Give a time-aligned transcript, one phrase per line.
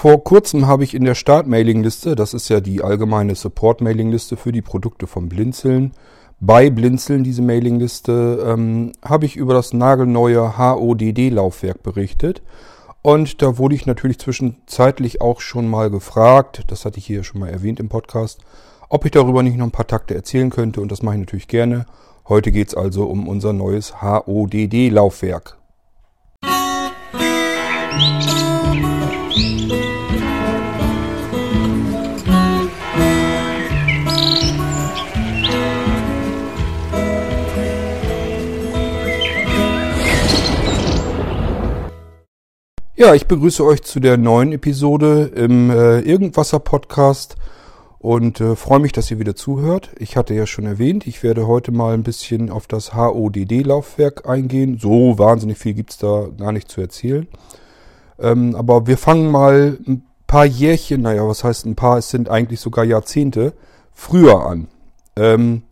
[0.00, 4.62] Vor kurzem habe ich in der Start-Mailing-Liste, das ist ja die allgemeine Support-Mailing-Liste für die
[4.62, 5.92] Produkte von Blinzeln,
[6.40, 12.40] bei Blinzeln, diese Mailingliste, ähm, habe ich über das nagelneue HODD-Laufwerk berichtet.
[13.02, 17.40] Und da wurde ich natürlich zwischenzeitlich auch schon mal gefragt, das hatte ich hier schon
[17.40, 18.40] mal erwähnt im Podcast,
[18.88, 20.80] ob ich darüber nicht noch ein paar Takte erzählen könnte.
[20.80, 21.84] Und das mache ich natürlich gerne.
[22.26, 25.58] Heute geht es also um unser neues HODD-Laufwerk.
[43.00, 47.36] Ja, ich begrüße euch zu der neuen Episode im äh, Irgendwasser Podcast
[47.98, 49.88] und äh, freue mich, dass ihr wieder zuhört.
[49.98, 54.76] Ich hatte ja schon erwähnt, ich werde heute mal ein bisschen auf das HODD-Laufwerk eingehen.
[54.78, 57.26] So wahnsinnig viel gibt's da gar nicht zu erzählen.
[58.18, 62.28] Ähm, aber wir fangen mal ein paar Jährchen, naja, was heißt ein paar, es sind
[62.28, 63.54] eigentlich sogar Jahrzehnte,
[63.94, 64.68] früher an.
[65.16, 65.62] Ähm,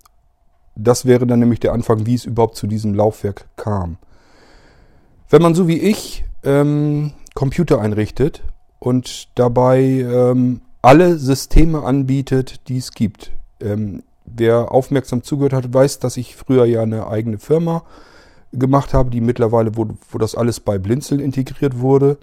[0.76, 3.98] das wäre dann nämlich der Anfang, wie es überhaupt zu diesem Laufwerk kam.
[5.28, 8.42] Wenn man so wie ich ähm, Computer einrichtet
[8.78, 13.32] und dabei ähm, alle Systeme anbietet, die es gibt.
[13.60, 17.82] Ähm, wer aufmerksam zugehört hat, weiß, dass ich früher ja eine eigene Firma
[18.52, 22.18] gemacht habe, die mittlerweile, wo, wo das alles bei Blinzeln integriert wurde.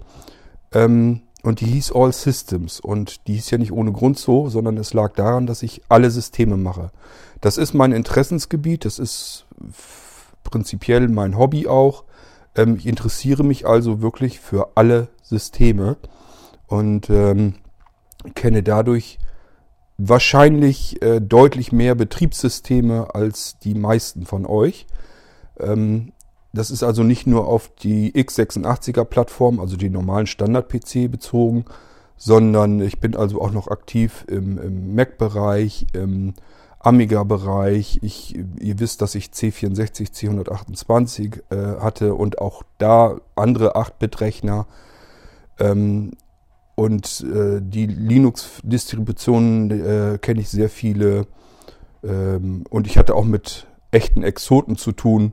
[0.72, 2.80] Ähm, und die hieß All Systems.
[2.80, 6.10] Und die hieß ja nicht ohne Grund so, sondern es lag daran, dass ich alle
[6.10, 6.90] Systeme mache.
[7.40, 9.46] Das ist mein Interessensgebiet, das ist
[10.42, 12.04] prinzipiell mein Hobby auch.
[12.56, 15.96] Ähm, ich interessiere mich also wirklich für alle Systeme
[16.66, 17.54] und ähm,
[18.34, 19.18] kenne dadurch
[19.98, 24.86] wahrscheinlich äh, deutlich mehr Betriebssysteme als die meisten von euch.
[25.58, 26.12] Ähm,
[26.52, 31.66] das ist also nicht nur auf die x86er Plattform, also die normalen Standard-PC bezogen,
[32.16, 36.34] sondern ich bin also auch noch aktiv im, im Mac-Bereich, im
[36.86, 37.98] Amiga-Bereich.
[38.02, 44.66] Ich, ihr wisst, dass ich C64, C128 äh, hatte und auch da andere 8-Bit-Rechner.
[45.58, 46.12] Ähm,
[46.76, 51.26] und äh, die Linux-Distributionen äh, kenne ich sehr viele.
[52.04, 55.32] Ähm, und ich hatte auch mit echten Exoten zu tun.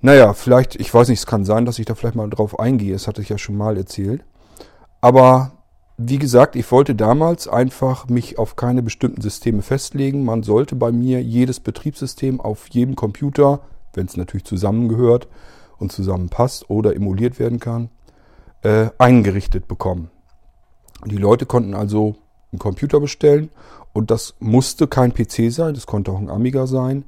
[0.00, 2.94] Naja, vielleicht, ich weiß nicht, es kann sein, dass ich da vielleicht mal drauf eingehe.
[2.94, 4.24] Das hatte ich ja schon mal erzählt.
[5.00, 5.52] Aber
[5.96, 10.24] wie gesagt, ich wollte damals einfach mich auf keine bestimmten Systeme festlegen.
[10.24, 13.60] Man sollte bei mir jedes Betriebssystem auf jedem Computer,
[13.92, 15.28] wenn es natürlich zusammengehört
[15.78, 17.90] und zusammenpasst oder emuliert werden kann,
[18.62, 20.10] äh, eingerichtet bekommen.
[21.06, 22.16] Die Leute konnten also
[22.50, 23.50] einen Computer bestellen
[23.92, 27.04] und das musste kein PC sein, das konnte auch ein Amiga sein.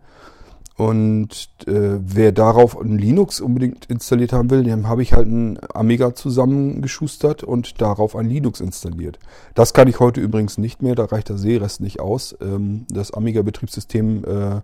[0.77, 5.59] Und äh, wer darauf ein Linux unbedingt installiert haben will, dem habe ich halt ein
[5.73, 9.19] Amiga zusammengeschustert und darauf ein Linux installiert.
[9.55, 12.37] Das kann ich heute übrigens nicht mehr, da reicht der Seerest nicht aus.
[12.43, 14.61] Ähm, das Amiga-Betriebssystem äh,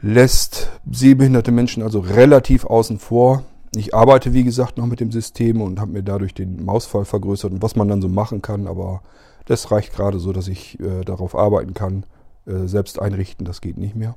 [0.00, 3.44] lässt sehbehinderte Menschen also relativ außen vor.
[3.76, 7.52] Ich arbeite, wie gesagt, noch mit dem System und habe mir dadurch den Mausfall vergrößert
[7.52, 9.02] und was man dann so machen kann, aber
[9.46, 12.04] das reicht gerade so, dass ich äh, darauf arbeiten kann.
[12.46, 14.16] Äh, selbst einrichten, das geht nicht mehr.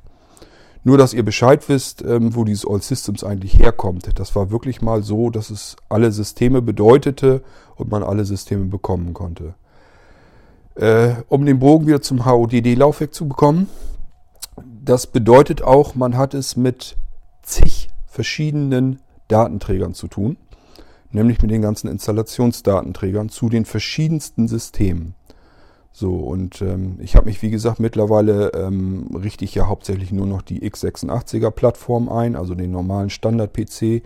[0.85, 4.07] Nur, dass ihr Bescheid wisst, ähm, wo dieses All Systems eigentlich herkommt.
[4.19, 7.41] Das war wirklich mal so, dass es alle Systeme bedeutete
[7.75, 9.55] und man alle Systeme bekommen konnte.
[10.75, 13.67] Äh, um den Bogen wieder zum HODD-Laufwerk zu bekommen,
[14.83, 16.95] das bedeutet auch, man hat es mit
[17.41, 20.37] zig verschiedenen Datenträgern zu tun,
[21.09, 25.15] nämlich mit den ganzen Installationsdatenträgern zu den verschiedensten Systemen.
[25.97, 30.27] So, und ähm, ich habe mich, wie gesagt, mittlerweile ähm, richte ich ja hauptsächlich nur
[30.27, 34.03] noch die x86er Plattform ein, also den normalen Standard-PC.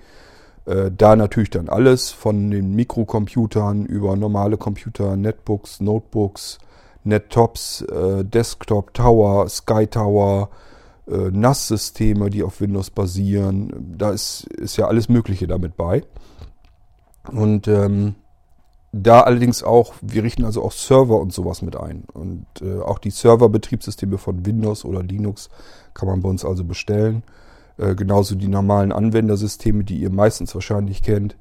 [0.68, 6.60] Äh, da natürlich dann alles von den Mikrocomputern über normale Computer, Netbooks, Notebooks,
[7.06, 10.52] Nettops, äh, Desktop Tower, Sky Tower,
[11.08, 13.96] äh, NAS-Systeme, die auf Windows basieren.
[13.98, 16.04] Da ist, ist ja alles Mögliche damit bei.
[17.32, 18.14] Und ähm,
[18.92, 22.06] da allerdings auch, wir richten also auch Server und sowas mit ein.
[22.14, 25.50] Und äh, auch die Server-Betriebssysteme von Windows oder Linux
[25.94, 27.24] kann man bei uns also bestellen.
[27.78, 31.38] Äh, genauso die normalen Anwendersysteme, die ihr meistens wahrscheinlich kennt.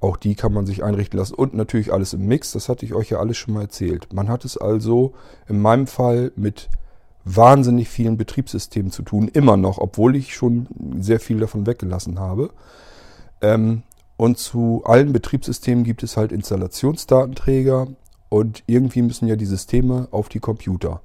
[0.00, 1.34] Auch die kann man sich einrichten lassen.
[1.34, 4.12] Und natürlich alles im Mix, das hatte ich euch ja alles schon mal erzählt.
[4.12, 5.14] Man hat es also
[5.48, 6.68] in meinem Fall mit
[7.24, 10.66] wahnsinnig vielen Betriebssystemen zu tun, immer noch, obwohl ich schon
[10.98, 12.50] sehr viel davon weggelassen habe.
[13.40, 13.82] Ähm,
[14.16, 17.88] und zu allen Betriebssystemen gibt es halt Installationsdatenträger
[18.28, 21.00] und irgendwie müssen ja die Systeme auf die Computer.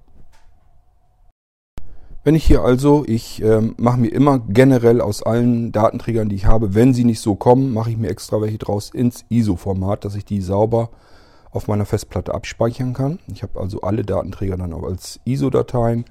[2.23, 6.45] Wenn ich hier also, ich ähm, mache mir immer generell aus allen Datenträgern, die ich
[6.45, 10.15] habe, wenn sie nicht so kommen, mache ich mir extra welche draus ins ISO-Format, dass
[10.15, 10.89] ich die sauber
[11.51, 13.19] auf meiner Festplatte abspeichern kann.
[13.31, 16.03] Ich habe also alle Datenträger dann auch als ISO-Dateien.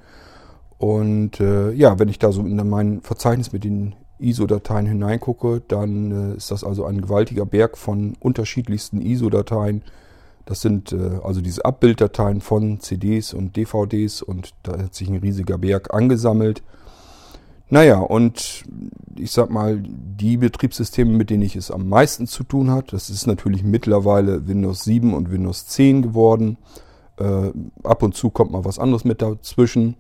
[0.79, 6.33] Und äh, ja, wenn ich da so in mein Verzeichnis mit den ISO-Dateien hineingucke, dann
[6.33, 9.83] äh, ist das also ein gewaltiger Berg von unterschiedlichsten ISO-Dateien.
[10.45, 15.17] Das sind äh, also diese Abbilddateien von CDs und DVDs und da hat sich ein
[15.17, 16.63] riesiger Berg angesammelt.
[17.69, 18.65] Naja, und
[19.17, 23.11] ich sag mal, die Betriebssysteme, mit denen ich es am meisten zu tun hat, das
[23.11, 26.59] ist natürlich mittlerweile Windows 7 und Windows 10 geworden.
[27.19, 27.51] Äh,
[27.83, 29.97] ab und zu kommt mal was anderes mit dazwischen.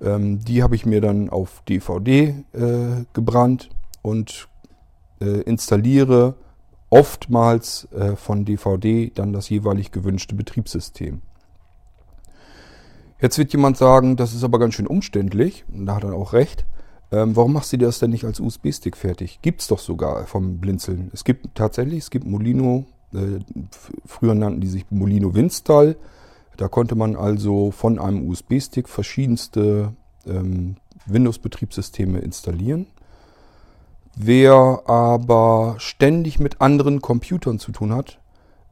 [0.00, 3.70] Ähm, die habe ich mir dann auf DVD äh, gebrannt
[4.02, 4.48] und
[5.20, 6.34] äh, installiere
[6.90, 11.22] oftmals äh, von DVD dann das jeweilig gewünschte Betriebssystem.
[13.20, 16.32] Jetzt wird jemand sagen, das ist aber ganz schön umständlich, und da hat er auch
[16.34, 16.66] recht.
[17.10, 19.40] Ähm, warum machst du dir das denn nicht als USB-Stick fertig?
[19.40, 21.10] Gibt es doch sogar vom Blinzeln.
[21.14, 22.84] Es gibt tatsächlich, es gibt Molino,
[23.14, 23.38] äh,
[24.04, 25.96] früher nannten die sich Molino Winstall.
[26.56, 29.92] Da konnte man also von einem USB-Stick verschiedenste
[30.26, 30.76] ähm,
[31.06, 32.86] Windows-Betriebssysteme installieren.
[34.16, 38.18] Wer aber ständig mit anderen Computern zu tun hat,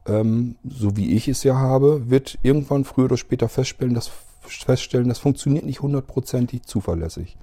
[0.07, 4.09] ähm, so wie ich es ja habe, wird irgendwann früher oder später feststellen, dass,
[4.41, 7.37] feststellen, das funktioniert nicht hundertprozentig zuverlässig.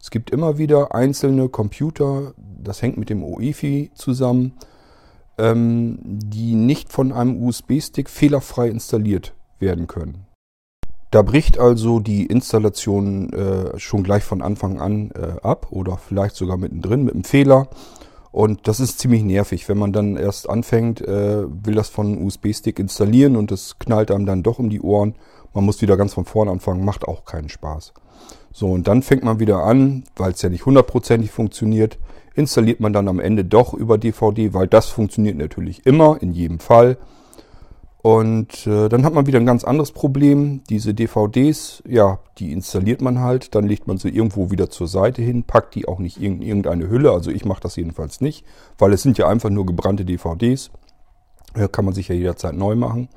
[0.00, 4.52] Es gibt immer wieder einzelne Computer, das hängt mit dem OIFI zusammen,
[5.38, 10.26] ähm, die nicht von einem USB-Stick fehlerfrei installiert werden können.
[11.10, 16.36] Da bricht also die Installation äh, schon gleich von Anfang an äh, ab oder vielleicht
[16.36, 17.68] sogar mittendrin mit einem Fehler.
[18.30, 22.78] Und das ist ziemlich nervig, wenn man dann erst anfängt, äh, will das von USB-Stick
[22.78, 25.14] installieren und es knallt einem dann doch um die Ohren.
[25.54, 27.94] Man muss wieder ganz von vorne anfangen, macht auch keinen Spaß.
[28.52, 31.98] So, und dann fängt man wieder an, weil es ja nicht hundertprozentig funktioniert,
[32.34, 36.58] installiert man dann am Ende doch über DVD, weil das funktioniert natürlich immer, in jedem
[36.58, 36.98] Fall.
[38.00, 40.62] Und äh, dann hat man wieder ein ganz anderes Problem.
[40.70, 45.20] Diese DVDs, ja, die installiert man halt, dann legt man sie irgendwo wieder zur Seite
[45.20, 47.10] hin, packt die auch nicht in irgendeine Hülle.
[47.10, 48.44] Also ich mache das jedenfalls nicht,
[48.78, 50.70] weil es sind ja einfach nur gebrannte DVDs.
[51.56, 53.08] Ja, kann man sich ja jederzeit neu machen.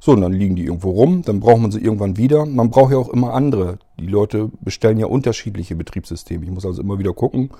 [0.00, 2.46] So, und dann liegen die irgendwo rum, dann braucht man sie irgendwann wieder.
[2.46, 3.78] Man braucht ja auch immer andere.
[4.00, 6.44] Die Leute bestellen ja unterschiedliche Betriebssysteme.
[6.44, 7.50] Ich muss also immer wieder gucken,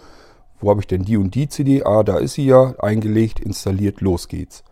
[0.59, 1.85] wo habe ich denn die und die CD?
[1.85, 4.65] Ah, da ist sie ja, eingelegt, installiert, los geht's.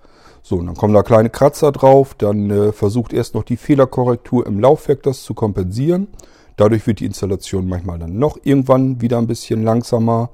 [0.43, 4.47] So, und dann kommen da kleine Kratzer drauf, dann äh, versucht erst noch die Fehlerkorrektur
[4.47, 6.09] im Laufwerk das zu kompensieren.
[6.57, 10.31] Dadurch wird die Installation manchmal dann noch irgendwann wieder ein bisschen langsamer,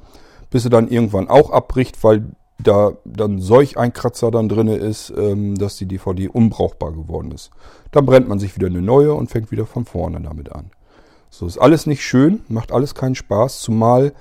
[0.51, 2.25] bis sie dann irgendwann auch abbricht, weil
[2.59, 7.51] da dann solch ein Kratzer dann drin ist, ähm, dass die DVD unbrauchbar geworden ist.
[7.91, 10.71] Dann brennt man sich wieder eine neue und fängt wieder von vorne damit an.
[11.31, 14.13] So ist alles nicht schön, macht alles keinen Spaß, zumal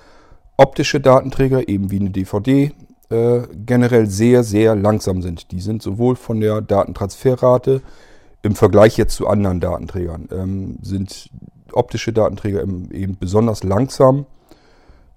[0.58, 2.72] optische Datenträger eben wie eine DVD
[3.10, 5.52] äh, generell sehr, sehr langsam sind.
[5.52, 7.81] Die sind sowohl von der Datentransferrate
[8.42, 11.30] im Vergleich jetzt zu anderen Datenträgern, ähm, sind
[11.74, 14.25] optische Datenträger eben besonders langsam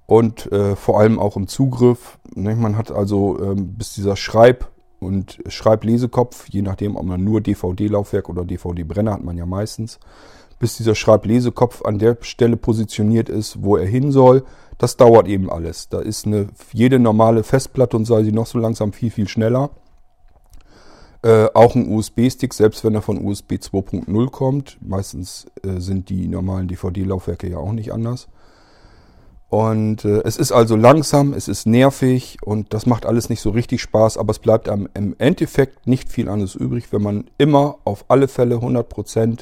[0.06, 2.18] und äh, vor allem auch im Zugriff.
[2.34, 2.56] Ne?
[2.56, 4.70] Man hat also ähm, bis dieser Schreib-
[5.00, 10.00] und Schreiblesekopf, je nachdem, ob man nur DVD-Laufwerk oder DVD-Brenner hat man ja meistens,
[10.58, 14.44] bis dieser Schreiblesekopf an der Stelle positioniert ist, wo er hin soll,
[14.78, 15.88] das dauert eben alles.
[15.88, 19.70] Da ist eine, jede normale Festplatte und sei sie noch so langsam viel, viel schneller.
[21.22, 24.78] Äh, auch ein USB-Stick, selbst wenn er von USB 2.0 kommt.
[24.80, 28.28] Meistens äh, sind die normalen DVD-Laufwerke ja auch nicht anders.
[29.50, 33.50] Und äh, es ist also langsam, es ist nervig und das macht alles nicht so
[33.50, 37.78] richtig Spaß, aber es bleibt einem im Endeffekt nicht viel anderes übrig, wenn man immer
[37.84, 39.40] auf alle Fälle 100%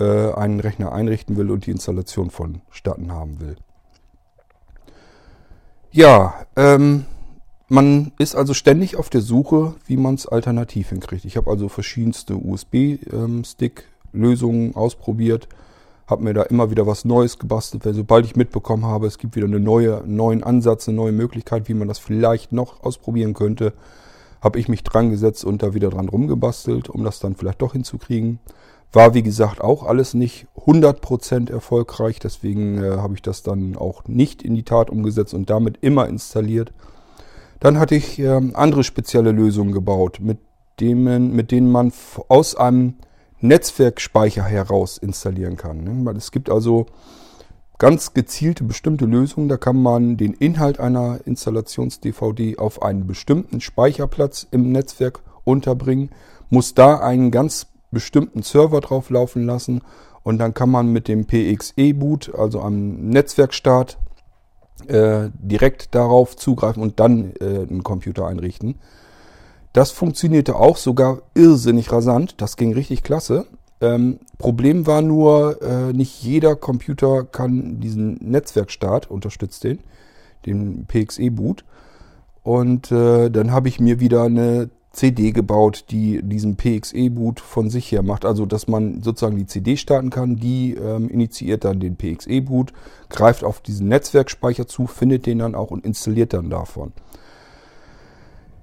[0.00, 3.56] äh, einen Rechner einrichten will und die Installation vonstatten haben will.
[5.92, 7.04] Ja, ähm,
[7.68, 11.24] man ist also ständig auf der Suche, wie man es alternativ hinkriegt.
[11.24, 15.48] Ich habe also verschiedenste USB-Stick-Lösungen ähm, ausprobiert,
[16.06, 19.36] habe mir da immer wieder was Neues gebastelt, weil sobald ich mitbekommen habe, es gibt
[19.36, 23.34] wieder eine neue, einen neuen Ansatz, eine neue Möglichkeit, wie man das vielleicht noch ausprobieren
[23.34, 23.74] könnte,
[24.40, 27.72] habe ich mich dran gesetzt und da wieder dran rumgebastelt, um das dann vielleicht doch
[27.72, 28.40] hinzukriegen.
[28.92, 34.04] War wie gesagt auch alles nicht 100% erfolgreich, deswegen äh, habe ich das dann auch
[34.06, 36.72] nicht in die Tat umgesetzt und damit immer installiert.
[37.60, 40.38] Dann hatte ich äh, andere spezielle Lösungen gebaut, mit
[40.80, 41.92] denen, mit denen man
[42.28, 42.94] aus einem
[43.40, 45.84] Netzwerkspeicher heraus installieren kann.
[45.84, 46.14] Ne?
[46.16, 46.86] Es gibt also
[47.78, 54.46] ganz gezielte bestimmte Lösungen, da kann man den Inhalt einer Installations-DVD auf einen bestimmten Speicherplatz
[54.50, 56.10] im Netzwerk unterbringen,
[56.50, 59.82] muss da einen ganz bestimmten Server drauf laufen lassen
[60.22, 63.98] und dann kann man mit dem PXE-Boot, also am Netzwerkstart,
[64.86, 68.76] äh, direkt darauf zugreifen und dann äh, einen Computer einrichten.
[69.72, 72.40] Das funktionierte auch sogar irrsinnig rasant.
[72.40, 73.46] Das ging richtig klasse.
[73.80, 79.78] Ähm, Problem war nur, äh, nicht jeder Computer kann diesen Netzwerkstart, unterstützt den,
[80.44, 81.64] den PXE-Boot.
[82.42, 87.92] Und äh, dann habe ich mir wieder eine CD gebaut, die diesen PXE-Boot von sich
[87.92, 88.24] her macht.
[88.24, 92.72] Also, dass man sozusagen die CD starten kann, die ähm, initiiert dann den PXE-Boot,
[93.08, 96.92] greift auf diesen Netzwerkspeicher zu, findet den dann auch und installiert dann davon.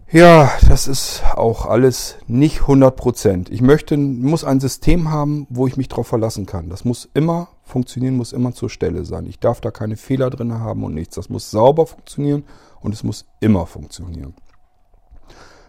[0.09, 3.47] Ja, das ist auch alles nicht 100%.
[3.49, 6.69] Ich möchte, muss ein System haben, wo ich mich drauf verlassen kann.
[6.69, 9.25] Das muss immer funktionieren, muss immer zur Stelle sein.
[9.25, 11.15] Ich darf da keine Fehler drin haben und nichts.
[11.15, 12.43] Das muss sauber funktionieren
[12.79, 14.33] und es muss immer funktionieren.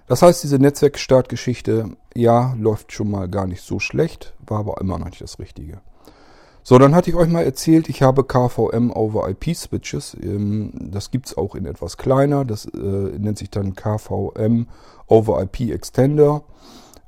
[0.08, 4.98] Das heißt, diese Netzwerkstartgeschichte, ja, läuft schon mal gar nicht so schlecht, war aber immer
[4.98, 5.80] noch nicht das Richtige.
[6.62, 10.16] So, dann hatte ich euch mal erzählt, ich habe KVM over IP Switches.
[10.20, 12.44] Ähm, das gibt es auch in etwas kleiner.
[12.44, 14.66] Das äh, nennt sich dann KVM
[15.06, 16.42] over IP Extender.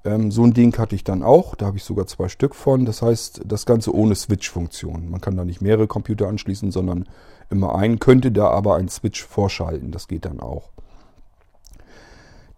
[0.05, 1.55] Ähm, so ein Ding hatte ich dann auch.
[1.55, 2.87] Da habe ich sogar zwei Stück von.
[2.87, 5.11] Das heißt, das Ganze ohne Switch-Funktion.
[5.11, 7.07] Man kann da nicht mehrere Computer anschließen, sondern
[7.51, 7.99] immer einen.
[7.99, 9.91] Könnte da aber ein Switch vorschalten.
[9.91, 10.71] Das geht dann auch.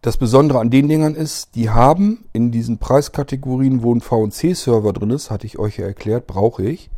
[0.03, 5.11] Das Besondere an den Dingern ist, die haben in diesen Preiskategorien, wo ein VNC-Server drin
[5.11, 6.91] ist, hatte ich euch ja erklärt, brauche ich,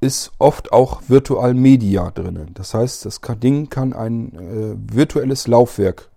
[0.00, 2.52] ist oft auch Virtual Media drin.
[2.54, 6.08] Das heißt, das Ding kann ein äh, virtuelles Laufwerk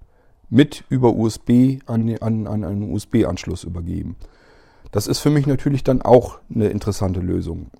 [0.51, 4.15] mit über USB an, an, an einen USB-Anschluss übergeben.
[4.91, 7.71] Das ist für mich natürlich dann auch eine interessante Lösung.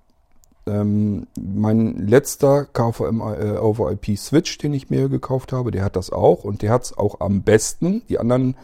[0.69, 5.95] Ähm, mein letzter KVM äh, over IP Switch, den ich mir gekauft habe, der hat
[5.95, 8.03] das auch und der hat es auch am besten.
[8.09, 8.55] Die anderen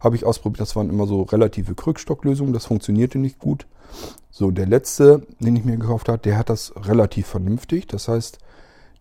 [0.00, 3.66] habe ich ausprobiert, das waren immer so relative Krückstocklösungen, das funktionierte nicht gut.
[4.30, 7.86] So, der letzte, den ich mir gekauft habe, der hat das relativ vernünftig.
[7.88, 8.38] Das heißt,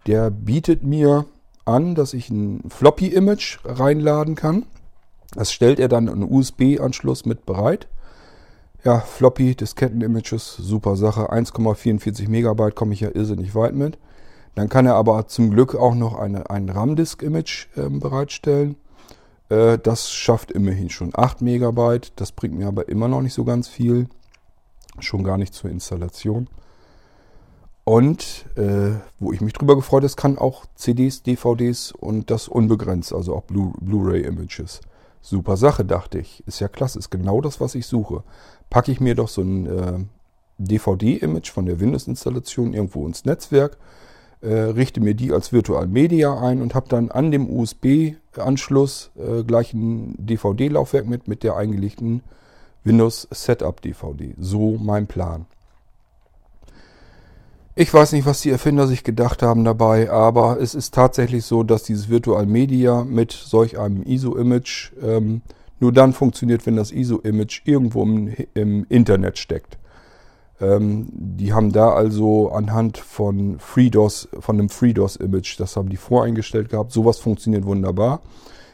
[0.08, 1.26] der bietet mir
[1.66, 4.66] an, dass ich ein Floppy-Image reinladen kann.
[5.36, 7.88] Das stellt er dann einen USB-Anschluss mit bereit.
[8.88, 11.34] Ja, Floppy, Disketten-Images, super Sache.
[11.34, 13.98] 1,44 Megabyte komme ich ja irrsinnig weit mit.
[14.56, 18.78] Dann kann er aber zum Glück auch noch eine, ein RAM-Disk-Image äh, bereitstellen.
[19.50, 22.14] Äh, das schafft immerhin schon 8 Megabyte.
[22.16, 24.08] Das bringt mir aber immer noch nicht so ganz viel.
[25.00, 26.48] Schon gar nicht zur Installation.
[27.84, 33.12] Und äh, wo ich mich drüber gefreut habe, kann auch CDs, DVDs und das unbegrenzt,
[33.12, 34.80] also auch Blu-ray-Images.
[35.20, 36.42] Super Sache, dachte ich.
[36.48, 38.24] Ist ja klasse, ist genau das, was ich suche
[38.70, 40.00] packe ich mir doch so ein äh,
[40.58, 43.78] DVD-Image von der Windows-Installation irgendwo ins Netzwerk,
[44.42, 49.44] äh, richte mir die als Virtual Media ein und habe dann an dem USB-Anschluss äh,
[49.44, 52.22] gleich ein DVD-Laufwerk mit, mit der eingelegten
[52.84, 54.34] Windows Setup DVD.
[54.40, 55.46] So mein Plan.
[57.80, 61.62] Ich weiß nicht, was die Erfinder sich gedacht haben dabei, aber es ist tatsächlich so,
[61.62, 65.44] dass dieses Virtual Media mit solch einem ISO-Image ähm,
[65.80, 69.78] nur dann funktioniert, wenn das ISO-Image irgendwo im, im, Internet steckt.
[70.60, 76.70] Ähm, die haben da also anhand von FreeDOS, von einem FreeDOS-Image, das haben die voreingestellt
[76.70, 76.92] gehabt.
[76.92, 78.22] Sowas funktioniert wunderbar.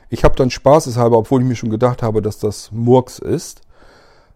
[0.10, 3.62] Ich habe dann spaßeshalber, obwohl ich mir schon gedacht habe, dass das Murks ist,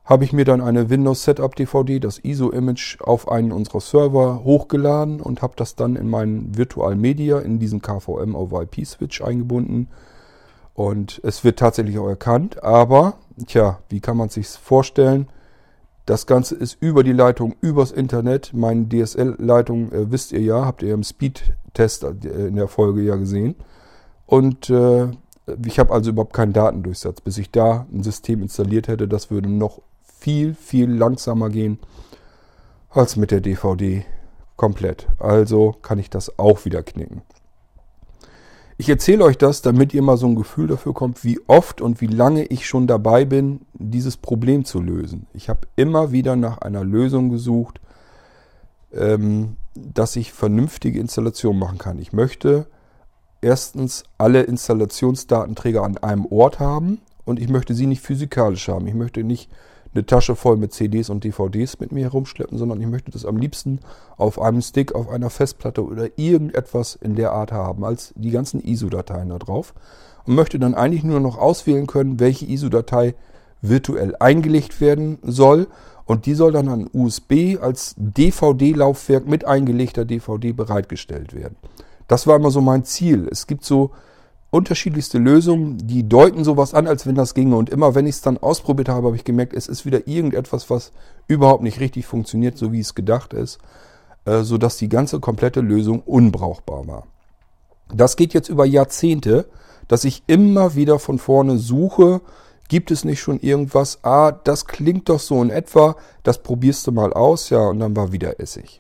[0.04, 5.20] habe ich mir dann eine Windows Setup DVD, das ISO-Image, auf einen unserer Server hochgeladen
[5.20, 9.90] und habe das dann in meinen Virtual Media in diesen KVM over IP Switch eingebunden
[10.78, 13.16] und es wird tatsächlich auch erkannt, aber,
[13.48, 15.28] tja, wie kann man sich vorstellen?
[16.06, 18.54] Das Ganze ist über die Leitung, übers Internet.
[18.54, 22.10] Meine DSL-Leitung äh, wisst ihr ja, habt ihr im Speed-Test äh,
[22.48, 23.56] in der Folge ja gesehen.
[24.28, 25.08] Und äh,
[25.66, 27.22] ich habe also überhaupt keinen Datendurchsatz.
[27.22, 31.80] Bis ich da ein System installiert hätte, das würde noch viel, viel langsamer gehen
[32.92, 34.06] als mit der DVD
[34.56, 35.08] komplett.
[35.18, 37.24] Also kann ich das auch wieder knicken.
[38.80, 42.00] Ich erzähle euch das, damit ihr mal so ein Gefühl dafür kommt, wie oft und
[42.00, 45.26] wie lange ich schon dabei bin, dieses Problem zu lösen.
[45.34, 47.82] Ich habe immer wieder nach einer Lösung gesucht,
[48.94, 51.98] ähm, dass ich vernünftige Installationen machen kann.
[51.98, 52.68] Ich möchte
[53.42, 58.86] erstens alle Installationsdatenträger an einem Ort haben und ich möchte sie nicht physikalisch haben.
[58.86, 59.50] Ich möchte nicht
[59.94, 63.38] eine Tasche voll mit CDs und DVDs mit mir herumschleppen, sondern ich möchte das am
[63.38, 63.80] liebsten
[64.18, 68.62] auf einem Stick, auf einer Festplatte oder irgendetwas in der Art haben, als die ganzen
[68.62, 69.74] ISO-Dateien da drauf.
[70.26, 73.16] Und möchte dann eigentlich nur noch auswählen können, welche ISO-Datei
[73.62, 75.68] virtuell eingelegt werden soll.
[76.06, 81.56] Und die soll dann an USB als DVD-Laufwerk mit eingelegter DVD bereitgestellt werden.
[82.08, 83.28] Das war immer so mein Ziel.
[83.30, 83.92] Es gibt so
[84.58, 87.56] unterschiedlichste Lösungen, die deuten sowas an, als wenn das ginge.
[87.56, 90.70] Und immer wenn ich es dann ausprobiert habe, habe ich gemerkt, es ist wieder irgendetwas,
[90.70, 90.92] was
[91.28, 93.60] überhaupt nicht richtig funktioniert, so wie es gedacht ist,
[94.26, 97.04] äh, sodass die ganze komplette Lösung unbrauchbar war.
[97.94, 99.46] Das geht jetzt über Jahrzehnte,
[99.88, 102.22] dass ich immer wieder von vorne suche,
[102.68, 104.00] Gibt es nicht schon irgendwas?
[104.04, 105.96] Ah, das klingt doch so in etwa.
[106.24, 108.80] Das probierst du mal aus, ja, und dann war wieder Essig.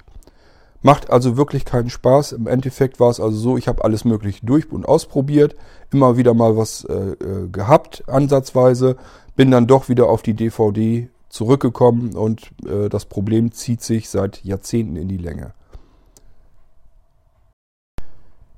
[0.82, 2.34] Macht also wirklich keinen Spaß.
[2.34, 5.56] Im Endeffekt war es also so, ich habe alles Mögliche durch und ausprobiert,
[5.92, 8.98] immer wieder mal was äh, äh gehabt, ansatzweise,
[9.36, 14.44] bin dann doch wieder auf die DVD zurückgekommen und äh, das Problem zieht sich seit
[14.44, 15.54] Jahrzehnten in die Länge.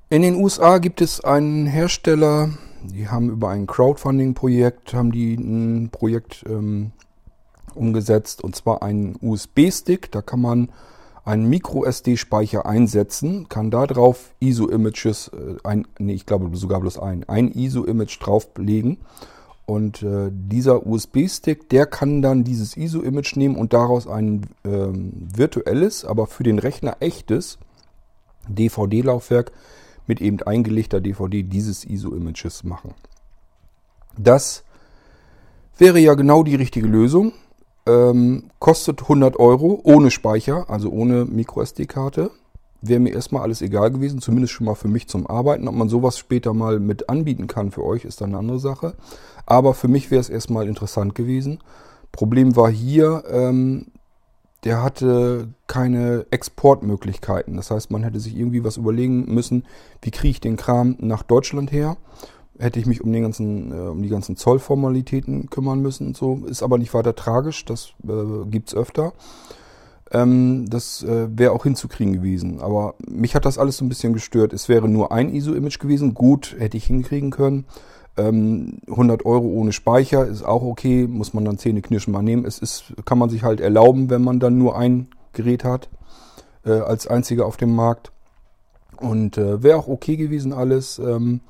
[0.09, 2.49] In den USA gibt es einen Hersteller,
[2.83, 6.91] die haben über ein Crowdfunding-Projekt, haben die ein Projekt ähm,
[7.75, 10.11] umgesetzt und zwar einen USB-Stick.
[10.11, 10.69] Da kann man
[11.29, 17.23] einen Micro-SD-Speicher einsetzen, kann da drauf ISO-Images, äh, ein, nee, ich glaube sogar bloß ein,
[17.29, 18.97] ein ISO-Image drauflegen
[19.67, 26.03] und äh, dieser USB-Stick, der kann dann dieses ISO-Image nehmen und daraus ein ähm, virtuelles,
[26.03, 27.59] aber für den Rechner echtes
[28.47, 29.51] DVD-Laufwerk
[30.07, 32.95] mit eben eingelegter DVD dieses ISO-Images machen.
[34.17, 34.63] Das
[35.77, 37.33] wäre ja genau die richtige Lösung.
[37.89, 42.29] Ähm, kostet 100 Euro ohne Speicher, also ohne MicroSD-Karte
[42.81, 45.67] wäre mir erstmal alles egal gewesen, zumindest schon mal für mich zum Arbeiten.
[45.67, 48.95] Ob man sowas später mal mit anbieten kann für euch, ist dann eine andere Sache.
[49.45, 51.59] Aber für mich wäre es erstmal interessant gewesen.
[52.11, 53.87] Problem war hier, ähm,
[54.63, 57.55] der hatte keine Exportmöglichkeiten.
[57.55, 59.65] Das heißt, man hätte sich irgendwie was überlegen müssen,
[60.01, 61.97] wie kriege ich den Kram nach Deutschland her.
[62.59, 66.13] Hätte ich mich um, den ganzen, äh, um die ganzen Zollformalitäten kümmern müssen.
[66.13, 69.13] So ist aber nicht weiter tragisch, das äh, gibt es öfter.
[70.11, 72.59] Ähm, das äh, wäre auch hinzukriegen gewesen.
[72.61, 74.53] Aber mich hat das alles so ein bisschen gestört.
[74.53, 76.13] Es wäre nur ein ISO-Image gewesen.
[76.13, 77.65] Gut, hätte ich hinkriegen können.
[78.17, 81.07] Ähm, 100 Euro ohne Speicher ist auch okay.
[81.07, 82.45] Muss man dann Zähne knirschen mal nehmen.
[82.45, 85.89] Es ist, kann man sich halt erlauben, wenn man dann nur ein Gerät hat.
[86.65, 88.11] Äh, als einziger auf dem Markt.
[88.99, 90.99] Und äh, wäre auch okay gewesen alles.
[90.99, 91.41] Ähm,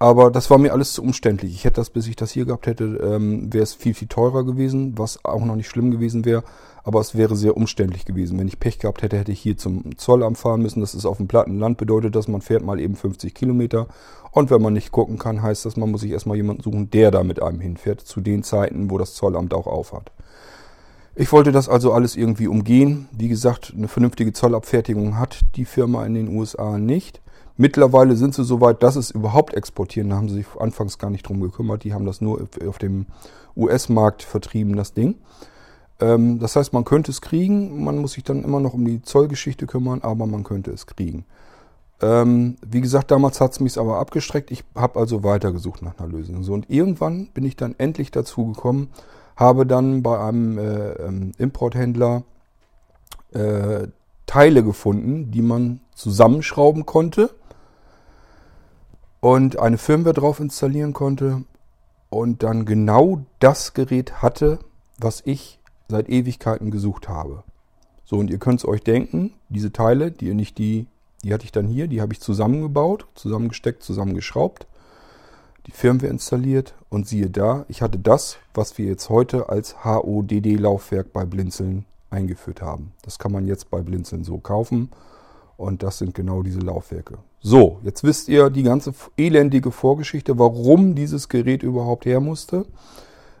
[0.00, 1.54] aber das war mir alles zu umständlich.
[1.54, 4.44] Ich hätte das, bis ich das hier gehabt hätte, ähm, wäre es viel, viel teurer
[4.44, 6.42] gewesen, was auch noch nicht schlimm gewesen wäre.
[6.84, 8.38] Aber es wäre sehr umständlich gewesen.
[8.38, 10.80] Wenn ich Pech gehabt hätte, hätte ich hier zum Zollamt fahren müssen.
[10.80, 13.88] Das ist auf dem platten Land, bedeutet dass man fährt mal eben 50 Kilometer.
[14.30, 17.10] Und wenn man nicht gucken kann, heißt das, man muss sich erstmal jemanden suchen, der
[17.10, 20.12] da mit einem hinfährt, zu den Zeiten, wo das Zollamt auch aufhat.
[21.14, 23.06] Ich wollte das also alles irgendwie umgehen.
[23.12, 27.20] Wie gesagt, eine vernünftige Zollabfertigung hat die Firma in den USA nicht.
[27.56, 30.10] Mittlerweile sind sie so weit, dass es überhaupt exportieren.
[30.10, 31.84] Da haben sie sich anfangs gar nicht drum gekümmert.
[31.84, 33.06] Die haben das nur auf dem
[33.56, 35.16] US-Markt vertrieben, das Ding.
[36.00, 37.84] Ähm, das heißt, man könnte es kriegen.
[37.84, 41.24] Man muss sich dann immer noch um die Zollgeschichte kümmern, aber man könnte es kriegen.
[42.02, 44.50] Ähm, wie gesagt, damals hat es mich aber abgestreckt.
[44.50, 46.42] Ich habe also weitergesucht nach einer Lösung.
[46.42, 48.88] So, und irgendwann bin ich dann endlich dazu gekommen,
[49.36, 52.22] habe dann bei einem äh, ähm, Importhändler
[53.32, 53.88] äh,
[54.26, 57.30] Teile gefunden, die man zusammenschrauben konnte
[59.20, 61.44] und eine Firmware drauf installieren konnte
[62.08, 64.58] und dann genau das Gerät hatte,
[64.98, 67.44] was ich seit Ewigkeiten gesucht habe.
[68.04, 70.86] So, und ihr könnt es euch denken, diese Teile, die ihr nicht die,
[71.22, 74.66] die hatte ich dann hier, die habe ich zusammengebaut, zusammengesteckt, zusammengeschraubt,
[75.66, 81.12] die Firmware installiert und siehe da, ich hatte das, was wir jetzt heute als HODD-Laufwerk
[81.12, 82.92] bei Blinzeln eingeführt haben.
[83.02, 84.90] Das kann man jetzt bei Blinzeln so kaufen
[85.56, 87.18] und das sind genau diese Laufwerke.
[87.42, 92.66] So, jetzt wisst ihr die ganze elendige Vorgeschichte, warum dieses Gerät überhaupt her musste.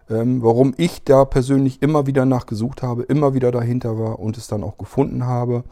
[0.08, 4.48] Ähm, warum ich da persönlich immer wieder nachgesucht habe, immer wieder dahinter war und es
[4.48, 5.64] dann auch gefunden habe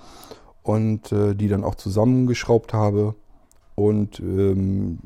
[0.63, 3.15] und äh, die dann auch zusammengeschraubt habe.
[3.75, 4.99] Und ähm,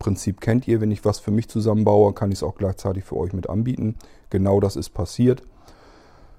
[0.00, 3.16] Prinzip kennt ihr, wenn ich was für mich zusammenbaue, kann ich es auch gleichzeitig für
[3.16, 3.96] euch mit anbieten.
[4.30, 5.42] Genau das ist passiert.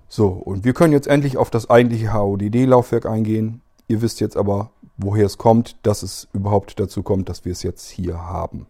[0.09, 3.61] So, und wir können jetzt endlich auf das eigentliche HODD-Laufwerk eingehen.
[3.87, 7.63] Ihr wisst jetzt aber, woher es kommt, dass es überhaupt dazu kommt, dass wir es
[7.63, 8.67] jetzt hier haben.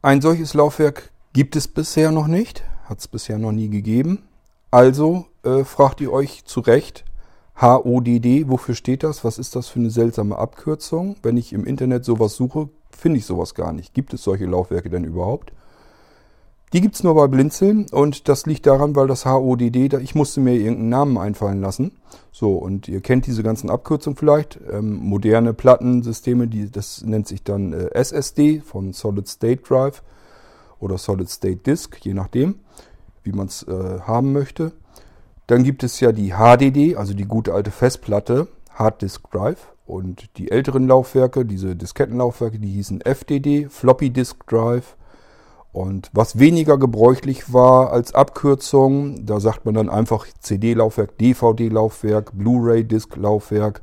[0.00, 4.24] Ein solches Laufwerk gibt es bisher noch nicht, hat es bisher noch nie gegeben.
[4.70, 7.04] Also äh, fragt ihr euch zu Recht,
[7.60, 9.24] HODD, wofür steht das?
[9.24, 11.16] Was ist das für eine seltsame Abkürzung?
[11.22, 13.94] Wenn ich im Internet sowas suche, finde ich sowas gar nicht.
[13.94, 15.52] Gibt es solche Laufwerke denn überhaupt?
[16.72, 20.40] Die gibt es nur bei Blinzeln und das liegt daran, weil das HODD, ich musste
[20.40, 21.92] mir irgendeinen Namen einfallen lassen.
[22.30, 24.58] So, und ihr kennt diese ganzen Abkürzungen vielleicht.
[24.70, 30.02] Ähm, moderne Plattensysteme, die, das nennt sich dann äh, SSD von Solid State Drive
[30.80, 32.54] oder Solid State Disk, je nachdem,
[33.22, 34.72] wie man es äh, haben möchte.
[35.48, 39.68] Dann gibt es ja die HDD, also die gute alte Festplatte, Hard Disk Drive.
[39.84, 44.96] Und die älteren Laufwerke, diese Diskettenlaufwerke, die hießen FDD, Floppy Disk Drive
[45.72, 53.80] und was weniger gebräuchlich war als Abkürzung, da sagt man dann einfach CD-Laufwerk, DVD-Laufwerk, Blu-ray-Disc-Laufwerk.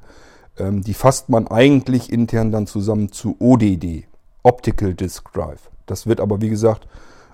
[0.60, 4.06] Ähm, die fasst man eigentlich intern dann zusammen zu ODD,
[4.44, 5.72] Optical Disk Drive.
[5.88, 6.88] Das wird aber, wie gesagt,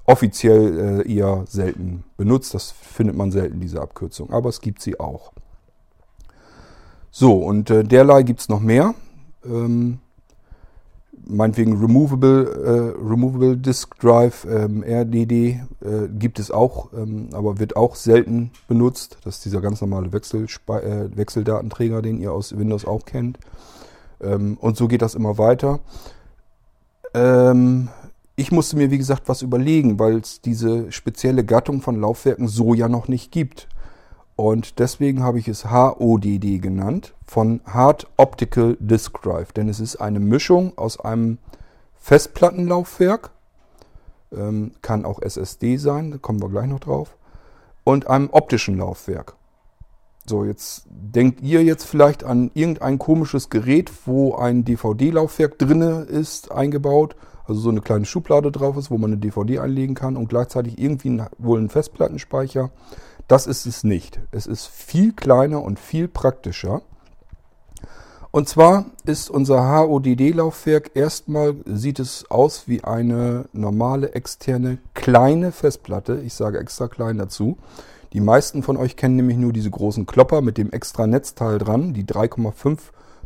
[0.06, 2.54] offiziell äh, eher selten benutzt.
[2.54, 4.32] Das findet man selten, diese Abkürzung.
[4.32, 5.34] Aber es gibt sie auch.
[7.12, 8.94] So, und äh, derlei gibt es noch mehr.
[9.44, 10.00] Ähm,
[11.28, 15.60] meinetwegen Removable, äh, Removable Disk Drive, ähm, RDD, äh,
[16.18, 19.18] gibt es auch, ähm, aber wird auch selten benutzt.
[19.24, 23.40] Das ist dieser ganz normale Wechselspe äh, Wechseldatenträger, den ihr aus Windows auch kennt.
[24.22, 25.80] Ähm, und so geht das immer weiter.
[27.14, 27.90] Ähm,
[28.36, 32.74] ich musste mir, wie gesagt, was überlegen, weil es diese spezielle Gattung von Laufwerken so
[32.74, 33.68] ja noch nicht gibt.
[34.36, 39.54] Und deswegen habe ich es HODD genannt, von Hard Optical Disk Drive.
[39.54, 41.38] Denn es ist eine Mischung aus einem
[41.96, 43.32] Festplattenlaufwerk,
[44.36, 47.16] ähm, kann auch SSD sein, da kommen wir gleich noch drauf,
[47.84, 49.36] und einem optischen Laufwerk.
[50.28, 56.52] So, jetzt denkt ihr jetzt vielleicht an irgendein komisches Gerät, wo ein DVD-Laufwerk drinne ist,
[56.52, 57.16] eingebaut,
[57.48, 60.80] also so eine kleine Schublade drauf ist, wo man eine DVD einlegen kann und gleichzeitig
[60.80, 62.72] irgendwie wohl einen Festplattenspeicher.
[63.28, 64.20] Das ist es nicht.
[64.32, 66.82] Es ist viel kleiner und viel praktischer.
[68.30, 76.22] Und zwar ist unser HODD-Laufwerk erstmal, sieht es aus wie eine normale externe kleine Festplatte.
[76.24, 77.58] Ich sage extra klein dazu.
[78.14, 81.94] Die meisten von euch kennen nämlich nur diese großen Klopper mit dem extra Netzteil dran,
[81.94, 82.78] die 3,5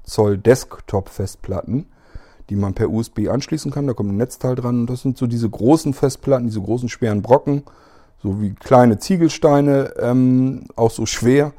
[0.03, 1.87] Zoll Desktop-Festplatten,
[2.49, 3.87] die man per USB anschließen kann.
[3.87, 4.81] Da kommt ein Netzteil dran.
[4.81, 7.63] Und das sind so diese großen Festplatten, diese großen schweren Brocken
[8.21, 11.53] so wie kleine Ziegelsteine, ähm, auch so schwer,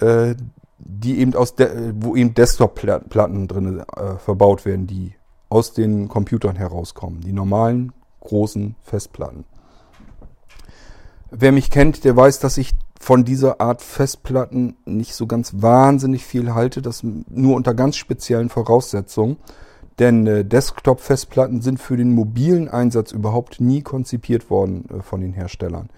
[0.00, 0.34] äh,
[0.78, 5.14] die eben aus der, wo eben Desktop-Platten drin äh, verbaut werden, die
[5.48, 9.44] aus den Computern herauskommen, die normalen großen Festplatten.
[11.30, 16.24] Wer mich kennt, der weiß, dass ich von dieser Art Festplatten nicht so ganz wahnsinnig
[16.24, 19.38] viel halte, das nur unter ganz speziellen Voraussetzungen.
[20.00, 25.34] Denn äh, Desktop-Festplatten sind für den mobilen Einsatz überhaupt nie konzipiert worden äh, von den
[25.34, 25.90] Herstellern.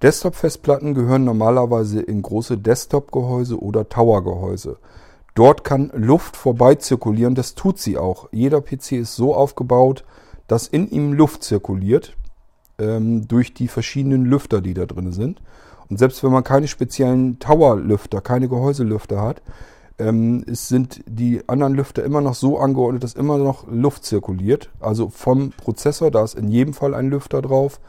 [0.00, 4.78] Desktop-Festplatten gehören normalerweise in große Desktop-Gehäuse oder Tower-Gehäuse.
[5.34, 8.28] Dort kann Luft vorbei zirkulieren, das tut sie auch.
[8.32, 10.04] Jeder PC ist so aufgebaut,
[10.46, 12.16] dass in ihm Luft zirkuliert
[12.78, 15.40] ähm, durch die verschiedenen Lüfter, die da drin sind.
[15.88, 19.42] Und selbst wenn man keine speziellen Tower-Lüfter, keine Gehäuselüfter hat,
[20.02, 24.70] ähm, es sind die anderen Lüfter immer noch so angeordnet, dass immer noch Luft zirkuliert.
[24.80, 27.80] Also vom Prozessor, da ist in jedem Fall ein Lüfter drauf.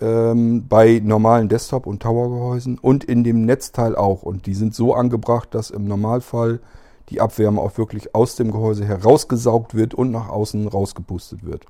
[0.00, 4.22] Ähm, bei normalen Desktop- und Tower-Gehäusen und in dem Netzteil auch.
[4.22, 6.60] Und die sind so angebracht, dass im Normalfall
[7.08, 11.66] die Abwärme auch wirklich aus dem Gehäuse herausgesaugt wird und nach außen rausgepustet wird.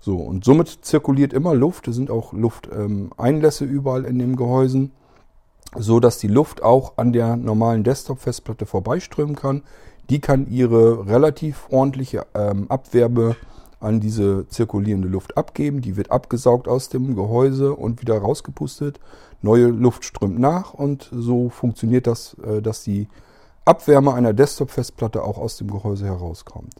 [0.00, 1.88] So, und somit zirkuliert immer Luft.
[1.88, 4.92] Es sind auch Lufteinlässe ähm, überall in den Gehäusen
[5.76, 9.62] so dass die Luft auch an der normalen Desktop-Festplatte vorbeiströmen kann.
[10.08, 13.36] Die kann ihre relativ ordentliche ähm, Abwärme
[13.78, 15.80] an diese zirkulierende Luft abgeben.
[15.80, 19.00] Die wird abgesaugt aus dem Gehäuse und wieder rausgepustet.
[19.42, 23.08] Neue Luft strömt nach und so funktioniert das, äh, dass die
[23.64, 26.74] Abwärme einer Desktop-Festplatte auch aus dem Gehäuse herauskommt.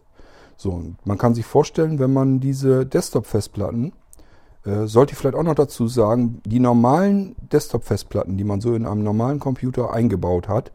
[0.56, 3.92] So, man kann sich vorstellen, wenn man diese Desktop-Festplatten
[4.64, 9.02] sollte ich vielleicht auch noch dazu sagen, die normalen Desktop-Festplatten, die man so in einem
[9.02, 10.70] normalen Computer eingebaut hat,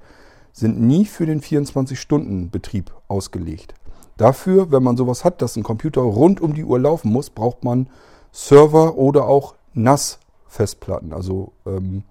[0.54, 3.76] sind nie für den 24-Stunden-Betrieb ausgelegt.
[4.18, 7.64] Dafür, wenn man sowas hat, dass ein Computer rund um die Uhr laufen muss, braucht
[7.64, 7.90] man
[8.32, 11.14] Server oder auch NAS-Festplatten.
[11.14, 12.04] Also ähm,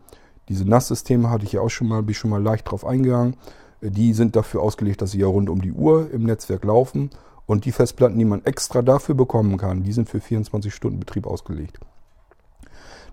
[0.49, 3.37] diese NAS-Systeme hatte ich ja auch schon mal, bin ich schon mal leicht drauf eingegangen.
[3.81, 7.11] Äh, die sind dafür ausgelegt, dass sie ja rund um die Uhr im Netzwerk laufen
[7.47, 11.79] und die Festplatten, die man extra dafür bekommen kann, die sind für 24-Stunden-Betrieb ausgelegt.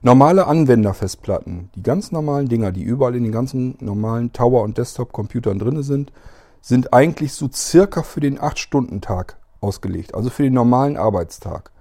[0.02, 5.60] Normale Anwenderfestplatten, die ganz normalen Dinger, die überall in den ganzen normalen Tower- und Desktop-Computern
[5.60, 6.12] drin sind,
[6.62, 11.72] sind eigentlich so circa für den 8-Stunden-Tag ausgelegt, also für den normalen Arbeitstag.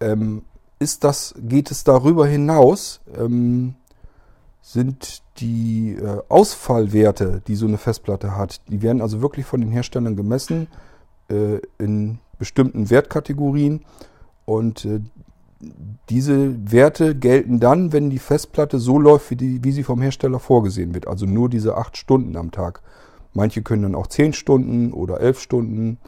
[0.00, 0.42] Ähm,
[0.78, 3.74] ist das, geht es darüber hinaus, ähm,
[4.60, 9.70] sind die äh, Ausfallwerte, die so eine Festplatte hat, die werden also wirklich von den
[9.70, 10.68] Herstellern gemessen
[11.28, 13.84] äh, in bestimmten Wertkategorien
[14.44, 15.00] und äh,
[16.08, 20.38] diese Werte gelten dann, wenn die Festplatte so läuft, wie, die, wie sie vom Hersteller
[20.38, 21.08] vorgesehen wird.
[21.08, 22.80] Also nur diese acht Stunden am Tag.
[23.34, 25.98] Manche können dann auch zehn Stunden oder elf Stunden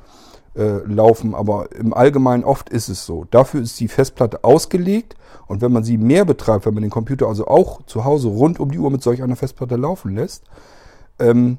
[0.56, 3.24] äh, laufen, aber im Allgemeinen oft ist es so.
[3.30, 7.26] Dafür ist die Festplatte ausgelegt und wenn man sie mehr betreibt, wenn man den Computer
[7.26, 10.44] also auch zu Hause rund um die Uhr mit solch einer Festplatte laufen lässt,
[11.18, 11.58] ähm,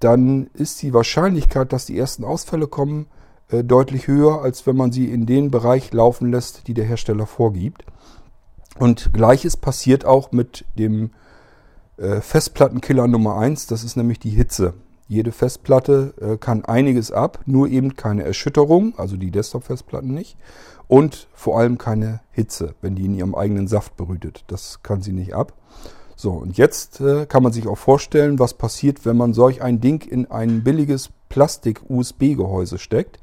[0.00, 3.06] dann ist die Wahrscheinlichkeit, dass die ersten Ausfälle kommen,
[3.48, 7.26] äh, deutlich höher, als wenn man sie in den Bereich laufen lässt, die der Hersteller
[7.26, 7.84] vorgibt.
[8.78, 11.10] Und gleiches passiert auch mit dem
[11.98, 14.74] äh, Festplattenkiller Nummer 1, das ist nämlich die Hitze.
[15.06, 20.36] Jede Festplatte äh, kann einiges ab, nur eben keine Erschütterung, also die Desktop-Festplatten nicht.
[20.86, 24.44] Und vor allem keine Hitze, wenn die in ihrem eigenen Saft brütet.
[24.46, 25.52] Das kann sie nicht ab.
[26.20, 29.80] So, und jetzt äh, kann man sich auch vorstellen, was passiert, wenn man solch ein
[29.80, 33.18] Ding in ein billiges Plastik-USB-Gehäuse steckt.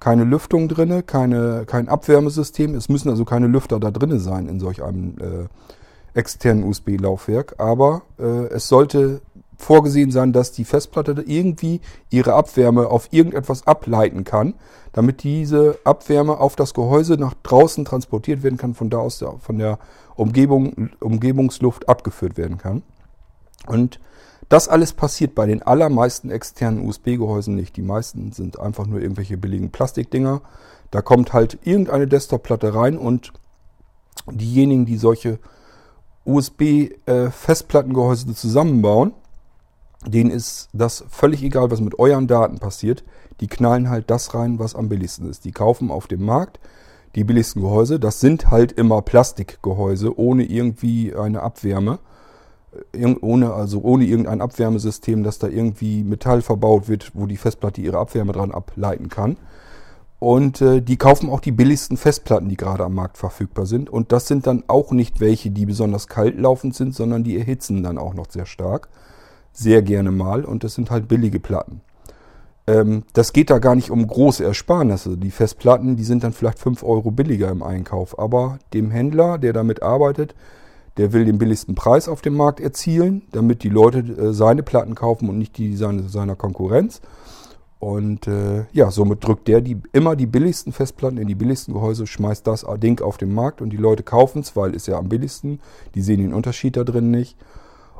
[0.00, 2.74] Keine Lüftung drinne, keine, kein Abwärmesystem.
[2.74, 7.54] Es müssen also keine Lüfter da drinne sein in solch einem äh, externen USB-Laufwerk.
[7.56, 9.22] Aber äh, es sollte
[9.56, 14.54] vorgesehen sein, dass die Festplatte irgendwie ihre Abwärme auf irgendetwas ableiten kann,
[14.92, 19.58] damit diese Abwärme auf das Gehäuse nach draußen transportiert werden kann, von da aus von
[19.58, 19.78] der
[20.14, 22.82] Umgebung, Umgebungsluft abgeführt werden kann.
[23.66, 24.00] Und
[24.48, 27.76] das alles passiert bei den allermeisten externen USB-Gehäusen nicht.
[27.76, 30.40] Die meisten sind einfach nur irgendwelche billigen Plastikdinger.
[30.90, 33.32] Da kommt halt irgendeine Desktop-Platte rein und
[34.30, 35.40] diejenigen, die solche
[36.24, 39.12] USB-Festplattengehäuse äh, zusammenbauen,
[40.06, 43.04] denen ist das völlig egal, was mit euren Daten passiert.
[43.40, 45.44] Die knallen halt das rein, was am billigsten ist.
[45.44, 46.60] Die kaufen auf dem Markt
[47.14, 47.98] die billigsten Gehäuse.
[47.98, 51.98] Das sind halt immer Plastikgehäuse ohne irgendwie eine Abwärme.
[53.22, 57.98] Ohne, also ohne irgendein Abwärmesystem, dass da irgendwie Metall verbaut wird, wo die Festplatte ihre
[57.98, 59.38] Abwärme dran ableiten kann.
[60.18, 63.88] Und äh, die kaufen auch die billigsten Festplatten, die gerade am Markt verfügbar sind.
[63.88, 67.82] Und das sind dann auch nicht welche, die besonders kalt laufend sind, sondern die erhitzen
[67.82, 68.88] dann auch noch sehr stark
[69.56, 71.80] sehr gerne mal und das sind halt billige Platten.
[72.66, 75.16] Ähm, das geht da gar nicht um große Ersparnisse.
[75.16, 78.18] Die Festplatten, die sind dann vielleicht 5 Euro billiger im Einkauf.
[78.18, 80.34] Aber dem Händler, der damit arbeitet,
[80.96, 84.94] der will den billigsten Preis auf dem Markt erzielen, damit die Leute äh, seine Platten
[84.94, 87.00] kaufen und nicht die seine, seiner Konkurrenz.
[87.78, 92.06] Und äh, ja, somit drückt der die, immer die billigsten Festplatten in die billigsten Gehäuse,
[92.06, 95.08] schmeißt das Ding auf den Markt und die Leute kaufen es, weil es ja am
[95.08, 95.60] billigsten.
[95.94, 97.36] Die sehen den Unterschied da drin nicht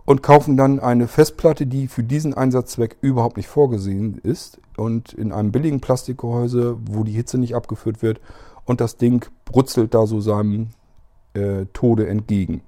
[0.06, 5.32] und kaufen dann eine Festplatte, die für diesen Einsatzzweck überhaupt nicht vorgesehen ist und in
[5.32, 8.20] einem billigen Plastikgehäuse, wo die Hitze nicht abgeführt wird
[8.64, 10.68] und das Ding brutzelt da so seinem
[11.34, 12.62] äh, Tode entgegen.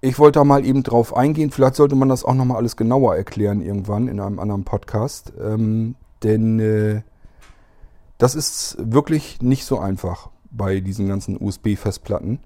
[0.00, 3.16] Ich wollte da mal eben drauf eingehen, vielleicht sollte man das auch nochmal alles genauer
[3.16, 7.02] erklären irgendwann in einem anderen Podcast, ähm, denn äh,
[8.18, 12.38] das ist wirklich nicht so einfach bei diesen ganzen USB-Festplatten.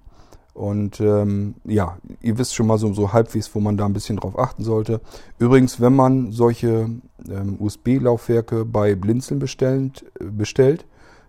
[0.57, 4.17] Und ähm, ja, ihr wisst schon mal so, so halbwegs, wo man da ein bisschen
[4.17, 5.01] drauf achten sollte.
[5.37, 6.89] Übrigens, wenn man solche
[7.29, 10.87] ähm, USB-Laufwerke bei Blinzeln bestellt, bestellt,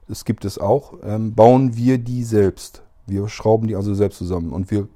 [0.09, 2.83] das gibt es auch, ähm, bauen wir die selbst.
[3.07, 4.51] Wir schrauben die also selbst zusammen.
[4.51, 4.89] Und wir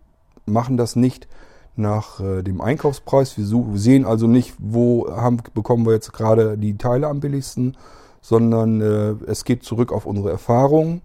[0.46, 1.28] machen das nicht
[1.76, 3.36] nach äh, dem Einkaufspreis.
[3.36, 7.76] Wir, suchen, sehen also nicht, wo haben, bekommen wir jetzt gerade die Teile am billigsten,
[8.22, 11.02] sondern äh, es geht zurück auf unsere Erfahrungen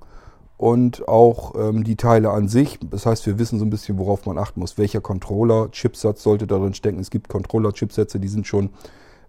[0.58, 2.80] und auch ähm, die Teile an sich.
[2.90, 4.78] Das heißt, wir wissen so ein bisschen, worauf man achten muss.
[4.78, 7.00] Welcher Controller-Chipsatz sollte darin stecken?
[7.00, 8.72] Es gibt Controller-Chipsätze, die sind schon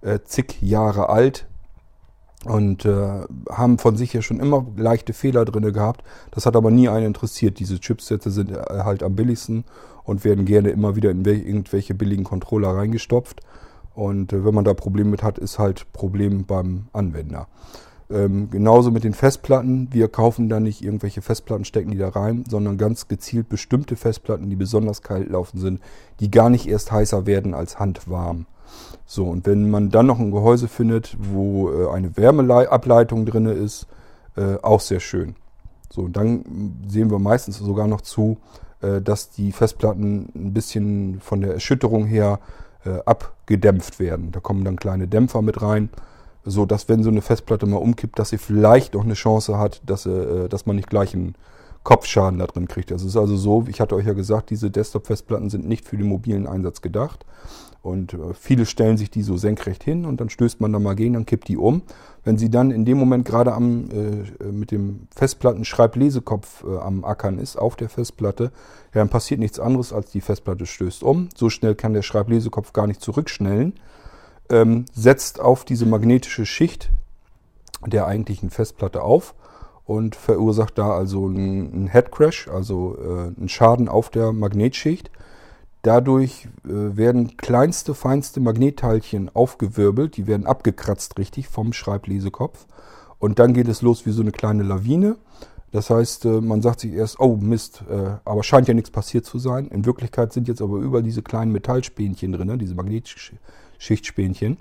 [0.00, 1.46] äh, zig Jahre alt
[2.44, 6.02] und äh, haben von sich ja schon immer leichte Fehler drin gehabt.
[6.30, 7.58] Das hat aber nie einen interessiert.
[7.58, 9.64] Diese Chipsätze sind äh, halt am billigsten
[10.04, 13.40] und werden gerne immer wieder in irgendwelche billigen Controller reingestopft.
[13.94, 17.48] Und äh, wenn man da Probleme mit hat, ist halt Problem beim Anwender.
[18.10, 19.88] Ähm, genauso mit den Festplatten.
[19.90, 24.48] Wir kaufen da nicht irgendwelche Festplatten, stecken die da rein, sondern ganz gezielt bestimmte Festplatten,
[24.48, 25.80] die besonders kalt laufen sind,
[26.20, 28.46] die gar nicht erst heißer werden als handwarm.
[29.04, 33.86] So, und wenn man dann noch ein Gehäuse findet, wo äh, eine Wärmeableitung drin ist,
[34.36, 35.34] äh, auch sehr schön.
[35.90, 38.38] So, und dann sehen wir meistens sogar noch zu,
[38.80, 42.40] äh, dass die Festplatten ein bisschen von der Erschütterung her
[42.84, 44.32] äh, abgedämpft werden.
[44.32, 45.90] Da kommen dann kleine Dämpfer mit rein
[46.48, 49.82] so dass wenn so eine Festplatte mal umkippt, dass sie vielleicht auch eine Chance hat,
[49.86, 51.34] dass, äh, dass man nicht gleich einen
[51.84, 52.90] Kopfschaden da drin kriegt.
[52.90, 56.08] Das ist also so, ich hatte euch ja gesagt, diese Desktop-Festplatten sind nicht für den
[56.08, 57.24] mobilen Einsatz gedacht.
[57.80, 60.94] Und äh, viele stellen sich die so senkrecht hin und dann stößt man da mal
[60.94, 61.82] gegen, dann kippt die um.
[62.24, 67.38] Wenn sie dann in dem Moment gerade am, äh, mit dem Festplatten-Schreiblesekopf äh, am Ackern
[67.38, 68.44] ist, auf der Festplatte,
[68.92, 71.28] ja, dann passiert nichts anderes, als die Festplatte stößt um.
[71.36, 73.74] So schnell kann der Schreiblesekopf gar nicht zurückschnellen
[74.50, 76.90] ähm, setzt auf diese magnetische Schicht
[77.86, 79.34] der eigentlichen Festplatte auf
[79.84, 85.10] und verursacht da also einen Headcrash, also äh, einen Schaden auf der Magnetschicht.
[85.82, 92.66] Dadurch äh, werden kleinste, feinste Magnetteilchen aufgewirbelt, die werden abgekratzt richtig vom Schreiblesekopf.
[93.18, 95.16] Und dann geht es los wie so eine kleine Lawine.
[95.70, 99.24] Das heißt, äh, man sagt sich erst, oh Mist, äh, aber scheint ja nichts passiert
[99.24, 99.68] zu sein.
[99.68, 103.36] In Wirklichkeit sind jetzt aber überall diese kleinen Metallspähnchen drin, diese magnetische
[103.78, 104.58] Schichtspähnchen.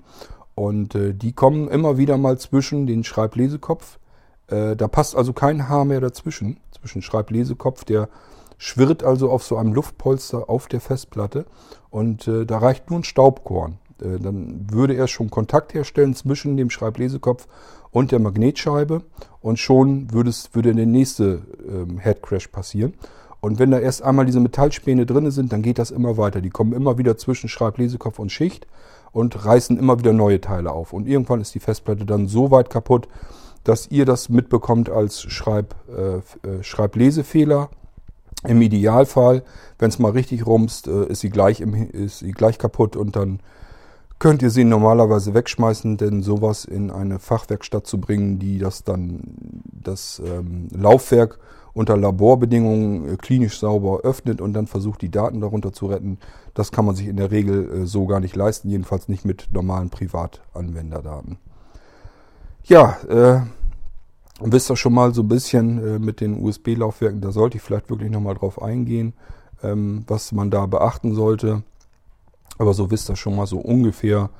[0.54, 3.98] Und äh, die kommen immer wieder mal zwischen den Schreiblesekopf.
[4.48, 8.08] Äh, da passt also kein Haar mehr dazwischen, zwischen Schreiblesekopf, der
[8.56, 11.46] schwirrt also auf so einem Luftpolster auf der Festplatte
[11.90, 13.78] und äh, da reicht nur ein Staubkorn.
[14.02, 17.46] Äh, dann würde er schon Kontakt herstellen zwischen dem Schreiblesekopf
[17.90, 19.02] und der Magnetscheibe
[19.40, 22.94] und schon würde, es, würde der nächste ähm, Headcrash passieren.
[23.40, 26.40] Und wenn da erst einmal diese Metallspäne drin sind, dann geht das immer weiter.
[26.40, 28.66] Die kommen immer wieder zwischen Schreiblesekopf und Schicht
[29.12, 30.92] und reißen immer wieder neue Teile auf.
[30.92, 33.08] Und irgendwann ist die Festplatte dann so weit kaputt,
[33.64, 36.18] dass ihr das mitbekommt als Schreib, äh,
[36.48, 37.70] äh Schreiblesefehler.
[38.44, 39.42] Im Idealfall,
[39.78, 43.16] wenn es mal richtig rumst, äh, ist, sie gleich im, ist sie gleich kaputt und
[43.16, 43.40] dann
[44.18, 49.20] könnt ihr sie normalerweise wegschmeißen, denn sowas in eine Fachwerkstatt zu bringen, die das dann
[49.64, 51.38] das ähm, Laufwerk
[51.72, 56.18] unter Laborbedingungen äh, klinisch sauber öffnet und dann versucht, die Daten darunter zu retten,
[56.54, 59.48] das kann man sich in der Regel äh, so gar nicht leisten, jedenfalls nicht mit
[59.52, 61.38] normalen Privatanwenderdaten.
[62.64, 63.40] Ja, äh,
[64.40, 67.90] wisst ihr schon mal so ein bisschen äh, mit den USB-Laufwerken, da sollte ich vielleicht
[67.90, 69.14] wirklich nochmal drauf eingehen,
[69.62, 71.62] ähm, was man da beachten sollte.
[72.58, 74.30] Aber so wisst ihr schon mal so ungefähr,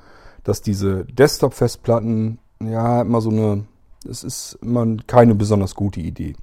[0.43, 3.65] dass diese Desktop-Festplatten, ja, immer so eine,
[4.07, 6.35] es ist immer keine besonders gute Idee.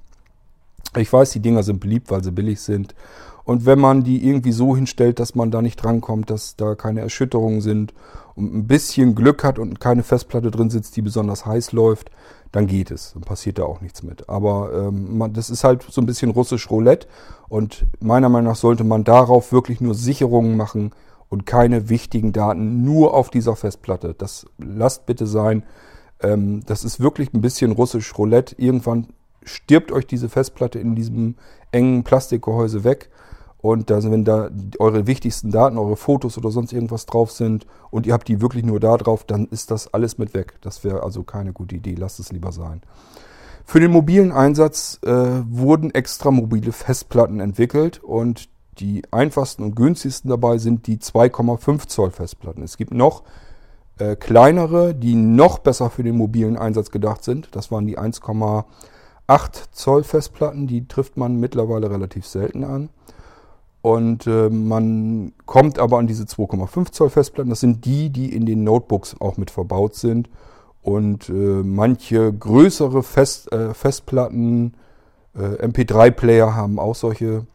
[0.97, 2.95] Ich weiß, die Dinger sind beliebt, weil sie billig sind.
[3.43, 6.99] Und wenn man die irgendwie so hinstellt, dass man da nicht drankommt, dass da keine
[6.99, 7.93] Erschütterungen sind
[8.35, 12.11] und ein bisschen Glück hat und keine Festplatte drin sitzt, die besonders heiß läuft,
[12.51, 13.13] dann geht es.
[13.13, 14.27] Dann passiert da auch nichts mit.
[14.27, 17.07] Aber ähm, man, das ist halt so ein bisschen russisch Roulette.
[17.47, 20.91] Und meiner Meinung nach sollte man darauf wirklich nur Sicherungen machen
[21.29, 24.13] und keine wichtigen Daten nur auf dieser Festplatte.
[24.17, 25.63] Das lasst bitte sein.
[26.21, 28.55] Ähm, das ist wirklich ein bisschen russisch Roulette.
[28.57, 29.07] Irgendwann
[29.47, 31.35] stirbt euch diese Festplatte in diesem
[31.71, 33.09] engen Plastikgehäuse weg.
[33.59, 38.05] Und da, wenn da eure wichtigsten Daten, eure Fotos oder sonst irgendwas drauf sind und
[38.05, 40.55] ihr habt die wirklich nur da drauf, dann ist das alles mit weg.
[40.61, 41.95] Das wäre also keine gute Idee.
[41.95, 42.81] Lasst es lieber sein.
[43.65, 48.47] Für den mobilen Einsatz äh, wurden extra mobile Festplatten entwickelt und
[48.79, 52.63] die einfachsten und günstigsten dabei sind die 2,5 Zoll Festplatten.
[52.63, 53.23] Es gibt noch
[53.97, 57.49] äh, kleinere, die noch besser für den mobilen Einsatz gedacht sind.
[57.51, 58.65] Das waren die 1,5
[59.27, 62.89] 8 Zoll Festplatten, die trifft man mittlerweile relativ selten an.
[63.81, 67.49] Und äh, man kommt aber an diese 2,5 Zoll Festplatten.
[67.49, 70.29] Das sind die, die in den Notebooks auch mit verbaut sind.
[70.81, 74.73] Und äh, manche größere Fest, äh, Festplatten,
[75.35, 77.45] äh, MP3-Player haben auch solche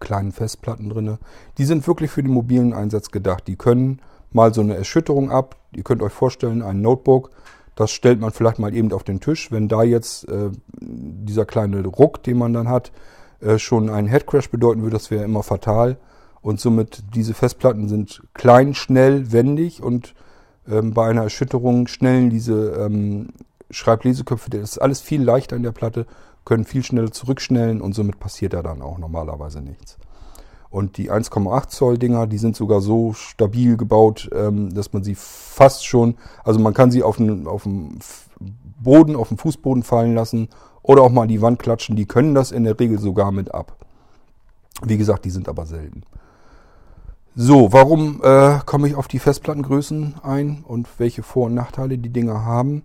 [0.00, 1.18] kleinen Festplatten drin.
[1.58, 3.46] Die sind wirklich für den mobilen Einsatz gedacht.
[3.48, 4.00] Die können
[4.32, 5.56] mal so eine Erschütterung ab.
[5.74, 7.30] Ihr könnt euch vorstellen, ein Notebook
[7.74, 9.50] das stellt man vielleicht mal eben auf den Tisch.
[9.50, 12.92] Wenn da jetzt äh, dieser kleine Ruck, den man dann hat,
[13.40, 15.96] äh, schon einen Headcrash bedeuten würde, das wäre immer fatal.
[16.40, 20.14] Und somit diese Festplatten sind klein, schnell, wendig und
[20.68, 23.28] ähm, bei einer Erschütterung schnellen diese ähm,
[23.70, 26.06] Schreibleseköpfe, das ist alles viel leichter in der Platte,
[26.44, 29.96] können viel schneller zurückschnellen und somit passiert da dann auch normalerweise nichts.
[30.74, 35.14] Und die 1,8 Zoll Dinger, die sind sogar so stabil gebaut, ähm, dass man sie
[35.14, 38.00] fast schon, also man kann sie auf den, auf dem
[38.82, 40.48] Boden, auf dem Fußboden fallen lassen
[40.82, 41.94] oder auch mal an die Wand klatschen.
[41.94, 43.76] Die können das in der Regel sogar mit ab.
[44.82, 46.02] Wie gesagt, die sind aber selten.
[47.36, 52.12] So, warum äh, komme ich auf die Festplattengrößen ein und welche Vor- und Nachteile die
[52.12, 52.82] Dinger haben?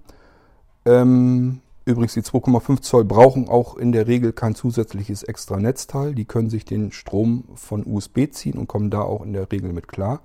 [0.86, 6.14] Ähm, Übrigens, die 2,5 Zoll brauchen auch in der Regel kein zusätzliches extra Netzteil.
[6.14, 9.74] Die können sich den Strom von USB ziehen und kommen da auch in der Regel
[9.74, 10.22] mit klar.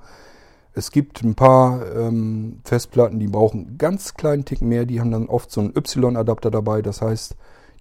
[0.75, 4.85] Es gibt ein paar ähm, Festplatten, die brauchen ganz kleinen Tick mehr.
[4.85, 6.83] Die haben dann oft so einen Y-Adapter dabei.
[6.83, 7.35] Das heißt,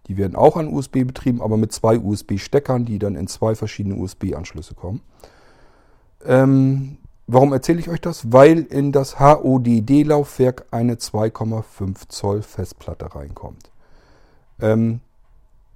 [0.08, 3.96] die werden auch an USB betrieben, aber mit zwei USB-Steckern, die dann in zwei verschiedene
[3.96, 5.02] USB-Anschlüsse kommen.
[6.26, 8.34] Ähm, Warum erzähle ich euch das?
[8.34, 13.73] Weil in das HODD-Laufwerk eine 2,5 Zoll Festplatte reinkommt.
[14.60, 15.00] Ähm,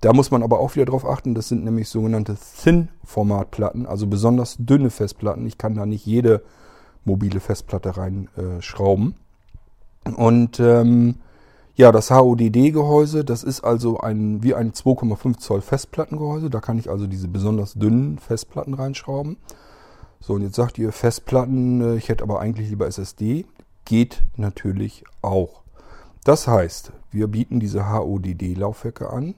[0.01, 4.57] da muss man aber auch wieder darauf achten, das sind nämlich sogenannte Thin-Formatplatten, also besonders
[4.59, 5.45] dünne Festplatten.
[5.47, 6.43] Ich kann da nicht jede
[7.03, 9.15] mobile Festplatte reinschrauben.
[10.05, 11.15] Äh, Und ähm,
[11.75, 16.49] ja, das HODD-Gehäuse, das ist also ein, wie ein 2,5 Zoll Festplattengehäuse.
[16.49, 19.37] Da kann ich also diese besonders dünnen Festplatten reinschrauben.
[20.19, 23.45] So, und jetzt sagt ihr Festplatten, äh, ich hätte aber eigentlich lieber SSD.
[23.85, 25.61] Geht natürlich auch.
[26.27, 29.33] Das heißt, wir bieten diese HODD-Laufwerke an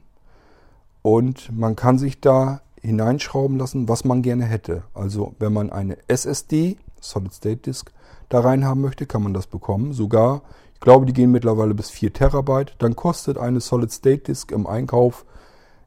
[1.04, 4.82] und man kann sich da hineinschrauben lassen, was man gerne hätte.
[4.96, 7.92] Also wenn man eine SSD, Solid State Disk,
[8.30, 9.94] da rein haben möchte, kann man das bekommen.
[9.94, 10.42] Sogar,
[10.74, 12.74] ich glaube, die gehen mittlerweile bis 4 Terabyte.
[12.80, 15.26] Dann kostet eine Solid State Disk im Einkauf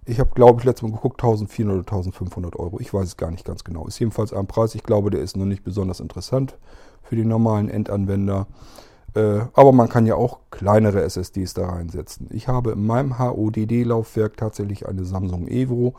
[0.05, 2.80] ich habe, glaube ich, letztes Mal geguckt, 1400 oder 1500 Euro.
[2.80, 3.86] Ich weiß es gar nicht ganz genau.
[3.86, 4.74] Ist jedenfalls ein Preis.
[4.74, 6.59] Ich glaube, der ist noch nicht besonders interessant
[7.05, 8.48] für den normalen Endanwender.
[9.14, 12.28] Äh, aber man kann ja auch kleinere SSDs da reinsetzen.
[12.30, 15.94] Ich habe in meinem HODD-Laufwerk tatsächlich eine Samsung Evo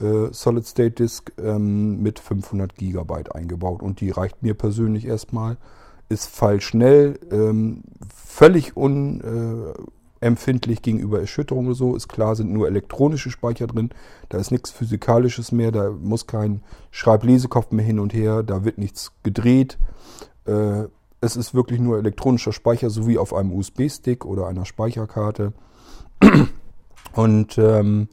[0.00, 3.82] äh, Solid State Disk ähm, mit 500 GB eingebaut.
[3.82, 5.56] Und die reicht mir persönlich erstmal.
[6.08, 7.82] ist fallschnell, ähm,
[8.14, 11.96] völlig unempfindlich gegenüber Erschütterung oder so.
[11.96, 13.90] Ist klar, sind nur elektronische Speicher drin.
[14.28, 18.78] Da ist nichts Physikalisches mehr, da muss kein Schreiblesekopf mehr hin und her, da wird
[18.78, 19.78] nichts gedreht.
[20.44, 20.84] Äh,
[21.20, 25.52] es ist wirklich nur elektronischer Speicher, so wie auf einem USB-Stick oder einer Speicherkarte.
[27.14, 28.08] Und ähm,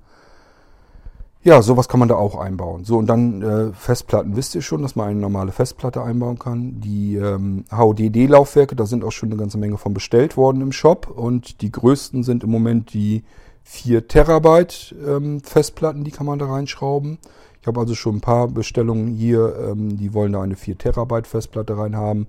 [1.44, 2.86] ja, sowas kann man da auch einbauen.
[2.86, 4.38] So, und dann äh, Festplatten.
[4.38, 6.80] Wisst ihr schon, dass man eine normale Festplatte einbauen kann?
[6.80, 11.10] Die ähm, HODD-Laufwerke, da sind auch schon eine ganze Menge von bestellt worden im Shop.
[11.14, 13.26] Und die größten sind im Moment die
[13.64, 17.18] 4 Terabyte ähm, Festplatten, die kann man da reinschrauben.
[17.60, 21.28] Ich habe also schon ein paar Bestellungen hier, ähm, die wollen da eine 4 Terabyte
[21.28, 22.28] Festplatte reinhaben.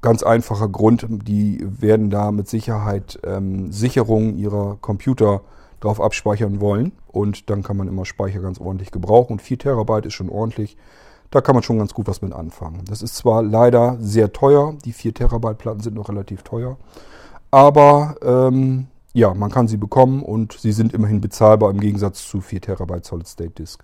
[0.00, 5.40] Ganz einfacher Grund, die werden da mit Sicherheit ähm, Sicherungen ihrer Computer
[5.80, 6.92] drauf abspeichern wollen.
[7.08, 9.32] Und dann kann man immer Speicher ganz ordentlich gebrauchen.
[9.32, 10.76] Und 4 Terabyte ist schon ordentlich.
[11.30, 12.84] Da kann man schon ganz gut was mit anfangen.
[12.88, 14.74] Das ist zwar leider sehr teuer.
[14.84, 16.76] Die 4 Terabyte Platten sind noch relativ teuer.
[17.50, 22.40] Aber ähm, ja, man kann sie bekommen und sie sind immerhin bezahlbar im Gegensatz zu
[22.40, 23.82] 4 Terabyte Solid State Disk.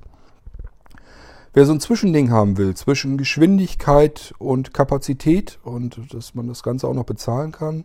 [1.57, 6.89] Wer so ein Zwischending haben will, zwischen Geschwindigkeit und Kapazität und dass man das Ganze
[6.89, 7.85] auch noch bezahlen kann,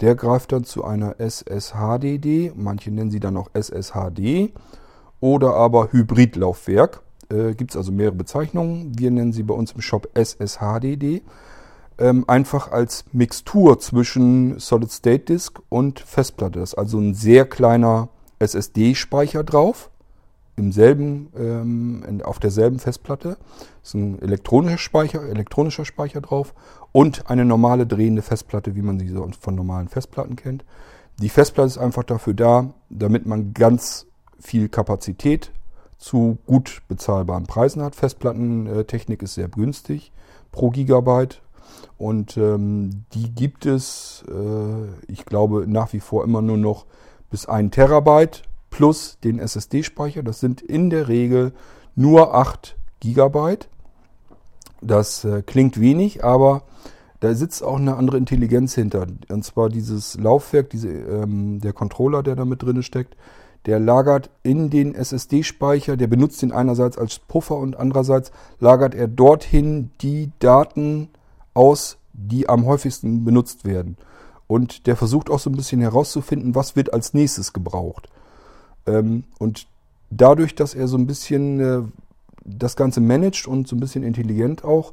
[0.00, 4.52] der greift dann zu einer SSHDD, manche nennen sie dann auch SSHD
[5.18, 7.00] oder aber Hybridlaufwerk.
[7.30, 8.92] Äh, Gibt es also mehrere Bezeichnungen.
[8.98, 11.22] Wir nennen sie bei uns im Shop SSHDD.
[11.96, 16.60] Ähm, einfach als Mixtur zwischen Solid State Disk und Festplatte.
[16.60, 18.10] Das ist also ein sehr kleiner
[18.40, 19.90] SSD-Speicher drauf
[20.56, 23.36] im selben, ähm, auf derselben Festplatte.
[23.82, 26.54] ist ein elektronischer Speicher, elektronischer Speicher drauf
[26.92, 30.64] und eine normale drehende Festplatte, wie man sie so von normalen Festplatten kennt.
[31.20, 34.06] Die Festplatte ist einfach dafür da, damit man ganz
[34.38, 35.52] viel Kapazität
[35.98, 37.94] zu gut bezahlbaren Preisen hat.
[37.94, 40.12] Festplattentechnik ist sehr günstig
[40.52, 41.42] pro Gigabyte
[41.98, 46.86] und ähm, die gibt es, äh, ich glaube, nach wie vor immer nur noch
[47.30, 48.42] bis 1 Terabyte
[48.76, 50.22] plus den SSD-Speicher.
[50.22, 51.52] Das sind in der Regel
[51.94, 53.56] nur 8 GB.
[54.82, 56.62] Das äh, klingt wenig, aber
[57.20, 59.06] da sitzt auch eine andere Intelligenz hinter.
[59.30, 63.16] Und zwar dieses Laufwerk, diese, ähm, der Controller, der da mit drin steckt,
[63.64, 69.08] der lagert in den SSD-Speicher, der benutzt ihn einerseits als Puffer und andererseits lagert er
[69.08, 71.08] dorthin die Daten
[71.54, 73.96] aus, die am häufigsten benutzt werden.
[74.46, 78.10] Und der versucht auch so ein bisschen herauszufinden, was wird als nächstes gebraucht.
[78.86, 79.66] Ähm, und
[80.10, 81.82] dadurch, dass er so ein bisschen äh,
[82.44, 84.92] das Ganze managt und so ein bisschen intelligent auch,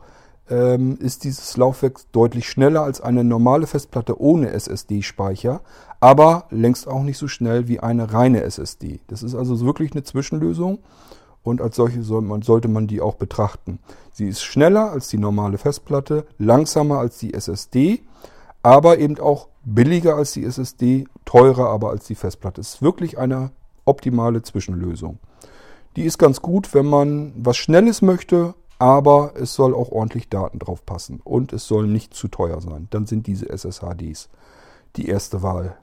[0.49, 5.61] ähm, ist dieses Laufwerk deutlich schneller als eine normale Festplatte ohne SSD-Speicher,
[5.99, 8.99] aber längst auch nicht so schnell wie eine reine SSD.
[9.07, 10.79] Das ist also wirklich eine Zwischenlösung
[11.43, 13.79] und als solche sollte man die auch betrachten.
[14.11, 18.01] Sie ist schneller als die normale Festplatte, langsamer als die SSD,
[18.63, 22.61] aber eben auch billiger als die SSD, teurer aber als die Festplatte.
[22.61, 23.51] Es ist wirklich eine
[23.85, 25.19] optimale Zwischenlösung.
[25.95, 30.59] Die ist ganz gut, wenn man was Schnelles möchte, aber es soll auch ordentlich Daten
[30.59, 32.87] drauf passen und es soll nicht zu teuer sein.
[32.89, 34.29] Dann sind diese SSHDs
[34.95, 35.77] die erste Wahl.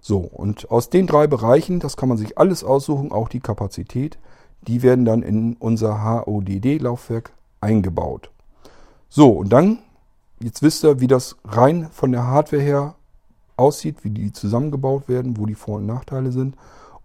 [0.00, 4.18] So, und aus den drei Bereichen, das kann man sich alles aussuchen, auch die Kapazität,
[4.62, 8.30] die werden dann in unser HODD-Laufwerk eingebaut.
[9.08, 9.80] So, und dann,
[10.42, 12.94] jetzt wisst ihr, wie das rein von der Hardware her
[13.56, 16.56] aussieht, wie die zusammengebaut werden, wo die Vor- und Nachteile sind.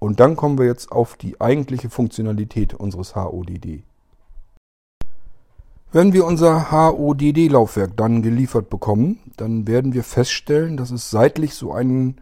[0.06, 3.82] Und dann kommen wir jetzt auf die eigentliche Funktionalität unseres HODD.
[5.92, 11.74] Wenn wir unser HODD-Laufwerk dann geliefert bekommen, dann werden wir feststellen, dass es seitlich so
[11.74, 12.22] einen,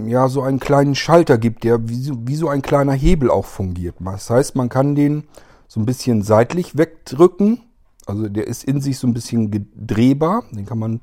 [0.00, 3.46] ja, so einen kleinen Schalter gibt, der wie so, wie so ein kleiner Hebel auch
[3.46, 3.96] fungiert.
[3.98, 5.24] Das heißt, man kann den
[5.66, 7.62] so ein bisschen seitlich wegdrücken.
[8.06, 10.44] Also der ist in sich so ein bisschen gedrehbar.
[10.52, 11.00] Den kann man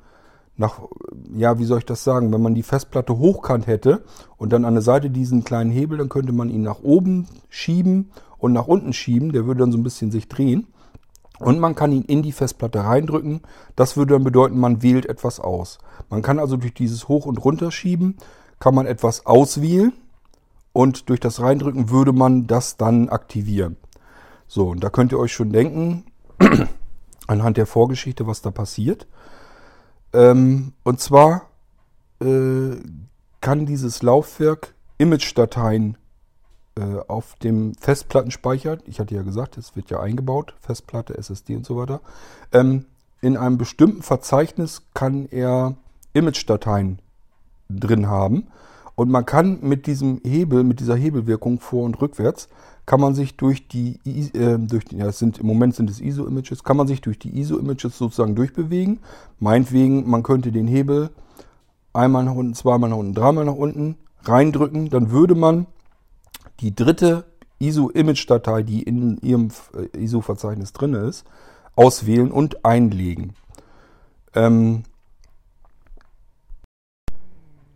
[0.56, 0.82] nach,
[1.36, 4.04] ja, wie soll ich das sagen, wenn man die Festplatte hochkant hätte
[4.38, 8.12] und dann an der Seite diesen kleinen Hebel, dann könnte man ihn nach oben schieben
[8.38, 10.68] und nach unten schieben, der würde dann so ein bisschen sich drehen.
[11.40, 13.42] Und man kann ihn in die Festplatte reindrücken.
[13.76, 15.80] Das würde dann bedeuten, man wählt etwas aus.
[16.10, 18.18] Man kann also durch dieses Hoch- und Runterschieben,
[18.60, 19.94] kann man etwas auswählen
[20.72, 23.78] und durch das Reindrücken würde man das dann aktivieren.
[24.48, 26.06] So, und da könnt ihr euch schon denken,
[27.28, 29.08] anhand der Vorgeschichte, was da passiert.
[30.14, 31.50] Ähm, und zwar
[32.22, 32.76] äh,
[33.42, 35.98] kann dieses Laufwerk Image-Dateien
[36.76, 41.66] äh, auf dem Festplattenspeicher, ich hatte ja gesagt, es wird ja eingebaut, Festplatte, SSD und
[41.66, 42.02] so weiter,
[42.52, 42.86] ähm,
[43.22, 45.76] in einem bestimmten Verzeichnis kann er
[46.14, 47.00] Image-Dateien
[47.70, 48.48] drin haben.
[48.96, 52.48] Und man kann mit diesem Hebel, mit dieser Hebelwirkung vor und rückwärts,
[52.86, 56.64] kann man sich durch die, äh, durch die ja, sind, im Moment sind es ISO-Images,
[56.64, 59.00] kann man sich durch die ISO-Images sozusagen durchbewegen.
[59.40, 61.10] Meinetwegen, man könnte den Hebel
[61.94, 65.68] einmal nach unten, zweimal nach unten, dreimal nach unten reindrücken, dann würde man
[66.60, 67.26] die dritte
[67.60, 71.26] ISO-Image-Datei, die in Ihrem äh, ISO-Verzeichnis drin ist,
[71.76, 73.36] auswählen und einlegen.
[74.34, 74.84] Ähm,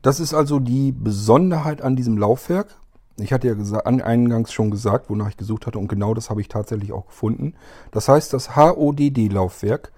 [0.02, 2.76] das ist also die Besonderheit an diesem Laufwerk.
[3.20, 6.50] Ich hatte ja eingangs schon gesagt, wonach ich gesucht hatte und genau das habe ich
[6.50, 7.56] tatsächlich auch gefunden.
[7.92, 9.92] Das heißt, das HODD-Laufwerk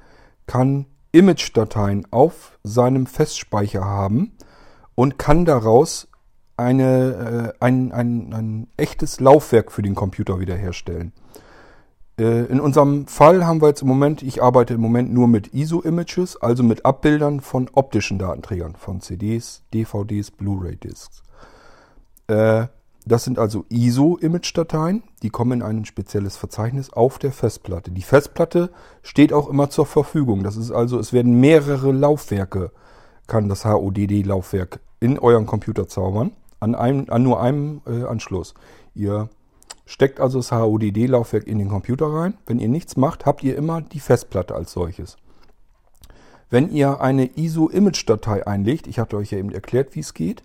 [0.48, 4.32] kann Image-Dateien auf seinem Festspeicher haben
[4.96, 6.08] und kann daraus
[6.56, 11.14] eine, äh, ein, ein, ein echtes Laufwerk für den Computer wiederherstellen.
[12.20, 15.54] Äh, in unserem Fall haben wir jetzt im Moment, ich arbeite im Moment nur mit
[15.54, 21.24] ISO-Images, also mit Abbildern von optischen Datenträgern, von CDs, DVDs, Blu-ray-Discs.
[22.28, 22.68] Äh,
[23.10, 27.92] das sind also ISO-Image-Dateien, die kommen in ein spezielles Verzeichnis auf der Festplatte.
[27.92, 28.72] Die Festplatte
[29.04, 30.44] steht auch immer zur Verfügung.
[30.44, 32.72] Das ist also, es werden mehrere Laufwerke,
[33.28, 38.54] kann das HODD-Laufwerk in euren Computer zaubern, an, einem, an nur einem äh, Anschluss.
[38.96, 39.30] Ihr
[39.90, 42.38] Steckt also das HODD-Laufwerk in den Computer rein.
[42.46, 45.18] Wenn ihr nichts macht, habt ihr immer die Festplatte als solches.
[46.52, 50.44] Wenn ihr eine ISO-Image-Datei einlegt, ich hatte euch ja eben erklärt, wie es geht,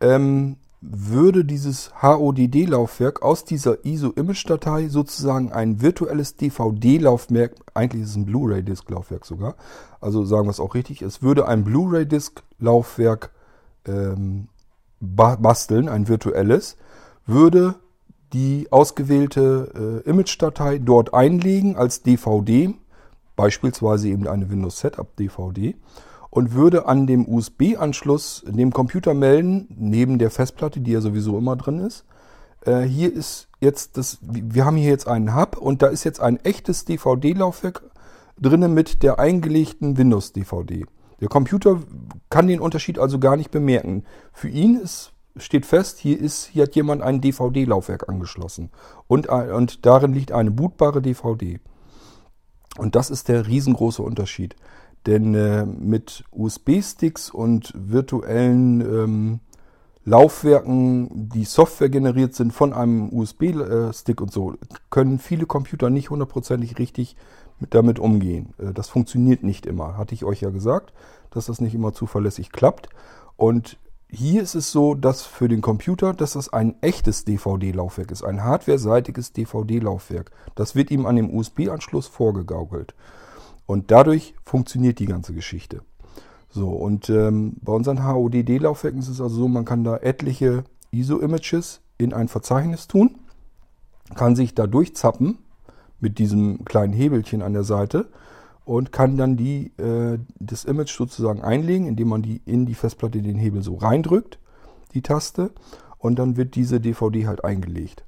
[0.00, 0.56] ähm,
[0.88, 9.26] würde dieses HODD-Laufwerk aus dieser ISO-Image-Datei sozusagen ein virtuelles DVD-Laufwerk, eigentlich ist es ein Blu-ray-Disk-Laufwerk
[9.26, 9.56] sogar,
[10.00, 13.30] also sagen wir es auch richtig, es würde ein Blu-ray-Disk-Laufwerk
[13.86, 14.48] ähm,
[15.00, 16.76] basteln, ein virtuelles,
[17.26, 17.74] würde
[18.32, 22.74] die ausgewählte äh, Image-Datei dort einlegen als DVD,
[23.34, 25.74] beispielsweise eben eine Windows Setup DVD,
[26.36, 31.56] und würde an dem USB-Anschluss dem Computer melden, neben der Festplatte, die ja sowieso immer
[31.56, 32.04] drin ist.
[32.60, 36.20] Äh, hier ist jetzt das, wir haben hier jetzt einen Hub und da ist jetzt
[36.20, 37.84] ein echtes DVD-Laufwerk
[38.38, 40.84] drinnen mit der eingelegten Windows-DVD.
[41.22, 41.80] Der Computer
[42.28, 44.04] kann den Unterschied also gar nicht bemerken.
[44.34, 48.68] Für ihn ist steht fest, hier, ist, hier hat jemand ein DVD-Laufwerk angeschlossen.
[49.06, 51.60] Und, und darin liegt eine bootbare DVD.
[52.76, 54.54] Und das ist der riesengroße Unterschied.
[55.06, 59.40] Denn äh, mit USB-Sticks und virtuellen ähm,
[60.04, 64.54] Laufwerken, die Software generiert sind von einem USB-Stick und so,
[64.90, 67.16] können viele Computer nicht hundertprozentig richtig
[67.60, 68.54] mit, damit umgehen.
[68.58, 69.96] Äh, das funktioniert nicht immer.
[69.96, 70.92] Hatte ich euch ja gesagt,
[71.30, 72.88] dass das nicht immer zuverlässig klappt.
[73.36, 73.78] Und
[74.08, 78.42] hier ist es so, dass für den Computer, dass das ein echtes DVD-Laufwerk ist, ein
[78.42, 80.30] hardwareseitiges DVD-Laufwerk.
[80.54, 82.94] Das wird ihm an dem USB-Anschluss vorgegaukelt.
[83.66, 85.82] Und dadurch funktioniert die ganze Geschichte.
[86.48, 91.80] So, und ähm, bei unseren HODD-Laufwerken ist es also so, man kann da etliche ISO-Images
[91.98, 93.18] in ein Verzeichnis tun,
[94.14, 95.38] kann sich da durchzappen
[96.00, 98.08] mit diesem kleinen Hebelchen an der Seite
[98.64, 103.20] und kann dann die, äh, das Image sozusagen einlegen, indem man die in die Festplatte
[103.20, 104.38] den Hebel so reindrückt,
[104.94, 105.50] die Taste,
[105.98, 108.04] und dann wird diese DVD halt eingelegt.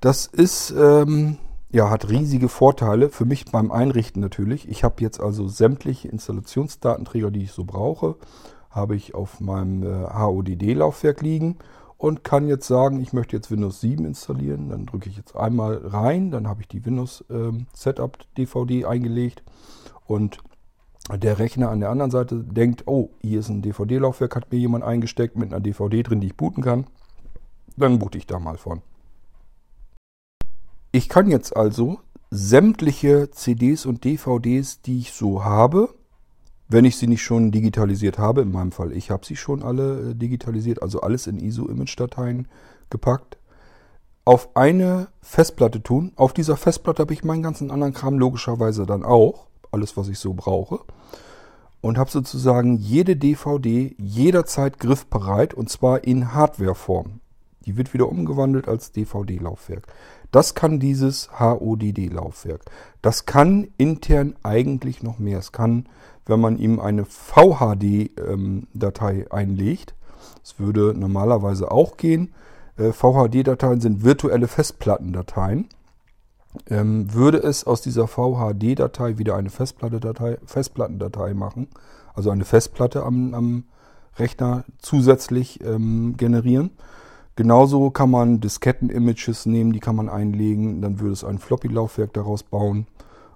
[0.00, 1.38] Das ist, ähm,
[1.70, 4.68] ja, hat riesige Vorteile für mich beim Einrichten natürlich.
[4.68, 8.16] Ich habe jetzt also sämtliche Installationsdatenträger, die ich so brauche,
[8.70, 11.56] habe ich auf meinem äh, HODD-Laufwerk liegen
[11.98, 14.70] und kann jetzt sagen, ich möchte jetzt Windows 7 installieren.
[14.70, 19.42] Dann drücke ich jetzt einmal rein, dann habe ich die Windows ähm, Setup DVD eingelegt
[20.06, 20.38] und
[21.14, 24.84] der Rechner an der anderen Seite denkt, oh, hier ist ein DVD-Laufwerk, hat mir jemand
[24.84, 26.86] eingesteckt mit einer DVD drin, die ich booten kann.
[27.76, 28.82] Dann boote ich da mal von.
[30.90, 35.94] Ich kann jetzt also sämtliche CDs und DVDs, die ich so habe,
[36.68, 40.10] wenn ich sie nicht schon digitalisiert habe, in meinem Fall, ich habe sie schon alle
[40.10, 42.48] äh, digitalisiert, also alles in ISO-Image-Dateien
[42.90, 43.38] gepackt,
[44.24, 46.12] auf eine Festplatte tun.
[46.16, 50.18] Auf dieser Festplatte habe ich meinen ganzen anderen Kram logischerweise dann auch, alles was ich
[50.18, 50.80] so brauche.
[51.80, 57.20] Und habe sozusagen jede DVD jederzeit griffbereit und zwar in Hardwareform.
[57.66, 59.86] Die wird wieder umgewandelt als DVD-Laufwerk.
[60.30, 62.62] Das kann dieses HODD-Laufwerk.
[63.02, 65.38] Das kann intern eigentlich noch mehr.
[65.38, 65.88] Es kann
[66.28, 68.14] wenn man ihm eine VHD-Datei
[69.14, 69.94] ähm, einlegt.
[70.42, 72.34] Das würde normalerweise auch gehen.
[72.76, 75.68] Äh, VHD-Dateien sind virtuelle Festplattendateien.
[76.68, 81.68] Ähm, würde es aus dieser VHD-Datei wieder eine Festplattendatei, Festplattendatei machen,
[82.14, 83.64] also eine Festplatte am, am
[84.16, 86.70] Rechner zusätzlich ähm, generieren.
[87.38, 92.42] Genauso kann man Disketten-Images nehmen, die kann man einlegen, dann würde es ein Floppy-Laufwerk daraus
[92.42, 92.88] bauen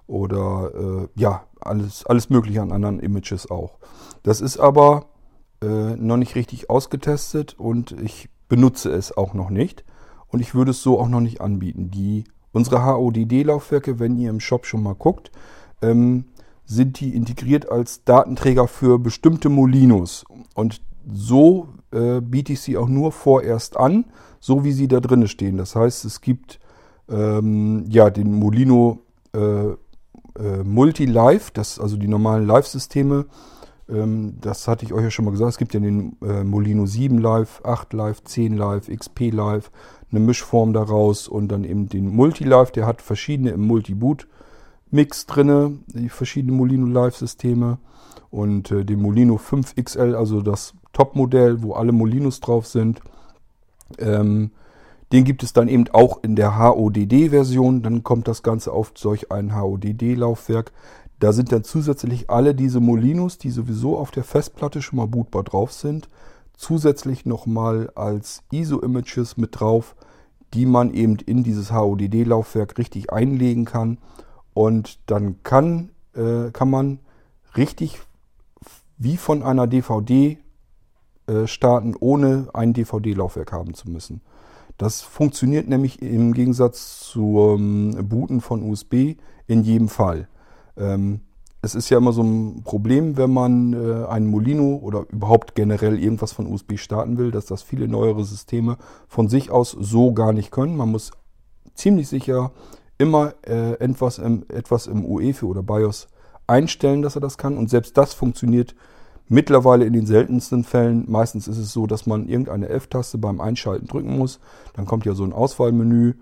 [0.07, 3.77] oder äh, ja, alles, alles mögliche an anderen Images auch.
[4.21, 5.05] Das ist aber
[5.61, 9.85] äh, noch nicht richtig ausgetestet und ich benutze es auch noch nicht.
[10.27, 11.89] und ich würde es so auch noch nicht anbieten.
[11.89, 15.31] Die, unsere HODD-Laufwerke, wenn ihr im Shop schon mal guckt,
[15.81, 16.25] ähm,
[16.65, 20.25] sind die integriert als Datenträger für bestimmte Molinos.
[20.55, 20.81] Und
[21.11, 24.05] so äh, biete ich sie auch nur vorerst an,
[24.39, 25.57] so wie sie da drinnen stehen.
[25.57, 26.59] Das heißt, es gibt
[27.09, 28.99] ähm, ja den Molino
[29.33, 29.69] äh,
[30.39, 33.25] äh, Multi-Live, das also die normalen Live-Systeme.
[33.89, 35.51] Ähm, das hatte ich euch ja schon mal gesagt.
[35.51, 39.71] Es gibt ja den äh, Molino 7 Live, 8 Live, 10 Live, XP Live,
[40.11, 44.27] eine Mischform daraus und dann eben den Multi-Live, der hat verschiedene im Multi-Boot
[44.91, 47.79] Mix drinne, die verschiedenen Molino Live-Systeme
[48.29, 53.01] und äh, den Molino 5 XL, also das Top-Modell, wo alle Molinos drauf sind.
[53.97, 54.51] Ähm,
[55.11, 57.83] den gibt es dann eben auch in der HODD-Version.
[57.83, 60.71] Dann kommt das Ganze auf solch ein HODD-Laufwerk.
[61.19, 65.43] Da sind dann zusätzlich alle diese Molinos, die sowieso auf der Festplatte schon mal bootbar
[65.43, 66.09] drauf sind,
[66.57, 69.95] zusätzlich nochmal als ISO-Images mit drauf,
[70.53, 73.99] die man eben in dieses HODD-Laufwerk richtig einlegen kann.
[74.53, 76.99] Und dann kann, äh, kann man
[77.55, 77.99] richtig
[78.97, 80.37] wie von einer DVD
[81.27, 84.21] äh, starten, ohne ein DVD-Laufwerk haben zu müssen.
[84.77, 89.15] Das funktioniert nämlich im Gegensatz zum Booten von USB
[89.47, 90.27] in jedem Fall.
[90.77, 91.21] Ähm,
[91.61, 95.97] es ist ja immer so ein Problem, wenn man äh, einen Molino oder überhaupt generell
[95.97, 100.33] irgendwas von USB starten will, dass das viele neuere Systeme von sich aus so gar
[100.33, 100.75] nicht können.
[100.75, 101.11] Man muss
[101.73, 102.51] ziemlich sicher
[102.97, 106.07] immer äh, etwas, im, etwas im UEFI oder BIOS
[106.47, 107.57] einstellen, dass er das kann.
[107.57, 108.75] Und selbst das funktioniert
[109.29, 113.87] Mittlerweile in den seltensten Fällen, meistens ist es so, dass man irgendeine F-Taste beim Einschalten
[113.87, 114.39] drücken muss.
[114.75, 116.13] Dann kommt ja so ein Auswahlmenü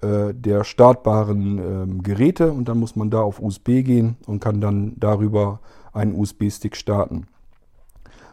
[0.00, 4.60] äh, der startbaren äh, Geräte und dann muss man da auf USB gehen und kann
[4.60, 5.60] dann darüber
[5.92, 7.26] einen USB-Stick starten.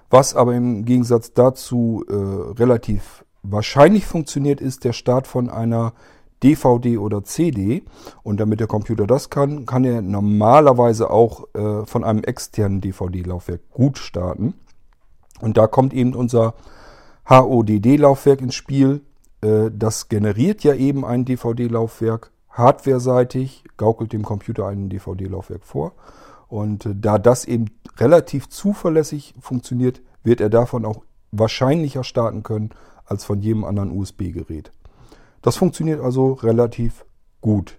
[0.09, 5.93] Was aber im Gegensatz dazu äh, relativ wahrscheinlich funktioniert, ist der Start von einer
[6.45, 7.83] DVD oder CD.
[8.23, 13.71] Und damit der Computer das kann, kann er normalerweise auch äh, von einem externen DVD-Laufwerk
[13.71, 14.53] gut starten.
[15.41, 16.53] Und da kommt eben unser
[17.27, 19.01] HODD-Laufwerk ins Spiel.
[19.41, 25.93] Äh, das generiert ja eben ein DVD-Laufwerk hardware-seitig, gaukelt dem Computer ein DVD-Laufwerk vor.
[26.47, 32.69] Und äh, da das eben relativ zuverlässig funktioniert, wird er davon auch wahrscheinlicher starten können
[33.05, 34.71] als von jedem anderen USB-Gerät.
[35.45, 37.05] Das funktioniert also relativ
[37.39, 37.77] gut.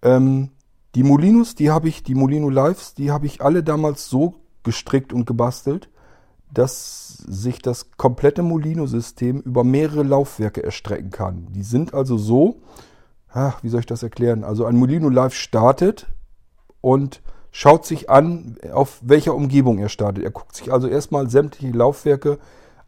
[0.00, 0.48] Ähm,
[0.94, 5.12] die Molinos, die habe ich, die Molino Lives, die habe ich alle damals so gestrickt
[5.12, 5.90] und gebastelt,
[6.50, 11.48] dass sich das komplette Molino-System über mehrere Laufwerke erstrecken kann.
[11.52, 12.62] Die sind also so,
[13.28, 14.42] ach, wie soll ich das erklären?
[14.42, 16.06] Also ein Molino Live startet
[16.80, 20.24] und schaut sich an, auf welcher Umgebung er startet.
[20.24, 22.38] Er guckt sich also erstmal sämtliche Laufwerke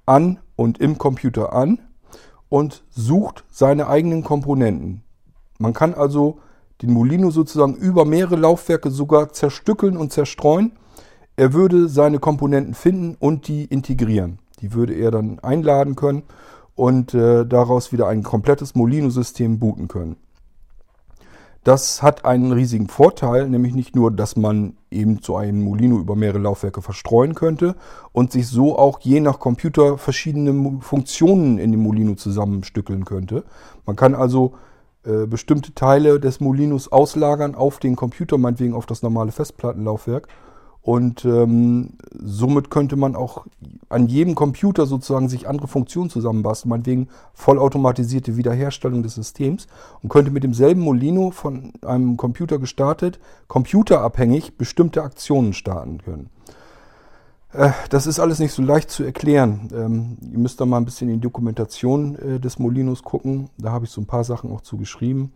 [0.06, 1.85] an und im Computer an
[2.48, 5.02] und sucht seine eigenen Komponenten.
[5.58, 6.38] Man kann also
[6.82, 10.72] den Molino sozusagen über mehrere Laufwerke sogar zerstückeln und zerstreuen.
[11.36, 14.38] Er würde seine Komponenten finden und die integrieren.
[14.60, 16.22] Die würde er dann einladen können
[16.74, 20.16] und äh, daraus wieder ein komplettes Molino-System booten können.
[21.66, 26.14] Das hat einen riesigen Vorteil, nämlich nicht nur, dass man eben so einen Molino über
[26.14, 27.74] mehrere Laufwerke verstreuen könnte
[28.12, 33.42] und sich so auch je nach Computer verschiedene Funktionen in dem Molino zusammenstückeln könnte.
[33.84, 34.52] Man kann also
[35.02, 40.28] äh, bestimmte Teile des Molinos auslagern auf den Computer, meinetwegen auf das normale Festplattenlaufwerk
[40.86, 43.44] und ähm, somit könnte man auch
[43.88, 49.66] an jedem Computer sozusagen sich andere Funktionen zusammenbasteln, meinetwegen vollautomatisierte Wiederherstellung des Systems
[50.00, 53.18] und könnte mit demselben Molino von einem Computer gestartet,
[53.48, 56.30] computerabhängig bestimmte Aktionen starten können.
[57.52, 59.68] Äh, das ist alles nicht so leicht zu erklären.
[59.74, 63.50] Ähm, ihr müsst da mal ein bisschen in die Dokumentation äh, des Molinos gucken.
[63.58, 65.32] Da habe ich so ein paar Sachen auch zu geschrieben.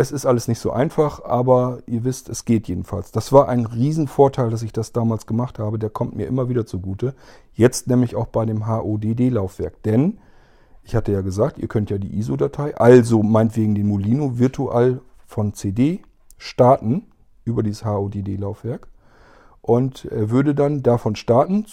[0.00, 3.10] Es ist alles nicht so einfach, aber ihr wisst, es geht jedenfalls.
[3.10, 5.76] Das war ein Riesenvorteil, dass ich das damals gemacht habe.
[5.76, 7.16] Der kommt mir immer wieder zugute.
[7.52, 9.82] Jetzt nämlich auch bei dem HODD-Laufwerk.
[9.82, 10.18] Denn,
[10.84, 15.52] ich hatte ja gesagt, ihr könnt ja die ISO-Datei, also meinetwegen den Molino virtual von
[15.54, 16.00] CD
[16.36, 17.06] starten
[17.44, 18.86] über dieses HODD-Laufwerk.
[19.62, 21.66] Und er würde dann davon starten,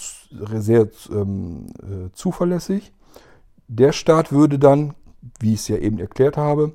[0.55, 2.91] sehr ähm, äh, zuverlässig.
[3.67, 4.95] Der Start würde dann,
[5.39, 6.73] wie ich es ja eben erklärt habe,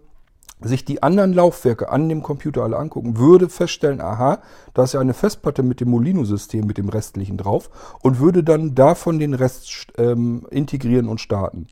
[0.63, 4.41] sich die anderen Laufwerke an dem Computer alle angucken, würde feststellen, aha,
[4.75, 7.71] da ist ja eine Festplatte mit dem Molino-System, mit dem restlichen drauf
[8.03, 11.67] und würde dann davon den Rest ähm, integrieren und starten.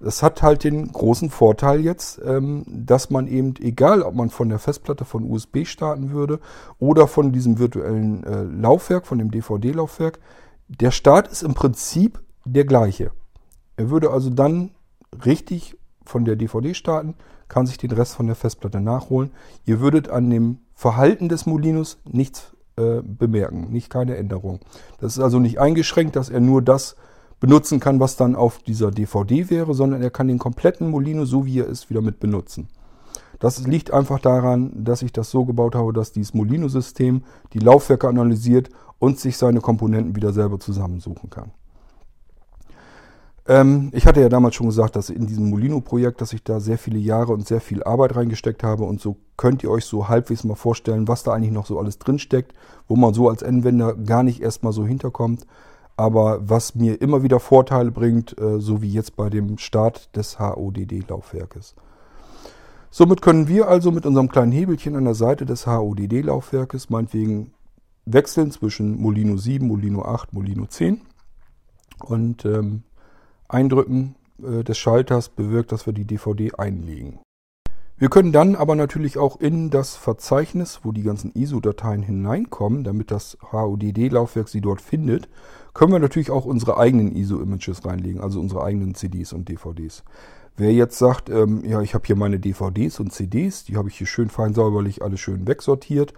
[0.00, 4.48] Das hat halt den großen Vorteil jetzt, ähm, dass man eben, egal ob man von
[4.48, 6.40] der Festplatte von USB starten würde
[6.80, 10.18] oder von diesem virtuellen äh, Laufwerk, von dem DVD-Laufwerk,
[10.66, 13.12] der Start ist im Prinzip der gleiche.
[13.76, 14.72] Er würde also dann
[15.24, 17.14] richtig von der DVD starten,
[17.52, 19.30] kann sich den Rest von der Festplatte nachholen.
[19.66, 24.60] Ihr würdet an dem Verhalten des Molinos nichts äh, bemerken, nicht keine Änderung.
[25.00, 26.96] Das ist also nicht eingeschränkt, dass er nur das
[27.40, 31.44] benutzen kann, was dann auf dieser DVD wäre, sondern er kann den kompletten Molino, so
[31.44, 32.68] wie er ist, wieder mit benutzen.
[33.38, 37.22] Das liegt einfach daran, dass ich das so gebaut habe, dass dieses Molino-System
[37.52, 41.50] die Laufwerke analysiert und sich seine Komponenten wieder selber zusammensuchen kann.
[43.48, 46.78] Ähm, ich hatte ja damals schon gesagt, dass in diesem Molino-Projekt, dass ich da sehr
[46.78, 50.44] viele Jahre und sehr viel Arbeit reingesteckt habe und so könnt ihr euch so halbwegs
[50.44, 52.54] mal vorstellen, was da eigentlich noch so alles drinsteckt,
[52.86, 55.46] wo man so als Anwender gar nicht erstmal so hinterkommt,
[55.96, 60.38] aber was mir immer wieder Vorteile bringt, äh, so wie jetzt bei dem Start des
[60.38, 61.74] HODD-Laufwerkes.
[62.90, 67.54] Somit können wir also mit unserem kleinen Hebelchen an der Seite des HODD-Laufwerkes meinetwegen
[68.04, 71.00] wechseln zwischen Molino 7, Molino 8, Molino 10
[72.04, 72.82] und ähm,
[73.52, 77.20] Eindrücken äh, des Schalters bewirkt, dass wir die DVD einlegen.
[77.98, 83.12] Wir können dann aber natürlich auch in das Verzeichnis, wo die ganzen ISO-Dateien hineinkommen, damit
[83.12, 85.28] das HODD-Laufwerk sie dort findet,
[85.72, 90.02] können wir natürlich auch unsere eigenen ISO-Images reinlegen, also unsere eigenen CDs und DVDs.
[90.56, 93.96] Wer jetzt sagt, ähm, ja, ich habe hier meine DVDs und CDs, die habe ich
[93.98, 96.12] hier schön fein säuberlich alles schön wegsortiert,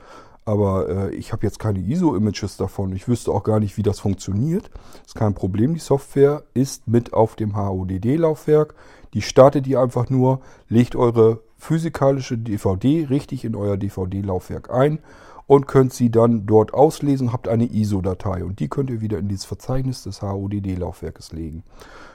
[0.45, 2.93] aber äh, ich habe jetzt keine ISO-Images davon.
[2.93, 4.71] Ich wüsste auch gar nicht, wie das funktioniert.
[5.07, 5.75] Ist kein Problem.
[5.75, 8.75] Die Software ist mit auf dem HODD-Laufwerk.
[9.15, 14.99] Die startet ihr einfach nur, legt eure physikalische DVD richtig in euer DVD-Laufwerk ein
[15.47, 19.29] und könnt sie dann dort auslesen, habt eine ISO-Datei und die könnt ihr wieder in
[19.29, 21.63] dieses Verzeichnis des HODD-Laufwerkes legen.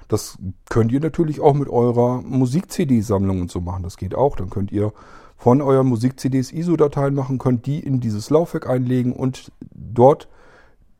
[0.07, 0.37] Das
[0.69, 3.83] könnt ihr natürlich auch mit eurer Musik-CD-Sammlung und so machen.
[3.83, 4.35] Das geht auch.
[4.35, 4.91] Dann könnt ihr
[5.39, 10.27] von euren Musik-CDs ISO-Dateien machen, könnt die in dieses Laufwerk einlegen und dort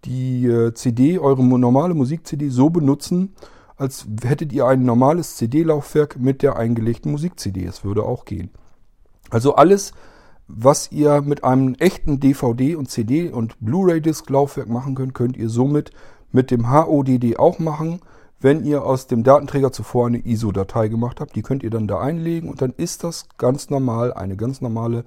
[0.06, 3.36] die äh, CD, eure normale Musik-CD so benutzen,
[3.76, 7.66] als hättet ihr ein normales CD-Laufwerk mit der eingelegten Musik-CD.
[7.66, 8.50] Es würde auch gehen.
[9.30, 9.92] Also alles,
[10.48, 15.92] was ihr mit einem echten DVD und CD und Blu-ray-Disc-Laufwerk machen könnt, könnt ihr somit
[16.32, 18.00] mit dem HODD auch machen
[18.42, 21.36] wenn ihr aus dem Datenträger zuvor eine ISO-Datei gemacht habt.
[21.36, 25.04] Die könnt ihr dann da einlegen und dann ist das ganz normal, eine ganz normale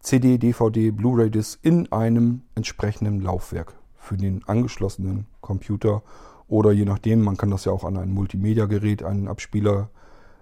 [0.00, 6.02] CD, DVD, Blu-ray-Disc in einem entsprechenden Laufwerk für den angeschlossenen Computer
[6.48, 9.88] oder je nachdem, man kann das ja auch an ein Multimedia-Gerät, einen Abspieler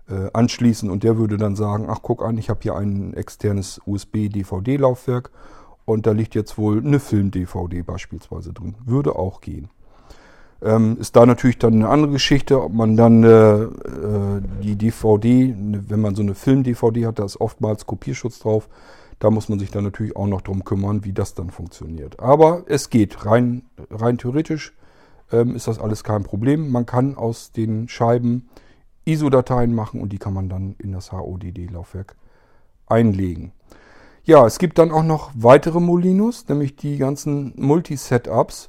[0.09, 3.81] äh, anschließen und der würde dann sagen, ach guck an, ich habe hier ein externes
[3.85, 5.31] USB-DVD-Laufwerk
[5.85, 8.77] und da liegt jetzt wohl eine Film-DVD beispielsweise drin.
[8.85, 9.69] Würde auch gehen.
[10.61, 15.55] Ähm, ist da natürlich dann eine andere Geschichte, ob man dann äh, äh die DVD,
[15.57, 18.69] ne, wenn man so eine Film-DVD hat, da ist oftmals Kopierschutz drauf.
[19.21, 22.21] Da muss man sich dann natürlich auch noch drum kümmern, wie das dann funktioniert.
[22.21, 23.25] Aber es geht.
[23.27, 24.75] Rein, rein theoretisch
[25.33, 26.71] ähm, ist das alles kein Problem.
[26.71, 28.49] Man kann aus den Scheiben
[29.05, 32.17] ISO-Dateien machen und die kann man dann in das HODD-Laufwerk
[32.87, 33.53] einlegen.
[34.25, 38.69] Ja, es gibt dann auch noch weitere Molinos, nämlich die ganzen Multi-Setups.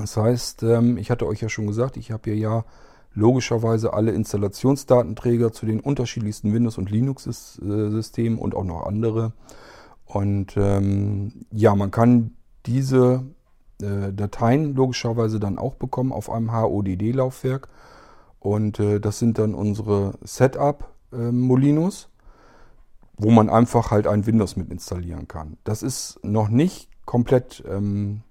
[0.00, 2.64] Das heißt, ähm, ich hatte euch ja schon gesagt, ich habe hier ja
[3.12, 9.32] logischerweise alle Installationsdatenträger zu den unterschiedlichsten Windows- und Linux-Systemen und auch noch andere.
[10.04, 12.32] Und ähm, ja, man kann
[12.66, 13.24] diese
[13.82, 17.68] äh, Dateien logischerweise dann auch bekommen auf einem HODD-Laufwerk.
[18.38, 22.08] Und äh, das sind dann unsere Setup-Molinos,
[23.18, 25.58] wo man einfach halt ein Windows mit installieren kann.
[25.64, 28.22] Das ist noch nicht komplett ähm,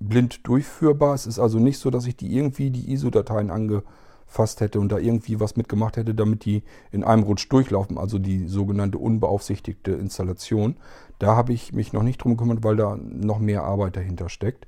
[0.00, 1.14] blind durchführbar.
[1.14, 4.98] Es ist also nicht so, dass ich die irgendwie die ISO-Dateien angefasst hätte und da
[4.98, 10.76] irgendwie was mitgemacht hätte, damit die in einem Rutsch durchlaufen, also die sogenannte unbeaufsichtigte Installation.
[11.18, 14.66] Da habe ich mich noch nicht drum gekümmert, weil da noch mehr Arbeit dahinter steckt.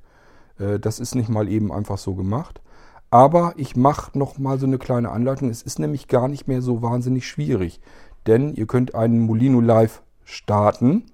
[0.59, 2.61] Äh, das ist nicht mal eben einfach so gemacht.
[3.09, 5.49] Aber ich mache noch mal so eine kleine Anleitung.
[5.49, 7.81] Es ist nämlich gar nicht mehr so wahnsinnig schwierig,
[8.25, 11.05] denn ihr könnt einen Molino Live starten,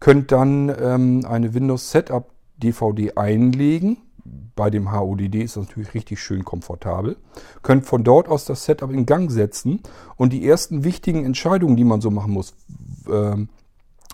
[0.00, 3.98] könnt dann ähm, eine Windows Setup DVD einlegen.
[4.56, 7.16] Bei dem HODD ist das natürlich richtig schön komfortabel.
[7.62, 9.80] Könnt von dort aus das Setup in Gang setzen
[10.16, 12.54] und die ersten wichtigen Entscheidungen, die man so machen muss,
[13.08, 13.46] äh,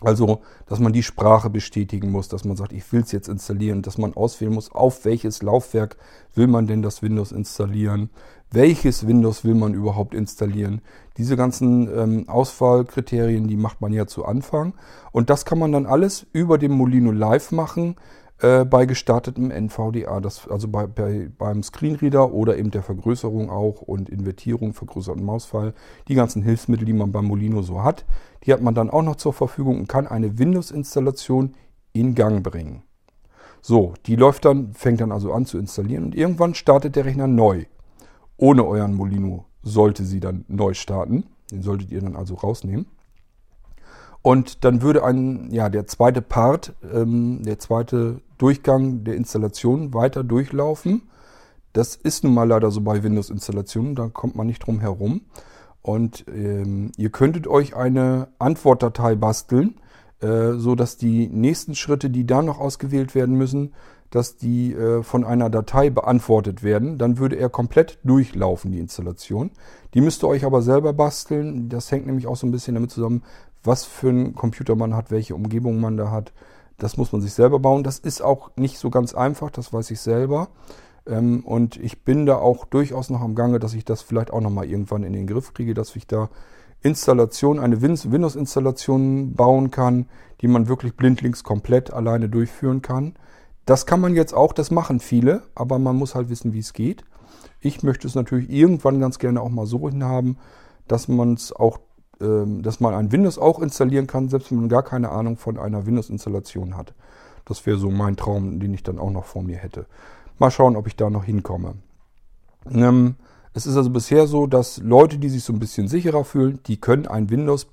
[0.03, 3.83] also, dass man die Sprache bestätigen muss, dass man sagt, ich will es jetzt installieren,
[3.83, 5.99] dass man auswählen muss, auf welches Laufwerk
[6.35, 8.09] will man denn das Windows installieren,
[8.51, 10.81] welches Windows will man überhaupt installieren.
[11.19, 14.73] Diese ganzen ähm, Auswahlkriterien, die macht man ja zu Anfang.
[15.13, 17.97] Und das kann man dann alles über dem Molino Live machen,
[18.41, 23.83] äh, bei gestartetem NVDA, das, also bei, bei, beim Screenreader oder eben der Vergrößerung auch
[23.83, 25.75] und Invertierung, vergrößerten Mausfall,
[26.09, 28.05] die ganzen Hilfsmittel, die man beim Molino so hat,
[28.45, 31.55] die hat man dann auch noch zur Verfügung und kann eine Windows-Installation
[31.93, 32.83] in Gang bringen.
[33.61, 37.27] So, die läuft dann, fängt dann also an zu installieren und irgendwann startet der Rechner
[37.27, 37.65] neu.
[38.39, 41.25] Ohne euren Molino sollte sie dann neu starten.
[41.51, 42.87] Den solltet ihr dann also rausnehmen.
[44.23, 50.25] Und dann würde ein, ja, der zweite Part, ähm, der zweite Durchgang der Installation weiter
[50.25, 51.09] durchlaufen.
[51.73, 55.23] Das ist nun mal leider so bei Windows-Installationen, da kommt man nicht drum herum.
[55.83, 59.77] Und ähm, ihr könntet euch eine Antwortdatei basteln,
[60.21, 63.73] äh, so dass die nächsten Schritte, die da noch ausgewählt werden müssen,
[64.11, 66.99] dass die äh, von einer Datei beantwortet werden.
[66.99, 69.53] Dann würde er komplett durchlaufen, die Installation.
[69.95, 71.69] Die müsst ihr euch aber selber basteln.
[71.69, 73.23] Das hängt nämlich auch so ein bisschen damit zusammen,
[73.63, 76.33] was für einen Computer man hat, welche Umgebung man da hat.
[76.79, 77.83] Das muss man sich selber bauen.
[77.83, 80.49] Das ist auch nicht so ganz einfach, das weiß ich selber.
[81.07, 84.41] Ähm, und ich bin da auch durchaus noch am Gange, dass ich das vielleicht auch
[84.41, 86.31] nochmal irgendwann in den Griff kriege, dass ich da
[86.83, 90.07] Installation, eine Windows-Installation bauen kann,
[90.41, 93.15] die man wirklich blindlings komplett alleine durchführen kann.
[93.67, 96.73] Das kann man jetzt auch, das machen viele, aber man muss halt wissen, wie es
[96.73, 97.05] geht.
[97.61, 100.39] Ich möchte es natürlich irgendwann ganz gerne auch mal so hinhaben,
[100.89, 101.79] dass man es auch,
[102.21, 105.87] dass man ein Windows auch installieren kann, selbst wenn man gar keine Ahnung von einer
[105.87, 106.95] Windows-Installation hat.
[107.45, 109.87] Das wäre so mein Traum, den ich dann auch noch vor mir hätte.
[110.39, 111.75] Mal schauen, ob ich da noch hinkomme.
[112.71, 113.17] Ähm,
[113.53, 116.81] es ist also bisher so, dass Leute, die sich so ein bisschen sicherer fühlen, die
[116.81, 117.67] können ein Windows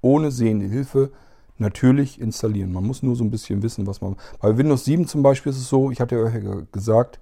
[0.00, 1.10] ohne sehende Hilfe
[1.58, 2.72] natürlich installieren.
[2.72, 4.16] Man muss nur so ein bisschen wissen, was man.
[4.40, 7.20] Bei Windows 7 zum Beispiel ist es so, ich hatte ja gesagt,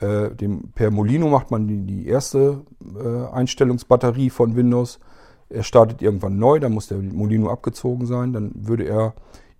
[0.00, 2.62] äh, dem, per Molino macht man die, die erste
[3.02, 5.00] äh, Einstellungsbatterie von Windows.
[5.50, 8.32] Er startet irgendwann neu, dann muss der Molino abgezogen sein.
[8.32, 9.14] Dann würde er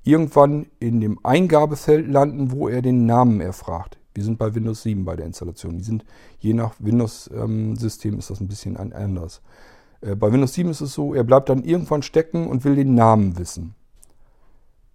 [0.05, 3.99] irgendwann in dem Eingabefeld landen, wo er den Namen erfragt.
[4.15, 5.79] Wir sind bei Windows 7 bei der Installation.
[5.79, 6.05] Die sind
[6.39, 9.43] je nach Windows-System ähm, ist das ein bisschen anders.
[10.01, 12.95] Äh, bei Windows 7 ist es so, er bleibt dann irgendwann stecken und will den
[12.95, 13.75] Namen wissen.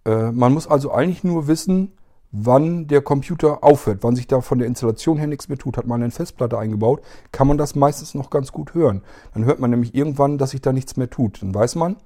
[0.04, 1.92] Äh, man muss also eigentlich nur wissen,
[2.36, 5.76] wann der Computer aufhört, wann sich da von der Installation her nichts mehr tut.
[5.76, 9.02] Hat man eine Festplatte eingebaut, kann man das meistens noch ganz gut hören.
[9.34, 11.42] Dann hört man nämlich irgendwann, dass sich da nichts mehr tut.
[11.42, 11.96] Dann weiß man,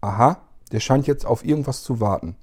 [0.00, 0.38] aha,
[0.72, 2.36] der scheint jetzt auf irgendwas zu warten.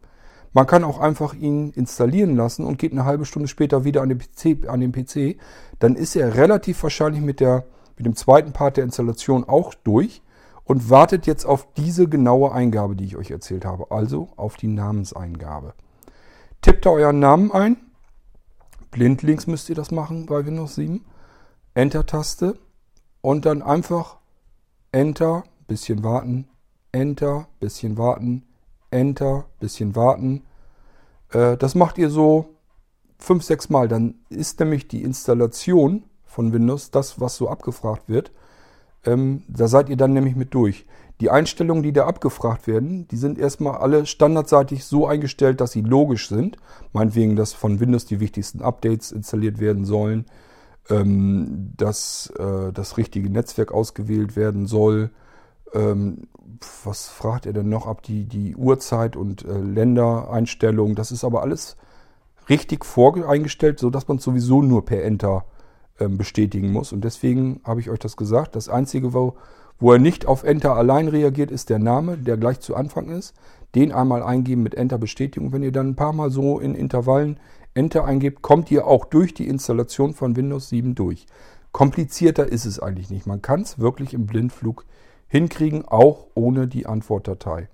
[0.53, 4.09] Man kann auch einfach ihn installieren lassen und geht eine halbe Stunde später wieder an
[4.09, 4.69] den PC.
[4.69, 5.39] An den PC.
[5.79, 7.65] Dann ist er relativ wahrscheinlich mit, der,
[7.97, 10.21] mit dem zweiten Part der Installation auch durch
[10.63, 13.89] und wartet jetzt auf diese genaue Eingabe, die ich euch erzählt habe.
[13.89, 15.73] Also auf die Namenseingabe.
[16.61, 17.77] Tippt da euren Namen ein.
[18.91, 21.03] Blindlings müsst ihr das machen bei Windows 7.
[21.73, 22.59] Enter-Taste.
[23.21, 24.17] Und dann einfach
[24.91, 26.47] Enter, bisschen warten,
[26.91, 28.43] Enter, bisschen warten,
[28.91, 30.43] Enter, bisschen warten.
[31.31, 32.55] Äh, das macht ihr so
[33.17, 33.87] fünf, sechs Mal.
[33.87, 38.31] Dann ist nämlich die Installation von Windows das, was so abgefragt wird.
[39.05, 40.85] Ähm, da seid ihr dann nämlich mit durch.
[41.21, 45.81] Die Einstellungen, die da abgefragt werden, die sind erstmal alle standardseitig so eingestellt, dass sie
[45.81, 46.57] logisch sind.
[46.93, 50.25] Meinetwegen, dass von Windows die wichtigsten Updates installiert werden sollen,
[50.89, 55.11] ähm, dass äh, das richtige Netzwerk ausgewählt werden soll,
[55.73, 56.27] ähm,
[56.83, 58.01] was fragt er denn noch ab?
[58.01, 60.95] Die, die Uhrzeit und äh, Ländereinstellungen.
[60.95, 61.77] Das ist aber alles
[62.49, 65.45] richtig voreingestellt, sodass man sowieso nur per Enter
[65.99, 66.91] ähm, bestätigen muss.
[66.91, 68.55] Und deswegen habe ich euch das gesagt.
[68.55, 69.35] Das Einzige, wo,
[69.81, 73.33] wo er nicht auf Enter allein reagiert, ist der Name, der gleich zu Anfang ist.
[73.75, 75.51] Den einmal eingeben mit Enter Bestätigung.
[75.51, 77.39] Wenn ihr dann ein paar Mal so in Intervallen
[77.73, 81.25] Enter eingebt, kommt ihr auch durch die Installation von Windows 7 durch.
[81.71, 83.25] Komplizierter ist es eigentlich nicht.
[83.25, 84.85] Man kann es wirklich im Blindflug
[85.27, 87.69] hinkriegen, auch ohne die Antwortdatei.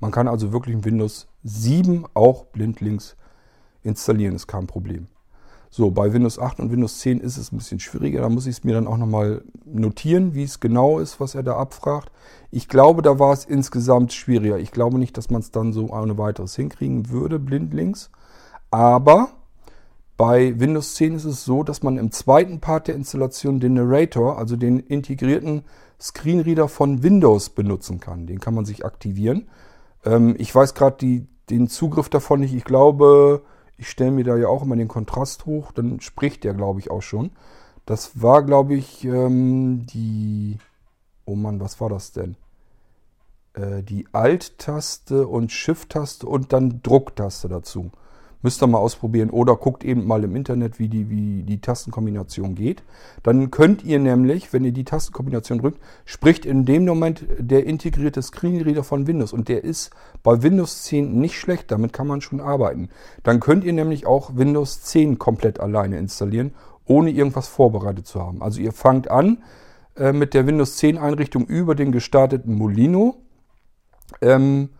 [0.00, 3.16] Man kann also wirklich in Windows 7 auch blindlings
[3.82, 5.08] installieren, ist kein Problem.
[5.72, 8.22] So, bei Windows 8 und Windows 10 ist es ein bisschen schwieriger.
[8.22, 11.44] Da muss ich es mir dann auch nochmal notieren, wie es genau ist, was er
[11.44, 12.10] da abfragt.
[12.50, 14.58] Ich glaube, da war es insgesamt schwieriger.
[14.58, 18.10] Ich glaube nicht, dass man es dann so ohne weiteres hinkriegen würde, blindlings.
[18.72, 19.28] Aber
[20.16, 24.38] bei Windows 10 ist es so, dass man im zweiten Part der Installation den Narrator,
[24.38, 25.62] also den integrierten
[26.00, 28.26] Screenreader von Windows benutzen kann.
[28.26, 29.48] Den kann man sich aktivieren.
[30.04, 32.54] Ähm, ich weiß gerade den Zugriff davon nicht.
[32.54, 33.42] Ich glaube,
[33.80, 35.72] ich stelle mir da ja auch immer den Kontrast hoch.
[35.72, 37.30] Dann spricht der, glaube ich, auch schon.
[37.86, 40.58] Das war, glaube ich, ähm, die...
[41.24, 42.36] Oh Mann, was war das denn?
[43.54, 47.90] Äh, die Alt-Taste und Shift-Taste und dann Drucktaste dazu.
[48.42, 52.54] Müsst ihr mal ausprobieren oder guckt eben mal im Internet, wie die, wie die Tastenkombination
[52.54, 52.82] geht.
[53.22, 58.22] Dann könnt ihr nämlich, wenn ihr die Tastenkombination drückt, spricht in dem Moment der integrierte
[58.22, 59.34] Screenreader von Windows.
[59.34, 59.90] Und der ist
[60.22, 62.88] bei Windows 10 nicht schlecht, damit kann man schon arbeiten.
[63.22, 66.54] Dann könnt ihr nämlich auch Windows 10 komplett alleine installieren,
[66.86, 68.42] ohne irgendwas vorbereitet zu haben.
[68.42, 69.42] Also ihr fangt an
[69.96, 73.16] äh, mit der Windows 10 Einrichtung über den gestarteten Molino
[74.22, 74.70] ähm,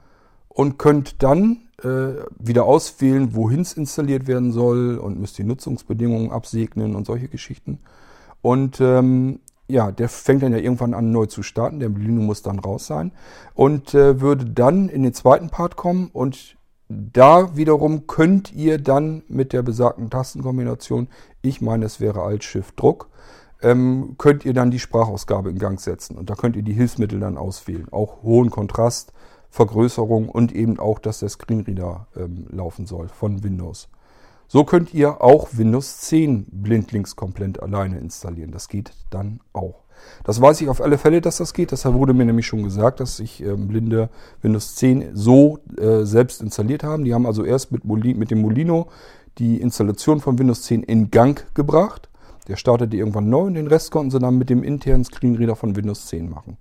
[0.48, 6.30] und könnt dann äh, wieder auswählen, wohin es installiert werden soll und müsst die Nutzungsbedingungen
[6.30, 7.78] absegnen und solche Geschichten.
[8.42, 11.80] Und ähm, ja, der fängt dann ja irgendwann an neu zu starten.
[11.80, 13.12] Der Molino muss dann raus sein
[13.54, 16.56] und äh, würde dann in den zweiten Part kommen und
[16.90, 21.06] da wiederum könnt ihr dann mit der besagten Tastenkombination,
[21.40, 23.08] ich meine, es wäre Alt Shift Druck,
[23.62, 26.16] ähm, könnt ihr dann die Sprachausgabe in Gang setzen.
[26.16, 27.86] Und da könnt ihr die Hilfsmittel dann auswählen.
[27.92, 29.12] Auch hohen Kontrast,
[29.50, 33.88] Vergrößerung und eben auch, dass der Screenreader ähm, laufen soll von Windows.
[34.46, 38.50] So könnt ihr auch Windows 10 blindlings komplett alleine installieren.
[38.50, 39.84] Das geht dann auch.
[40.24, 41.72] Das weiß ich auf alle Fälle, dass das geht.
[41.72, 44.08] Das wurde mir nämlich schon gesagt, dass sich ähm, Blinde
[44.42, 47.04] Windows 10 so äh, selbst installiert haben.
[47.04, 48.88] Die haben also erst mit, Moli mit dem Molino
[49.38, 52.08] die Installation von Windows 10 in Gang gebracht.
[52.48, 55.76] Der startete irgendwann neu und den Rest konnten sie dann mit dem internen Screenreader von
[55.76, 56.56] Windows 10 machen.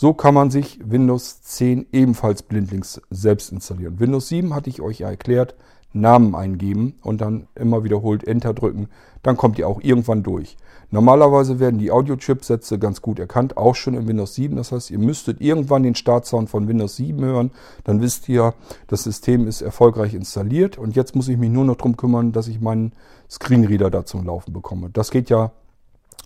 [0.00, 3.98] So kann man sich Windows 10 ebenfalls blindlings selbst installieren.
[3.98, 5.56] Windows 7 hatte ich euch ja erklärt,
[5.92, 8.90] Namen eingeben und dann immer wiederholt Enter drücken.
[9.24, 10.56] Dann kommt ihr auch irgendwann durch.
[10.92, 14.54] Normalerweise werden die Audio-Chipsätze ganz gut erkannt, auch schon in Windows 7.
[14.54, 17.50] Das heißt, ihr müsstet irgendwann den Startsound von Windows 7 hören.
[17.82, 18.54] Dann wisst ihr,
[18.86, 22.46] das System ist erfolgreich installiert und jetzt muss ich mich nur noch darum kümmern, dass
[22.46, 22.92] ich meinen
[23.28, 24.90] Screenreader da zum Laufen bekomme.
[24.92, 25.50] Das geht ja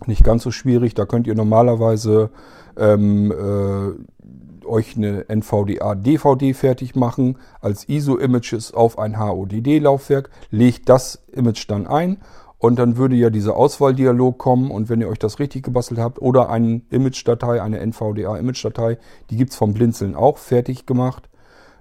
[0.07, 0.95] nicht ganz so schwierig.
[0.95, 2.31] Da könnt ihr normalerweise
[2.77, 11.69] ähm, äh, euch eine NVDA-DVD fertig machen als ISO-Images auf ein HODD-Laufwerk, legt das Image
[11.69, 12.19] dann ein
[12.59, 16.21] und dann würde ja dieser Auswahldialog kommen und wenn ihr euch das richtig gebastelt habt
[16.23, 18.99] oder eine Image-Datei, eine NVDA-Image-Datei,
[19.31, 21.29] die gibt's vom Blinzeln auch fertig gemacht,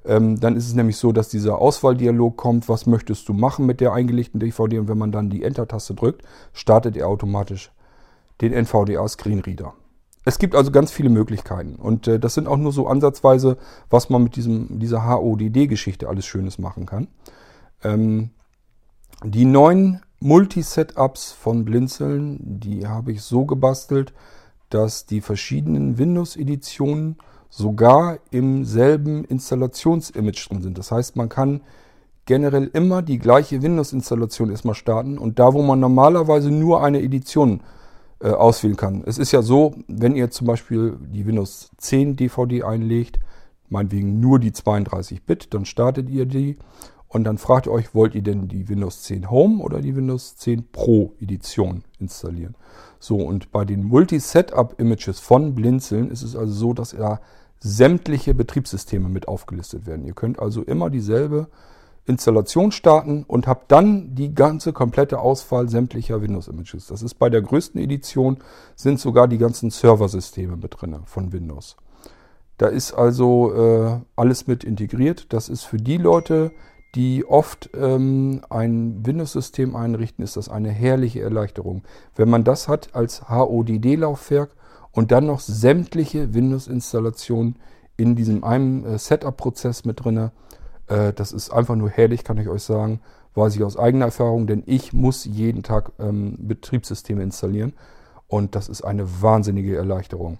[0.05, 3.79] ähm, dann ist es nämlich so, dass dieser Auswahldialog kommt, was möchtest du machen mit
[3.79, 7.71] der eingelegten DVD und wenn man dann die Enter-Taste drückt, startet er automatisch
[8.41, 9.73] den NVDA Screenreader.
[10.23, 13.57] Es gibt also ganz viele Möglichkeiten und äh, das sind auch nur so ansatzweise,
[13.89, 17.07] was man mit diesem, dieser HODD-Geschichte alles Schönes machen kann.
[17.83, 18.29] Ähm,
[19.23, 24.13] die neuen Multi-Setups von Blinzeln, die habe ich so gebastelt,
[24.69, 27.17] dass die verschiedenen Windows-Editionen
[27.49, 30.77] sogar im selben Installationsimage drin sind.
[30.77, 31.61] Das heißt, man kann
[32.25, 37.59] generell immer die gleiche Windows-Installation erstmal starten und da, wo man normalerweise nur eine Edition
[37.59, 37.63] äh,
[38.21, 39.03] auswählen kann.
[39.05, 43.19] Es ist ja so, wenn ihr zum Beispiel die Windows 10 DVD einlegt,
[43.69, 46.57] meinetwegen nur die 32-Bit, dann startet ihr die
[47.07, 50.35] und dann fragt ihr euch, wollt ihr denn die Windows 10 Home oder die Windows
[50.37, 52.55] 10 Pro Edition installieren?
[52.99, 57.19] So, und bei den Multi-Setup-Images von Blinzeln ist es also so, dass da
[57.59, 60.05] sämtliche Betriebssysteme mit aufgelistet werden.
[60.05, 61.47] Ihr könnt also immer dieselbe
[62.05, 66.87] Installation starten und habe dann die ganze komplette Auswahl sämtlicher Windows-Images.
[66.87, 68.39] Das ist bei der größten Edition,
[68.75, 71.77] sind sogar die ganzen Serversysteme mit drin von Windows.
[72.57, 75.33] Da ist also äh, alles mit integriert.
[75.33, 76.51] Das ist für die Leute,
[76.95, 81.83] die oft ähm, ein Windows-System einrichten, ist das eine herrliche Erleichterung.
[82.15, 84.55] Wenn man das hat als HODD-Laufwerk
[84.91, 87.57] und dann noch sämtliche Windows-Installationen
[87.97, 90.31] in diesem einen äh, Setup-Prozess mit drinne,
[90.91, 92.99] äh, das ist einfach nur herrlich, kann ich euch sagen.
[93.33, 97.73] Weiß ich aus eigener Erfahrung, denn ich muss jeden Tag ähm, Betriebssysteme installieren.
[98.27, 100.37] Und das ist eine wahnsinnige Erleichterung.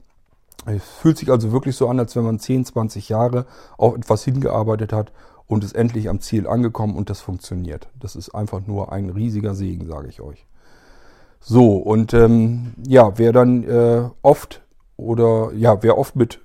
[0.66, 3.46] Es fühlt sich also wirklich so an, als wenn man 10, 20 Jahre
[3.78, 5.12] auf etwas hingearbeitet hat
[5.48, 7.88] und ist endlich am Ziel angekommen und das funktioniert.
[8.00, 10.46] Das ist einfach nur ein riesiger Segen, sage ich euch.
[11.40, 14.62] So, und ähm, ja, wer dann äh, oft
[14.98, 16.40] oder ja, wer oft mit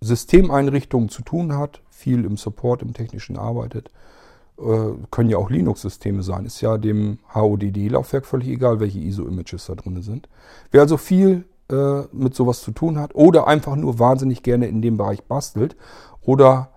[0.00, 3.90] Systemeinrichtungen zu tun hat, viel im Support, im technischen arbeitet.
[4.58, 6.44] Äh, können ja auch Linux-Systeme sein.
[6.44, 10.28] Ist ja dem HODD-Laufwerk völlig egal, welche ISO-Images da drin sind.
[10.70, 14.82] Wer also viel äh, mit sowas zu tun hat oder einfach nur wahnsinnig gerne in
[14.82, 15.76] dem Bereich bastelt
[16.20, 16.70] oder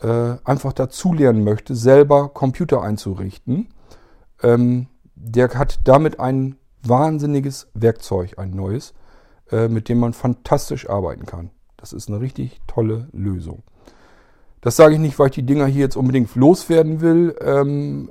[0.00, 3.68] äh, einfach dazulernen möchte, selber Computer einzurichten,
[4.42, 8.94] ähm, der hat damit ein wahnsinniges Werkzeug, ein neues,
[9.50, 11.50] äh, mit dem man fantastisch arbeiten kann.
[11.76, 13.62] Das ist eine richtig tolle Lösung.
[14.62, 17.36] Das sage ich nicht, weil ich die Dinger hier jetzt unbedingt loswerden will.
[17.40, 18.10] Ähm,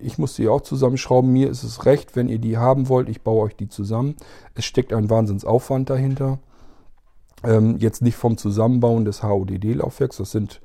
[0.00, 1.32] ich muss die auch zusammenschrauben.
[1.32, 3.08] Mir ist es recht, wenn ihr die haben wollt.
[3.08, 4.14] Ich baue euch die zusammen.
[4.54, 6.38] Es steckt ein Wahnsinnsaufwand dahinter.
[7.42, 10.18] Ähm, jetzt nicht vom Zusammenbauen des HODD-Laufwerks.
[10.18, 10.60] Das sind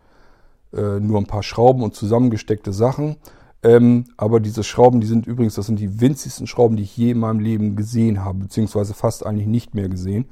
[0.74, 3.16] äh, nur ein paar Schrauben und zusammengesteckte Sachen.
[3.64, 7.12] Ähm, aber diese Schrauben, die sind übrigens, das sind die winzigsten Schrauben, die ich je
[7.12, 10.26] in meinem Leben gesehen habe, beziehungsweise fast eigentlich nicht mehr gesehen.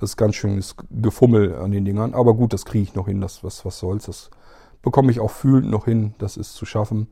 [0.00, 2.14] Das ist ganz schönes Gefummel an den Dingern.
[2.14, 3.20] Aber gut, das kriege ich noch hin.
[3.20, 4.06] Das, was, was soll's.
[4.06, 4.30] Das
[4.82, 6.14] bekomme ich auch fühlend noch hin.
[6.18, 7.08] Das ist zu schaffen.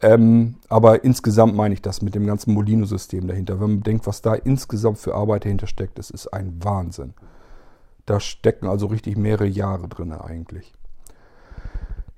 [0.00, 3.60] Ähm, aber insgesamt meine ich das mit dem ganzen Molino-System dahinter.
[3.60, 7.14] Wenn man denkt, was da insgesamt für Arbeit dahinter steckt, das ist ein Wahnsinn.
[8.06, 10.74] Da stecken also richtig mehrere Jahre drin eigentlich.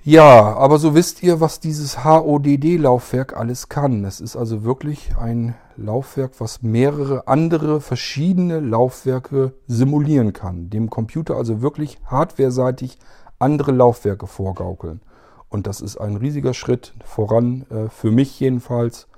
[0.07, 4.05] Ja, aber so wisst ihr, was dieses HODD-Laufwerk alles kann.
[4.05, 10.69] Es ist also wirklich ein Laufwerk, was mehrere andere verschiedene Laufwerke simulieren kann.
[10.69, 12.99] Dem Computer also wirklich hardwareseitig
[13.39, 15.01] andere Laufwerke vorgaukeln.
[15.49, 19.09] Und das ist ein riesiger Schritt voran, äh, für mich jedenfalls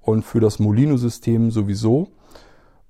[0.00, 2.10] und für das Molino-System sowieso.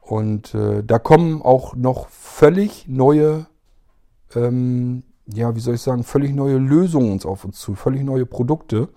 [0.03, 3.46] Und äh, da kommen auch noch völlig neue
[4.34, 8.26] ähm, ja, wie soll ich sagen, völlig neue Lösungen uns auf uns zu, völlig neue
[8.26, 8.88] Produkte,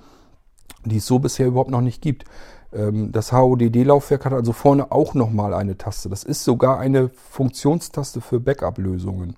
[0.86, 2.26] die es so bisher überhaupt noch nicht gibt.
[2.74, 6.10] Ähm, das HODD-Laufwerk hat also vorne auch nochmal eine Taste.
[6.10, 9.36] Das ist sogar eine Funktionstaste für Backup-Lösungen.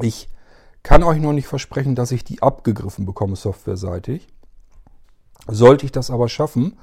[0.00, 0.28] Ich
[0.82, 4.28] kann euch noch nicht versprechen, dass ich die abgegriffen bekomme, softwareseitig.
[5.46, 6.78] Sollte ich das aber schaffen,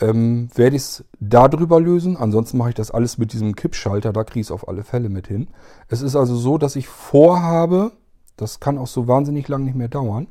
[0.00, 2.16] ähm, werde ich es darüber lösen.
[2.16, 4.12] Ansonsten mache ich das alles mit diesem Kippschalter.
[4.12, 5.48] Da kriege ich es auf alle Fälle mit hin.
[5.88, 7.92] Es ist also so, dass ich vorhabe,
[8.38, 10.28] das kann auch so wahnsinnig lang nicht mehr dauern,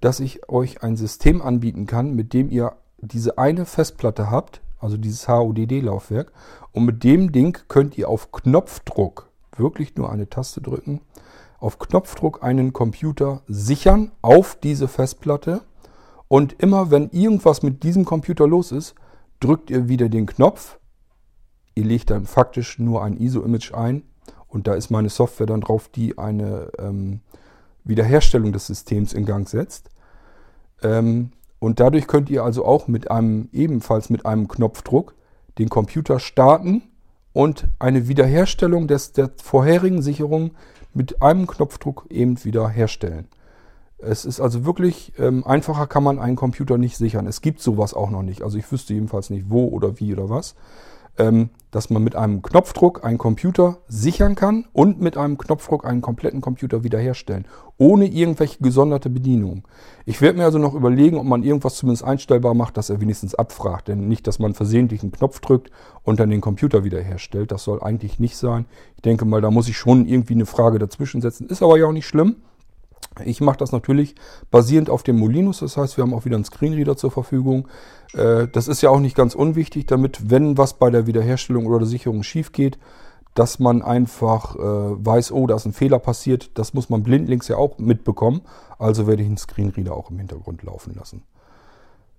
[0.00, 4.96] dass ich euch ein System anbieten kann, mit dem ihr diese eine Festplatte habt, also
[4.96, 6.32] dieses HODD-Laufwerk,
[6.72, 11.00] und mit dem Ding könnt ihr auf Knopfdruck, wirklich nur eine Taste drücken,
[11.58, 15.62] auf Knopfdruck einen Computer sichern auf diese Festplatte.
[16.28, 18.94] Und immer wenn irgendwas mit diesem Computer los ist,
[19.40, 20.78] drückt ihr wieder den Knopf.
[21.74, 24.04] Ihr legt dann faktisch nur ein ISO-Image ein
[24.48, 27.20] und da ist meine Software dann drauf, die eine ähm,
[27.84, 29.90] Wiederherstellung des Systems in Gang setzt.
[30.82, 35.14] Ähm, und dadurch könnt ihr also auch mit einem, ebenfalls mit einem Knopfdruck,
[35.58, 36.82] den Computer starten
[37.32, 40.52] und eine Wiederherstellung des, der vorherigen Sicherung
[40.94, 43.26] mit einem Knopfdruck eben wieder herstellen.
[43.98, 47.26] Es ist also wirklich ähm, einfacher kann man einen Computer nicht sichern.
[47.26, 48.42] Es gibt sowas auch noch nicht.
[48.42, 50.54] Also ich wüsste jedenfalls nicht wo oder wie oder was
[51.70, 56.40] dass man mit einem Knopfdruck einen Computer sichern kann und mit einem Knopfdruck einen kompletten
[56.40, 57.46] Computer wiederherstellen,
[57.76, 59.66] ohne irgendwelche gesonderte Bedienung.
[60.06, 63.34] Ich werde mir also noch überlegen, ob man irgendwas zumindest einstellbar macht, dass er wenigstens
[63.34, 63.88] abfragt.
[63.88, 65.70] Denn nicht, dass man versehentlich einen Knopf drückt
[66.02, 67.52] und dann den Computer wiederherstellt.
[67.52, 68.66] Das soll eigentlich nicht sein.
[68.96, 71.48] Ich denke mal, da muss ich schon irgendwie eine Frage dazwischen setzen.
[71.48, 72.36] Ist aber ja auch nicht schlimm.
[73.24, 74.14] Ich mache das natürlich
[74.50, 77.68] basierend auf dem Molinus, das heißt, wir haben auch wieder einen Screenreader zur Verfügung.
[78.14, 81.78] Äh, das ist ja auch nicht ganz unwichtig, damit, wenn was bei der Wiederherstellung oder
[81.78, 82.78] der Sicherung schief geht,
[83.34, 86.50] dass man einfach äh, weiß, oh, da ist ein Fehler passiert.
[86.54, 88.40] Das muss man blindlings ja auch mitbekommen.
[88.78, 91.22] Also werde ich einen Screenreader auch im Hintergrund laufen lassen.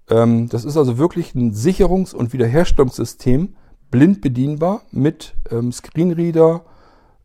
[0.09, 3.55] Ähm, das ist also wirklich ein Sicherungs- und Wiederherstellungssystem,
[3.91, 6.61] blind bedienbar mit ähm, Screenreader,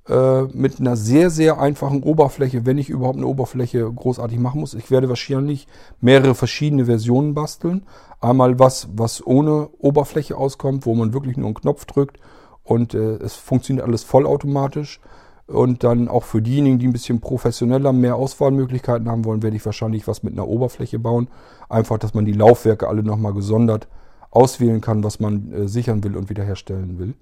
[0.09, 4.75] äh, mit einer sehr, sehr einfachen Oberfläche, wenn ich überhaupt eine Oberfläche großartig machen muss.
[4.75, 5.67] Ich werde wahrscheinlich
[6.01, 7.87] mehrere verschiedene Versionen basteln.
[8.21, 12.19] Einmal was, was ohne Oberfläche auskommt, wo man wirklich nur einen Knopf drückt
[12.65, 15.01] und äh, es funktioniert alles vollautomatisch.
[15.47, 19.67] Und dann auch für diejenigen, die ein bisschen professioneller mehr Auswahlmöglichkeiten haben wollen, werde ich
[19.67, 21.29] wahrscheinlich was mit einer Oberfläche bauen.
[21.69, 23.87] Einfach, dass man die Laufwerke alle nochmal gesondert
[24.31, 27.15] auswählen kann, was man äh, sichern will und wiederherstellen will.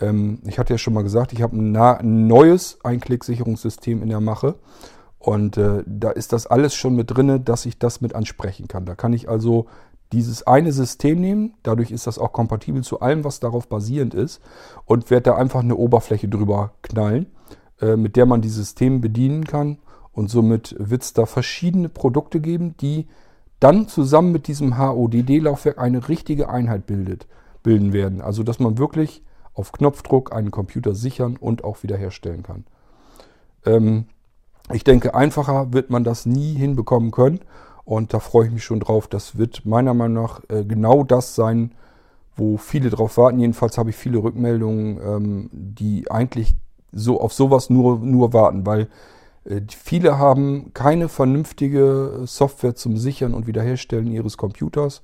[0.00, 4.56] Ähm, ich hatte ja schon mal gesagt, ich habe ein, neues Einklicksicherungssystem in der Mache.
[5.18, 8.86] Und äh, da ist das alles schon mit drin, dass ich das mit ansprechen kann.
[8.86, 9.66] Da kann ich also
[10.12, 14.40] dieses eine System nehmen, dadurch ist das auch kompatibel zu allem, was darauf basierend ist,
[14.84, 17.26] und werde da einfach eine Oberfläche drüber knallen,
[17.80, 19.78] äh, mit der man die Systeme bedienen kann.
[20.12, 23.06] Und somit wird es da verschiedene Produkte geben, die
[23.60, 27.26] dann zusammen mit diesem HODD-Laufwerk eine richtige Einheit bildet,
[27.62, 28.20] bilden werden.
[28.20, 29.22] Also dass man wirklich
[29.54, 32.64] auf Knopfdruck einen Computer sichern und auch wiederherstellen kann.
[33.66, 34.06] Ähm,
[34.72, 37.40] ich denke, einfacher wird man das nie hinbekommen können.
[37.84, 39.08] Und da freue ich mich schon drauf.
[39.08, 41.72] Das wird meiner Meinung nach äh, genau das sein,
[42.36, 43.40] wo viele drauf warten.
[43.40, 46.54] Jedenfalls habe ich viele Rückmeldungen, ähm, die eigentlich
[46.92, 48.88] so auf sowas nur, nur warten, weil
[49.44, 55.02] äh, viele haben keine vernünftige Software zum Sichern und Wiederherstellen ihres Computers.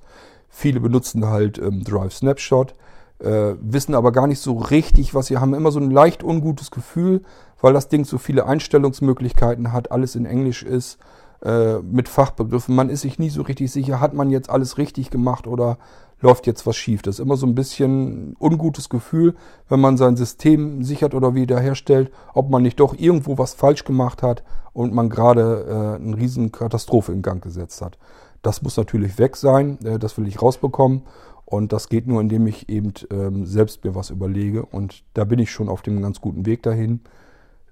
[0.49, 2.73] Viele benutzen halt ähm, Drive Snapshot
[3.19, 5.53] äh, wissen aber gar nicht so richtig, was sie haben.
[5.53, 7.21] Immer so ein leicht ungutes Gefühl,
[7.61, 10.97] weil das Ding so viele Einstellungsmöglichkeiten hat, alles in Englisch ist,
[11.43, 12.75] äh, mit Fachbegriffen.
[12.75, 15.77] Man ist sich nie so richtig sicher, hat man jetzt alles richtig gemacht oder
[16.19, 17.03] läuft jetzt was schief.
[17.03, 19.35] Das ist immer so ein bisschen ungutes Gefühl,
[19.69, 24.23] wenn man sein System sichert oder wiederherstellt, ob man nicht doch irgendwo was falsch gemacht
[24.23, 27.99] hat und man gerade äh, eine riesen Katastrophe in Gang gesetzt hat.
[28.41, 31.03] Das muss natürlich weg sein, äh, das will ich rausbekommen
[31.49, 34.65] und das geht nur, indem ich eben ähm, selbst mir was überlege.
[34.65, 36.99] Und da bin ich schon auf dem ganz guten Weg dahin.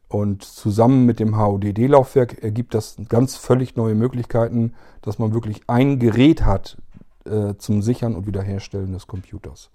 [0.08, 6.00] Und zusammen mit dem HODD-Laufwerk ergibt das ganz völlig neue Möglichkeiten, dass man wirklich ein
[6.00, 6.78] Gerät hat
[7.26, 9.72] äh, zum Sichern und Wiederherstellen des Computers.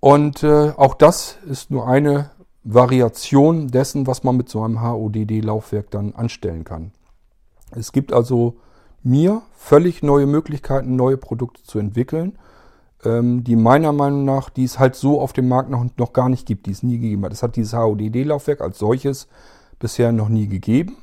[0.00, 2.30] Und äh, auch das ist nur eine
[2.64, 6.90] Variation dessen, was man mit so einem HODD-Laufwerk dann anstellen kann.
[7.70, 8.56] Es gibt also
[9.04, 12.36] mir völlig neue Möglichkeiten, neue Produkte zu entwickeln,
[13.04, 16.46] die meiner Meinung nach, die es halt so auf dem Markt noch, noch gar nicht
[16.46, 17.32] gibt, die es nie gegeben hat.
[17.32, 19.26] Es hat dieses HODD-Laufwerk als solches
[19.80, 20.96] bisher noch nie gegeben.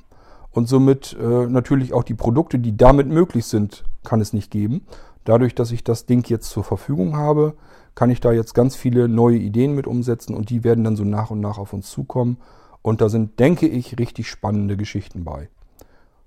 [0.51, 4.85] Und somit äh, natürlich auch die Produkte, die damit möglich sind, kann es nicht geben.
[5.26, 7.55] Dadurch, dass ich das Ding jetzt zur Verfügung habe,
[7.95, 11.03] kann ich da jetzt ganz viele neue Ideen mit umsetzen und die werden dann so
[11.03, 12.38] nach und nach auf uns zukommen.
[12.81, 15.49] Und da sind, denke ich, richtig spannende Geschichten bei.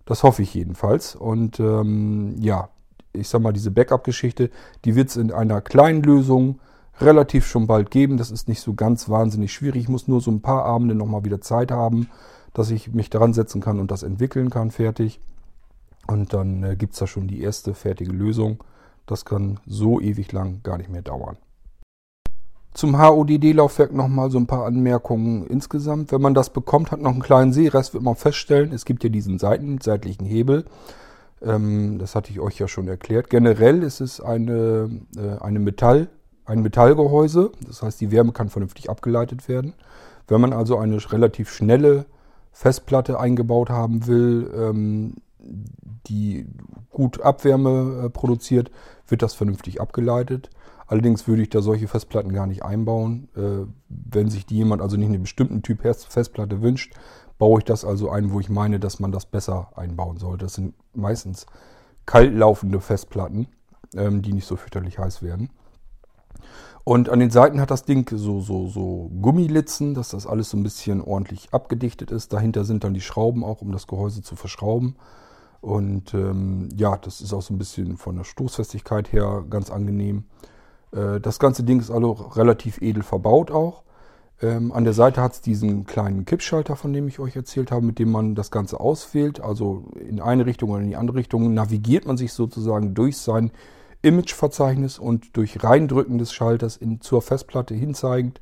[0.04, 1.16] Das hoffe ich jedenfalls.
[1.16, 2.68] Und ähm, ja,
[3.12, 4.50] ich sag mal, diese Backup-Geschichte,
[4.84, 6.60] die wird es in einer kleinen Lösung
[7.00, 8.16] relativ schon bald geben.
[8.16, 9.82] Das ist nicht so ganz wahnsinnig schwierig.
[9.82, 12.08] Ich muss nur so ein paar Abende nochmal wieder Zeit haben,
[12.54, 15.20] dass ich mich daran setzen kann und das entwickeln kann, fertig.
[16.06, 18.62] Und dann äh, gibt es da schon die erste fertige Lösung.
[19.06, 21.36] Das kann so ewig lang gar nicht mehr dauern.
[22.74, 26.10] Zum HODD-Laufwerk nochmal so ein paar Anmerkungen insgesamt.
[26.10, 28.72] Wenn man das bekommt, hat noch einen kleinen Seerest, wird man feststellen.
[28.72, 30.64] Es gibt ja diesen Seiten, seitlichen Hebel.
[31.44, 33.30] Ähm, das hatte ich euch ja schon erklärt.
[33.30, 36.08] Generell ist es eine, äh, eine Metall,
[36.44, 37.52] ein Metallgehäuse.
[37.66, 39.74] Das heißt, die Wärme kann vernünftig abgeleitet werden.
[40.28, 42.06] Wenn man also eine relativ schnelle
[42.52, 45.14] Festplatte eingebaut haben will, ähm,
[46.06, 46.46] die
[46.90, 48.70] gut Abwärme äh, produziert,
[49.08, 50.50] wird das vernünftig abgeleitet.
[50.86, 53.28] Allerdings würde ich da solche Festplatten gar nicht einbauen.
[53.34, 56.94] Äh, wenn sich die jemand also nicht einen bestimmten Typ Festplatte wünscht,
[57.38, 60.44] baue ich das also ein, wo ich meine, dass man das besser einbauen sollte.
[60.44, 61.46] Das sind meistens
[62.06, 63.48] kalt laufende Festplatten,
[63.94, 65.50] ähm, die nicht so fürchterlich heiß werden.
[66.84, 70.56] Und an den Seiten hat das Ding so, so, so Gummilitzen, dass das alles so
[70.56, 72.32] ein bisschen ordentlich abgedichtet ist.
[72.32, 74.96] Dahinter sind dann die Schrauben auch, um das Gehäuse zu verschrauben.
[75.60, 80.24] Und ähm, ja, das ist auch so ein bisschen von der Stoßfestigkeit her ganz angenehm.
[80.90, 83.84] Äh, das ganze Ding ist also relativ edel verbaut auch.
[84.42, 87.86] Ähm, an der Seite hat es diesen kleinen Kippschalter, von dem ich euch erzählt habe,
[87.86, 89.40] mit dem man das Ganze auswählt.
[89.40, 93.52] Also in eine Richtung oder in die andere Richtung navigiert man sich sozusagen durch sein
[94.02, 98.40] Imageverzeichnis und durch Reindrücken des Schalters in, zur Festplatte hinzeigend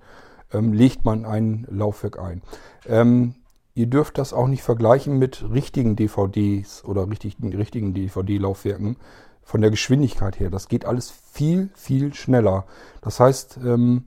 [0.52, 2.40] ähm, legt man ein Laufwerk ein.
[2.88, 3.34] Ähm,
[3.74, 8.96] ihr dürft das auch nicht vergleichen mit richtigen DVDs oder richtigen, richtigen DVD-Laufwerken
[9.42, 10.48] von der Geschwindigkeit her.
[10.48, 12.64] Das geht alles viel, viel schneller.
[13.02, 14.04] Das heißt, ähm,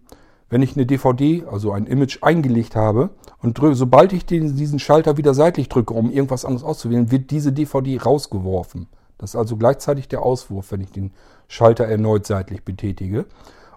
[0.53, 3.09] wenn ich eine DVD, also ein Image eingelegt habe
[3.41, 7.31] und drücke, sobald ich den, diesen Schalter wieder seitlich drücke, um irgendwas anderes auszuwählen, wird
[7.31, 8.85] diese DVD rausgeworfen.
[9.17, 11.11] Das ist also gleichzeitig der Auswurf, wenn ich den
[11.47, 13.25] Schalter erneut seitlich betätige.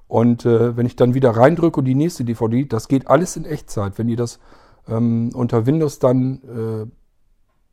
[0.07, 3.47] Und äh, wenn ich dann wieder reindrücke und die nächste DVD, das geht alles in
[3.47, 3.97] Echtzeit.
[3.97, 4.39] Wenn ihr das
[4.87, 6.87] ähm, unter Windows dann äh,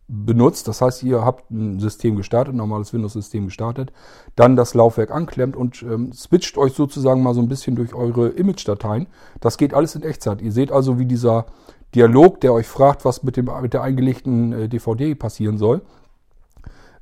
[0.08, 0.68] benutzt.
[0.68, 3.92] Das heißt, ihr habt ein System gestartet, ein normales Windows-System gestartet,
[4.36, 8.30] dann das Laufwerk anklemmt und ähm, switcht euch sozusagen mal so ein bisschen durch eure
[8.30, 9.08] Image-Dateien.
[9.40, 10.42] Das geht alles in Echtzeit.
[10.42, 11.46] Ihr seht also, wie dieser
[11.96, 15.82] Dialog, der euch fragt, was mit, dem, mit der eingelegten äh, DVD passieren soll.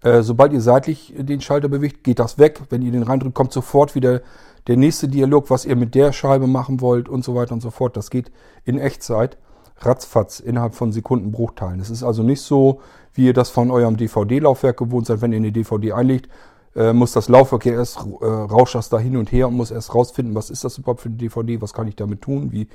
[0.04, 2.62] Äh, sobald ihr seitlich den Schalter bewegt, geht das weg.
[2.70, 4.22] Wenn ihr den reindrückt, kommt sofort wieder
[4.68, 7.72] der nächste Dialog, was ihr mit der Scheibe machen wollt und so weiter und so
[7.72, 7.98] fort.
[7.98, 8.32] Das geht
[8.66, 9.38] in Echtzeit
[9.86, 11.80] ratzfatz innerhalb von Sekundenbruchteilen.
[11.80, 12.80] Es ist also nicht so,
[13.14, 16.30] wie ihr das von eurem DVD-Laufwerk gewohnt seid, wenn ihr eine DVD einlegt,
[16.76, 19.72] äh, muss das Laufwerk ja erst äh, rauscht das da hin und her und muss
[19.72, 22.68] erst rausfinden, was ist das überhaupt für eine DVD, was kann ich damit tun, wie,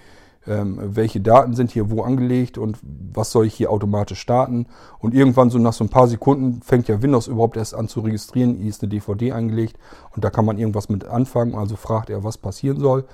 [0.46, 4.66] ähm, welche Daten sind hier wo angelegt und was soll ich hier automatisch starten.
[4.98, 8.00] Und irgendwann so nach so ein paar Sekunden fängt ja Windows überhaupt erst an zu
[8.00, 9.78] registrieren, hier ist eine DVD eingelegt
[10.14, 13.04] und da kann man irgendwas mit anfangen, also fragt er, was passieren soll.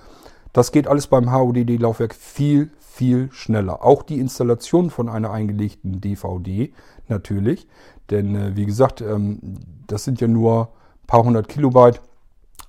[0.52, 3.84] Das geht alles beim HODD-Laufwerk viel, viel schneller.
[3.84, 6.72] Auch die Installation von einer eingelegten DVD
[7.08, 7.66] natürlich.
[8.10, 9.40] Denn äh, wie gesagt, ähm,
[9.86, 10.68] das sind ja nur
[11.02, 12.00] ein paar hundert Kilobyte,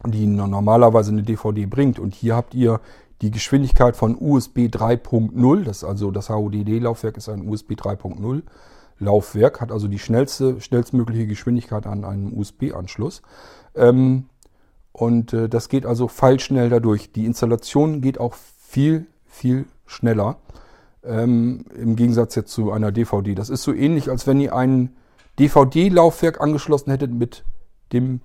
[0.05, 1.99] die normalerweise eine DVD bringt.
[1.99, 2.79] Und hier habt ihr
[3.21, 5.63] die Geschwindigkeit von USB 3.0.
[5.63, 8.43] Das ist also das HODD-Laufwerk ist ein USB 3.0
[8.99, 13.21] Laufwerk, hat also die schnellste, schnellstmögliche Geschwindigkeit an einem USB-Anschluss.
[13.75, 14.25] Ähm,
[14.93, 17.11] und äh, das geht also feilschnell dadurch.
[17.11, 20.37] Die Installation geht auch viel, viel schneller.
[21.03, 23.35] Ähm, Im Gegensatz jetzt zu einer DVD.
[23.35, 24.95] Das ist so ähnlich, als wenn ihr ein
[25.39, 27.43] DVD-Laufwerk angeschlossen hättet mit
[27.91, 28.21] dem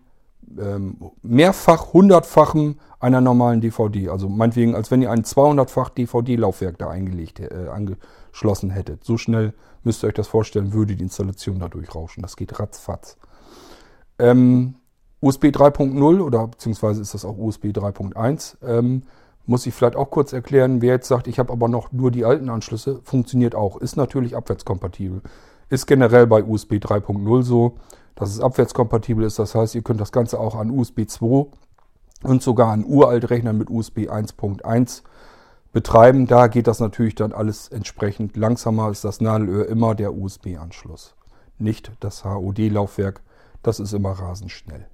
[0.59, 4.11] ähm, mehrfach, hundertfachen einer normalen DVD.
[4.11, 9.05] Also meinetwegen, als wenn ihr ein 200-fach DVD-Laufwerk da eingelegt, äh, angeschlossen hättet.
[9.05, 9.55] So schnell
[9.85, 12.23] müsst ihr euch das vorstellen, würde die Installation dadurch rauschen.
[12.23, 13.17] Das geht ratzfatz.
[14.19, 14.75] Ähm,
[15.21, 18.57] USB 3.0 oder beziehungsweise ist das auch USB 3.1.
[18.63, 19.03] Ähm,
[19.47, 22.25] muss ich vielleicht auch kurz erklären, wer jetzt sagt, ich habe aber noch nur die
[22.25, 23.79] alten Anschlüsse, funktioniert auch.
[23.79, 25.23] Ist natürlich abwärtskompatibel.
[25.71, 27.75] Ist generell bei USB 3.0 so,
[28.15, 29.39] dass es abwärtskompatibel ist.
[29.39, 31.47] Das heißt, ihr könnt das Ganze auch an USB 2
[32.25, 35.03] und sogar an Uraltrechnern mit USB 1.1
[35.73, 36.27] betreiben.
[36.27, 38.91] Da geht das natürlich dann alles entsprechend langsamer.
[38.91, 41.15] Ist das Nadelöhr immer der USB-Anschluss.
[41.59, 43.23] nicht das HOD-Laufwerk.
[43.63, 44.87] Das ist immer rasend schnell.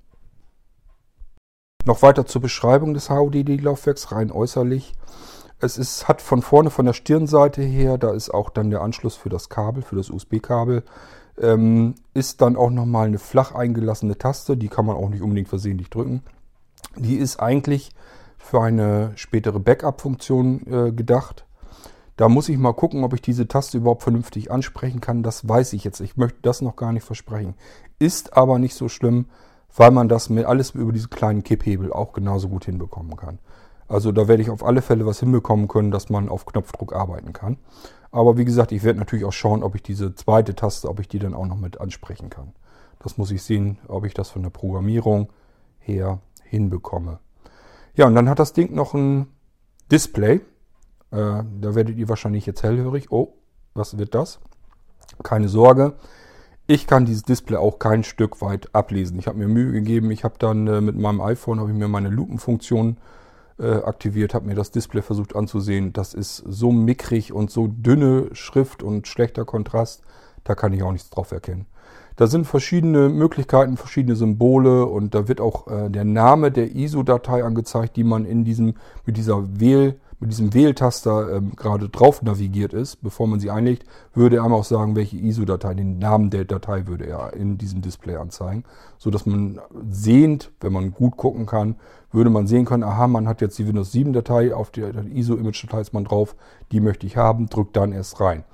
[1.86, 4.94] Noch weiter zur Beschreibung des HODD-Laufwerks rein äußerlich.
[5.60, 9.16] Es ist, hat von vorne von der Stirnseite her, da ist auch dann der Anschluss
[9.16, 10.82] für das Kabel, für das USB-Kabel,
[11.38, 15.48] ähm, ist dann auch nochmal eine flach eingelassene Taste, die kann man auch nicht unbedingt
[15.48, 16.22] versehentlich drücken.
[16.96, 17.90] Die ist eigentlich
[18.38, 21.44] für eine spätere Backup-Funktion äh, gedacht.
[22.16, 25.22] Da muss ich mal gucken, ob ich diese Taste überhaupt vernünftig ansprechen kann.
[25.22, 26.00] Das weiß ich jetzt.
[26.00, 27.54] Ich möchte das noch gar nicht versprechen.
[27.98, 29.26] Ist aber nicht so schlimm
[29.76, 33.38] weil man das mit alles über diese kleinen Kipphebel auch genauso gut hinbekommen kann.
[33.88, 37.32] Also da werde ich auf alle Fälle was hinbekommen können, dass man auf Knopfdruck arbeiten
[37.32, 37.58] kann.
[38.10, 41.08] Aber wie gesagt, ich werde natürlich auch schauen, ob ich diese zweite Taste, ob ich
[41.08, 42.52] die dann auch noch mit ansprechen kann.
[43.00, 45.30] Das muss ich sehen, ob ich das von der Programmierung
[45.80, 47.18] her hinbekomme.
[47.96, 49.26] Ja, und dann hat das Ding noch ein
[49.90, 50.40] Display.
[51.10, 53.10] Äh, da werdet ihr wahrscheinlich jetzt hellhörig.
[53.10, 53.34] Oh,
[53.74, 54.40] was wird das?
[55.22, 55.94] Keine Sorge.
[56.66, 59.18] Ich kann dieses Display auch kein Stück weit ablesen.
[59.18, 60.10] Ich habe mir Mühe gegeben.
[60.10, 62.96] Ich habe dann äh, mit meinem iPhone habe ich mir meine Lupenfunktion
[63.58, 65.92] äh, aktiviert, habe mir das Display versucht anzusehen.
[65.92, 70.02] Das ist so mickrig und so dünne Schrift und schlechter Kontrast.
[70.42, 71.66] Da kann ich auch nichts drauf erkennen.
[72.16, 77.44] Da sind verschiedene Möglichkeiten, verschiedene Symbole und da wird auch äh, der Name der ISO-Datei
[77.44, 78.74] angezeigt, die man in diesem
[79.04, 83.84] mit dieser Wähl mit diesem Wähltaster ähm, gerade drauf navigiert ist, bevor man sie einlegt,
[84.14, 88.16] würde er auch sagen, welche ISO-Datei, den Namen der Datei würde er in diesem Display
[88.16, 88.64] anzeigen,
[88.96, 89.60] so dass man
[89.90, 91.76] sehend, wenn man gut gucken kann,
[92.10, 95.80] würde man sehen können, aha, man hat jetzt die Windows 7 Datei, auf der ISO-Image-Datei
[95.82, 96.36] ist man drauf,
[96.72, 98.44] die möchte ich haben, drückt dann erst rein.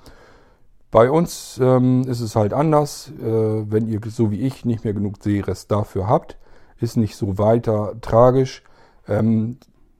[0.91, 4.93] Bei uns ähm, ist es halt anders, äh, wenn ihr so wie ich nicht mehr
[4.93, 6.37] genug Sehrest dafür habt,
[6.81, 8.61] ist nicht so weiter tragisch.
[9.07, 9.57] Ähm,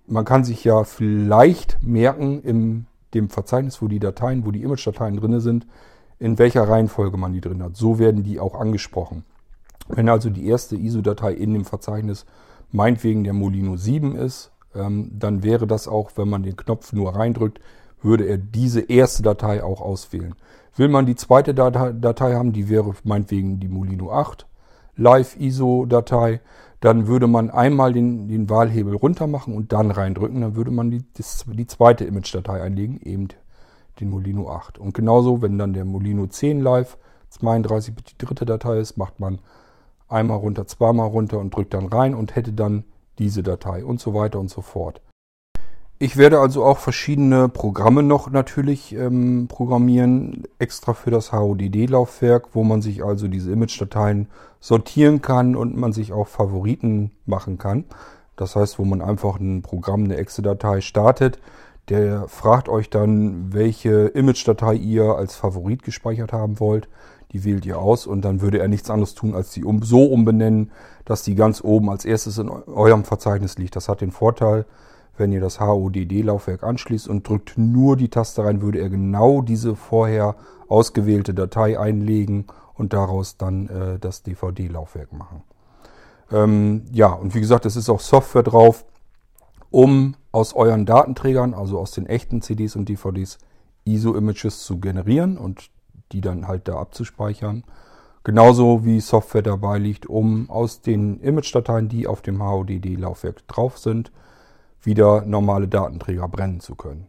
[0.08, 5.18] man kann sich ja vielleicht merken in dem Verzeichnis, wo die Dateien, wo die Image-Dateien
[5.18, 5.68] drin sind,
[6.20, 7.76] in welcher Reihenfolge man die drin hat.
[7.76, 9.24] So werden die auch angesprochen.
[9.88, 12.26] Wenn also die erste ISO-Datei in dem Verzeichnis
[12.72, 17.16] meinetwegen der Molino 7 ist, ähm, dann wäre das auch, wenn man den Knopf nur
[17.16, 17.60] reindrückt,
[18.02, 20.36] würde er diese erste Datei auch auswählen.
[20.76, 24.48] Will man die zweite Datei haben, die wäre meinetwegen die Molino 8
[24.96, 26.40] Live-ISO-Datei,
[26.82, 30.42] dann würde man einmal den, den Wahlhebel runter machen und dann reindrücken.
[30.42, 33.28] Dann würde man die, das, die zweite Image-Datei einlegen, eben
[34.00, 34.80] den Molino 8.
[34.80, 36.98] Und genauso, wenn dann der Molino 10 Live
[37.30, 39.40] 32 die dritte Datei ist, macht man
[40.10, 42.84] einmal runter, zweimal runter und drückt dann rein und hätte dann
[43.20, 45.02] diese Datei und so weiter und so fort.
[46.04, 52.64] Ich werde also auch verschiedene Programme noch natürlich ähm, programmieren, extra für das HODD-Laufwerk, wo
[52.64, 54.28] man sich also diese Image-Dateien
[54.60, 57.86] sortieren kann und man sich auch Favoriten machen kann.
[58.36, 61.38] Das heißt, wo man einfach ein Programm, eine Exe-Datei startet,
[61.88, 66.90] der fragt euch dann, welche Image-Datei ihr als Favorit gespeichert haben wollt.
[67.32, 70.06] Die wählt ihr aus und dann würde er nichts anderes tun, als die um, so
[70.06, 70.72] umbenennen,
[71.06, 73.76] dass die ganz oben als erstes in eurem Verzeichnis liegt.
[73.76, 74.66] Das hat den Vorteil,
[75.18, 79.76] wenn ihr das HODD-Laufwerk anschließt und drückt nur die Taste rein, würde er genau diese
[79.76, 80.36] vorher
[80.68, 85.44] ausgewählte Datei einlegen und daraus dann äh, das DVD-Laufwerk machen.
[86.32, 88.86] Ähm, ja, und wie gesagt, es ist auch Software drauf,
[89.70, 93.38] um aus euren Datenträgern, also aus den echten CDs und DVDs,
[93.86, 95.70] ISO-Images zu generieren und
[96.12, 97.64] die dann halt da abzuspeichern.
[98.24, 104.12] Genauso wie Software dabei liegt, um aus den Image-Dateien, die auf dem HODD-Laufwerk drauf sind,
[104.82, 107.08] wieder normale Datenträger brennen zu können.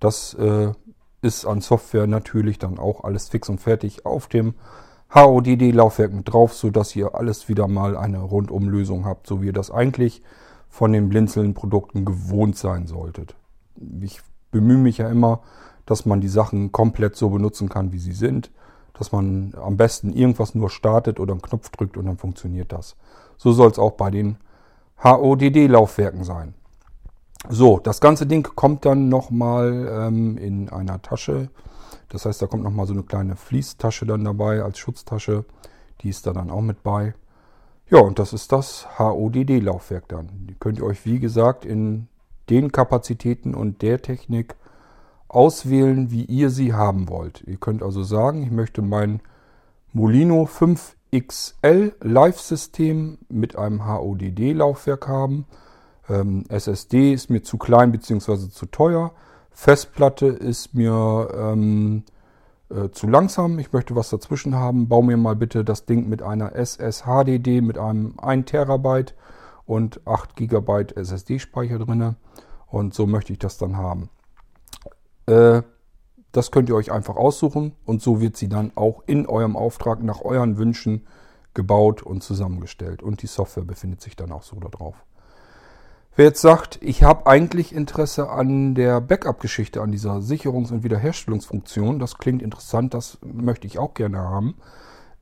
[0.00, 0.72] Das äh,
[1.20, 4.54] ist an Software natürlich dann auch alles fix und fertig auf dem
[5.14, 9.70] HODD-Laufwerk mit drauf, sodass ihr alles wieder mal eine Rundumlösung habt, so wie ihr das
[9.70, 10.22] eigentlich
[10.68, 13.36] von den Blinzeln-Produkten gewohnt sein solltet.
[14.00, 15.40] Ich bemühe mich ja immer,
[15.86, 18.50] dass man die Sachen komplett so benutzen kann, wie sie sind.
[18.94, 22.96] Dass man am besten irgendwas nur startet oder einen Knopf drückt und dann funktioniert das.
[23.36, 24.36] So soll es auch bei den
[25.02, 26.54] HODD-Laufwerken sein.
[27.48, 31.50] So, das ganze Ding kommt dann nochmal ähm, in einer Tasche.
[32.08, 35.44] Das heißt, da kommt nochmal so eine kleine Fließtasche dann dabei als Schutztasche.
[36.00, 37.14] Die ist da dann auch mit bei.
[37.90, 40.28] Ja, und das ist das HODD-Laufwerk dann.
[40.48, 42.08] Die könnt ihr euch, wie gesagt, in
[42.48, 44.56] den Kapazitäten und der Technik
[45.28, 47.42] auswählen, wie ihr sie haben wollt.
[47.46, 49.20] Ihr könnt also sagen, ich möchte mein
[49.92, 55.46] Molino 5XL Live-System mit einem HODD-Laufwerk haben.
[56.12, 58.50] Ähm, SSD ist mir zu klein bzw.
[58.50, 59.12] zu teuer.
[59.50, 62.04] Festplatte ist mir ähm,
[62.70, 63.58] äh, zu langsam.
[63.58, 64.88] Ich möchte was dazwischen haben.
[64.88, 69.14] Bau mir mal bitte das Ding mit einer SSHDD mit einem 1 Terabyte
[69.66, 72.16] und 8 GB SSD-Speicher drin.
[72.66, 74.10] Und so möchte ich das dann haben.
[75.26, 75.62] Äh,
[76.32, 80.02] Das könnt ihr euch einfach aussuchen und so wird sie dann auch in eurem Auftrag
[80.02, 81.06] nach euren Wünschen
[81.54, 83.02] gebaut und zusammengestellt.
[83.02, 85.04] Und die Software befindet sich dann auch so da drauf.
[86.14, 91.98] Wer jetzt sagt, ich habe eigentlich Interesse an der Backup-Geschichte, an dieser Sicherungs- und Wiederherstellungsfunktion,
[91.98, 94.56] das klingt interessant, das möchte ich auch gerne haben.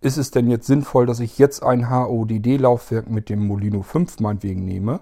[0.01, 4.65] Ist es denn jetzt sinnvoll, dass ich jetzt ein HODD-Laufwerk mit dem Molino 5 meinetwegen
[4.65, 4.99] nehme?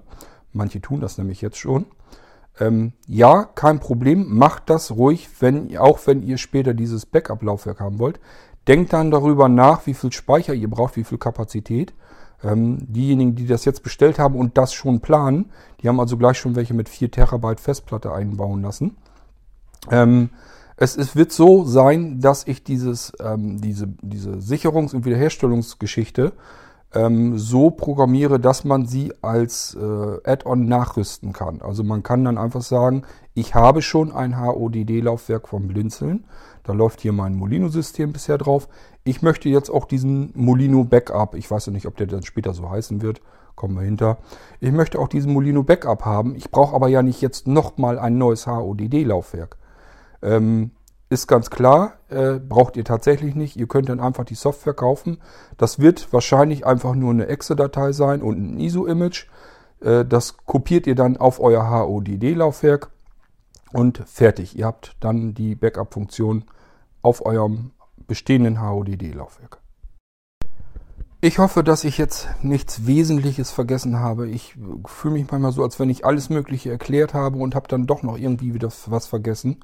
[0.53, 1.87] Manche tun das nämlich jetzt schon.
[2.61, 7.99] Ähm, ja, kein Problem, macht das ruhig, wenn, auch wenn ihr später dieses Backup-Laufwerk haben
[7.99, 8.21] wollt.
[8.67, 11.95] Denkt dann darüber nach, wie viel Speicher ihr braucht, wie viel Kapazität.
[12.43, 15.51] Ähm, diejenigen, die das jetzt bestellt haben und das schon planen,
[15.81, 18.97] die haben also gleich schon welche mit 4 Terabyte Festplatte einbauen lassen.
[19.91, 20.31] Ähm,
[20.77, 26.33] es, es, wird so sein, dass ich dieses, ähm, diese, diese Sicherungs- und Wiederherstellungsgeschichte
[26.95, 31.61] ähm, so programmiere, dass man sie als äh, Add-on nachrüsten kann.
[31.61, 33.03] Also man kann dann einfach sagen,
[33.35, 36.25] ich habe schon ein HODD-Laufwerk vom Blinzeln.
[36.63, 38.69] Da läuft hier mein Molino-System bisher drauf.
[39.09, 42.53] Ich möchte jetzt auch diesen Molino Backup, ich weiß ja nicht, ob der dann später
[42.53, 43.23] so heißen wird,
[43.55, 44.19] kommen wir hinter.
[44.61, 46.37] Ich möchte auch diesen Molino Backup haben.
[46.37, 49.57] Ich brauche aber ja nicht jetzt nochmal ein neues HODD-Laufwerk.
[50.21, 50.73] Ähm,
[51.09, 53.57] ist ganz klar, äh, braucht ihr tatsächlich nicht.
[53.57, 55.23] Ihr könnt dann einfach die Software kaufen.
[55.57, 59.27] Das wird wahrscheinlich einfach nur eine Exe-Datei sein und ein ISO-Image.
[59.81, 62.91] Äh, das kopiert ihr dann auf euer HODD-Laufwerk
[63.73, 64.59] und fertig.
[64.59, 66.45] Ihr habt dann die Backup-Funktion
[67.01, 67.71] auf eurem
[68.09, 69.61] bestehenden HODD-Laufwerk.
[71.21, 74.29] Ich hoffe, dass ich jetzt nichts Wesentliches vergessen habe.
[74.29, 74.57] Ich
[74.87, 78.03] fühle mich manchmal so, als wenn ich alles Mögliche erklärt habe und habe dann doch
[78.03, 79.59] noch irgendwie wieder was vergessen.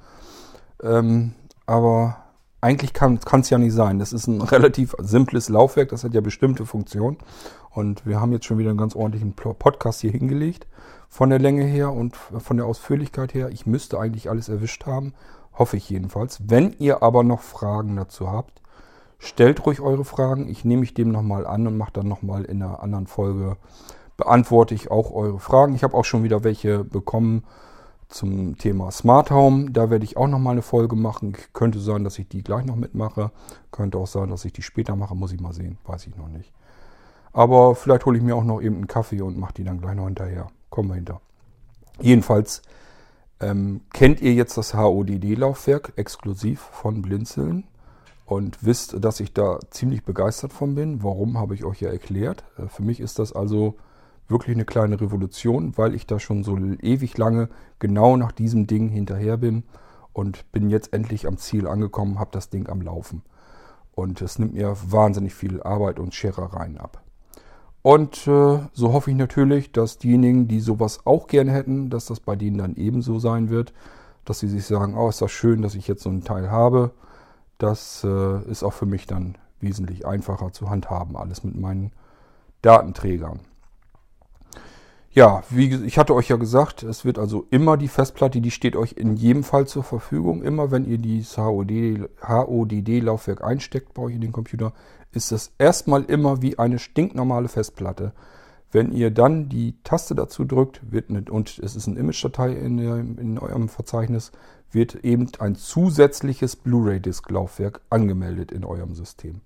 [0.82, 1.34] Ähm,
[1.64, 2.24] aber
[2.60, 3.98] eigentlich kann es ja nicht sein.
[3.98, 7.18] Das ist ein relativ simples Laufwerk, das hat ja bestimmte Funktionen.
[7.70, 10.66] Und wir haben jetzt schon wieder einen ganz ordentlichen Podcast hier hingelegt.
[11.08, 13.50] Von der Länge her und von der Ausführlichkeit her.
[13.50, 15.14] Ich müsste eigentlich alles erwischt haben.
[15.58, 16.40] Hoffe ich jedenfalls.
[16.48, 18.60] Wenn ihr aber noch Fragen dazu habt,
[19.18, 20.48] stellt ruhig eure Fragen.
[20.48, 23.56] Ich nehme mich dem nochmal an und mache dann nochmal in einer anderen Folge,
[24.16, 25.74] beantworte ich auch eure Fragen.
[25.74, 27.44] Ich habe auch schon wieder welche bekommen
[28.08, 29.70] zum Thema Smart Home.
[29.70, 31.36] Da werde ich auch nochmal eine Folge machen.
[31.52, 33.30] Könnte sein, dass ich die gleich noch mitmache.
[33.70, 35.14] Könnte auch sein, dass ich die später mache.
[35.14, 35.78] Muss ich mal sehen.
[35.84, 36.52] Weiß ich noch nicht.
[37.32, 39.96] Aber vielleicht hole ich mir auch noch eben einen Kaffee und mache die dann gleich
[39.96, 40.46] noch hinterher.
[40.70, 41.20] Kommen wir hinter.
[42.00, 42.62] Jedenfalls
[43.44, 47.64] ähm, kennt ihr jetzt das HODD-Laufwerk exklusiv von Blinzeln
[48.24, 51.02] und wisst, dass ich da ziemlich begeistert von bin.
[51.02, 52.44] Warum habe ich euch ja erklärt.
[52.58, 53.76] Äh, für mich ist das also
[54.28, 58.88] wirklich eine kleine Revolution, weil ich da schon so ewig lange genau nach diesem Ding
[58.88, 59.64] hinterher bin
[60.14, 63.22] und bin jetzt endlich am Ziel angekommen, habe das Ding am Laufen.
[63.92, 67.03] Und es nimmt mir wahnsinnig viel Arbeit und Scherereien ab.
[67.84, 72.18] Und äh, so hoffe ich natürlich, dass diejenigen, die sowas auch gerne hätten, dass das
[72.18, 73.74] bei denen dann ebenso sein wird,
[74.24, 76.92] dass sie sich sagen, oh, ist das schön, dass ich jetzt so einen Teil habe.
[77.58, 81.92] Das äh, ist auch für mich dann wesentlich einfacher zu handhaben, alles mit meinen
[82.62, 83.40] Datenträgern.
[85.10, 88.76] Ja, wie ich hatte euch ja gesagt, es wird also immer die Festplatte, die steht
[88.76, 90.42] euch in jedem Fall zur Verfügung.
[90.42, 94.72] Immer wenn ihr dieses HODD-Laufwerk einsteckt bei euch in den Computer,
[95.14, 98.12] ist das erstmal immer wie eine stinknormale Festplatte.
[98.72, 102.78] Wenn ihr dann die Taste dazu drückt, wird eine, und es ist eine Image-Datei in,
[103.18, 104.32] in eurem Verzeichnis,
[104.72, 109.40] wird eben ein zusätzliches Blu-ray-Disk-Laufwerk angemeldet in eurem System.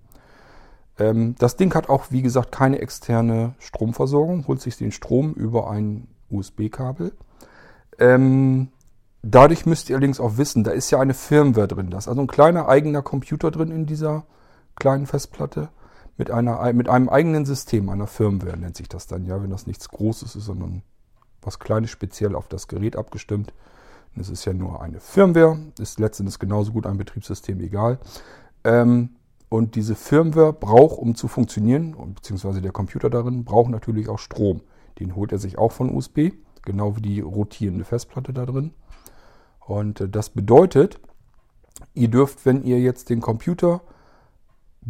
[0.97, 5.69] Ähm, das Ding hat auch, wie gesagt, keine externe Stromversorgung, holt sich den Strom über
[5.69, 7.13] ein USB-Kabel.
[7.99, 8.69] Ähm,
[9.21, 11.89] dadurch müsst ihr allerdings auch wissen, da ist ja eine Firmware drin.
[11.89, 14.25] Da ist also ein kleiner eigener Computer drin in dieser
[14.79, 15.69] kleinen Festplatte
[16.17, 19.67] mit, einer, mit einem eigenen System, einer Firmware nennt sich das dann, ja, wenn das
[19.67, 20.83] nichts Großes ist, sondern
[21.41, 23.53] was Kleines speziell auf das Gerät abgestimmt.
[24.15, 27.99] Es ist ja nur eine Firmware, ist letztendlich genauso gut ein Betriebssystem, egal.
[28.65, 29.11] Ähm,
[29.47, 34.61] und diese Firmware braucht, um zu funktionieren, beziehungsweise der Computer darin, braucht natürlich auch Strom.
[34.99, 36.31] Den holt er sich auch von USB,
[36.63, 38.73] genau wie die rotierende Festplatte da drin.
[39.59, 40.99] Und äh, das bedeutet,
[41.93, 43.81] ihr dürft, wenn ihr jetzt den Computer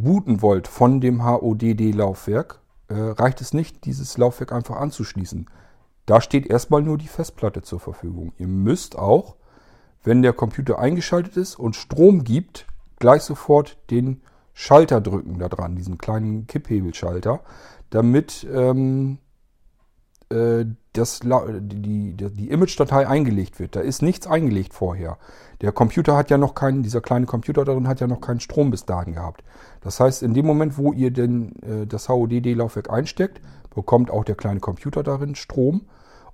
[0.03, 5.45] booten wollt von dem HODD-Laufwerk, äh, reicht es nicht, dieses Laufwerk einfach anzuschließen.
[6.05, 8.34] Da steht erstmal nur die Festplatte zur Verfügung.
[8.38, 9.35] Ihr müsst auch,
[10.03, 12.65] wenn der Computer eingeschaltet ist und Strom gibt,
[12.97, 14.21] gleich sofort den
[14.53, 17.41] Schalter drücken da dran, diesen kleinen Kipphebelschalter,
[17.91, 19.28] damit ähm, äh,
[20.30, 23.76] das, die, die, die Image-Datei eingelegt wird.
[23.76, 25.18] Da ist nichts eingelegt vorher.
[25.61, 28.69] Der Computer hat ja noch keinen, dieser kleine Computer darin hat ja noch keinen Strom
[28.69, 29.43] bis dahin gehabt.
[29.81, 33.41] Das heißt, in dem Moment, wo ihr denn äh, das HODD-Laufwerk einsteckt,
[33.73, 35.81] bekommt auch der kleine Computer darin Strom.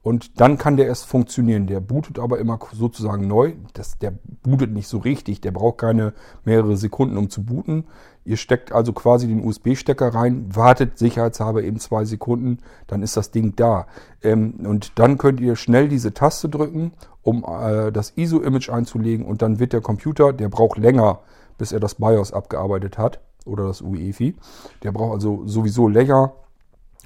[0.05, 1.65] Und dann kann der erst funktionieren.
[1.65, 3.53] Der bootet aber immer sozusagen neu.
[3.73, 4.13] Das, der
[4.43, 5.41] bootet nicht so richtig.
[5.41, 6.13] Der braucht keine
[6.43, 7.85] mehrere Sekunden, um zu booten.
[8.23, 13.31] Ihr steckt also quasi den USB-Stecker rein, wartet sicherheitshalber eben zwei Sekunden, dann ist das
[13.31, 13.87] Ding da.
[14.21, 16.91] Ähm, und dann könnt ihr schnell diese Taste drücken,
[17.23, 19.25] um äh, das ISO-Image einzulegen.
[19.25, 21.21] Und dann wird der Computer, der braucht länger,
[21.57, 24.35] bis er das BIOS abgearbeitet hat oder das UEFI.
[24.83, 26.33] Der braucht also sowieso länger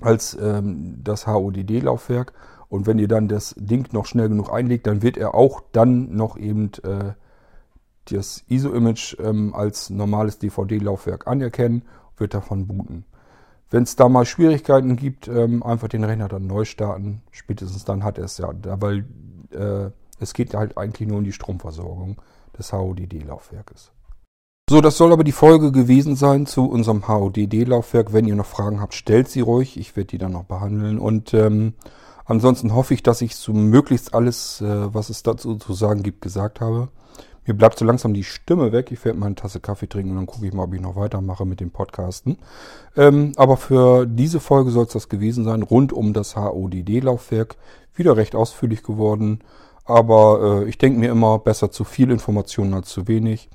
[0.01, 2.33] als ähm, das HODD-Laufwerk.
[2.69, 6.15] Und wenn ihr dann das Ding noch schnell genug einlegt, dann wird er auch dann
[6.15, 7.13] noch eben äh,
[8.05, 11.83] das ISO-Image ähm, als normales DVD-Laufwerk anerkennen
[12.17, 13.05] wird davon booten.
[13.71, 17.21] Wenn es da mal Schwierigkeiten gibt, ähm, einfach den Rechner dann neu starten.
[17.31, 19.05] Spätestens dann hat er es ja, weil
[19.51, 22.17] äh, es geht halt eigentlich nur um die Stromversorgung
[22.57, 23.91] des HODD-Laufwerkes.
[24.69, 28.13] So, das soll aber die Folge gewesen sein zu unserem HODD-Laufwerk.
[28.13, 29.79] Wenn ihr noch Fragen habt, stellt sie ruhig.
[29.79, 30.99] Ich werde die dann noch behandeln.
[30.99, 31.73] Und ähm,
[32.29, 36.21] Ansonsten hoffe ich, dass ich so möglichst alles, äh, was es dazu zu sagen gibt,
[36.21, 36.89] gesagt habe.
[37.47, 38.91] Mir bleibt so langsam die Stimme weg.
[38.91, 40.95] Ich werde mal eine Tasse Kaffee trinken und dann gucke ich mal, ob ich noch
[40.95, 42.37] weitermache mit dem Podcasten.
[42.95, 47.55] Ähm, aber für diese Folge soll es das gewesen sein, rund um das HODD-Laufwerk.
[47.95, 49.39] Wieder recht ausführlich geworden.
[49.85, 53.49] Aber äh, ich denke mir immer, besser zu viel Informationen als zu wenig.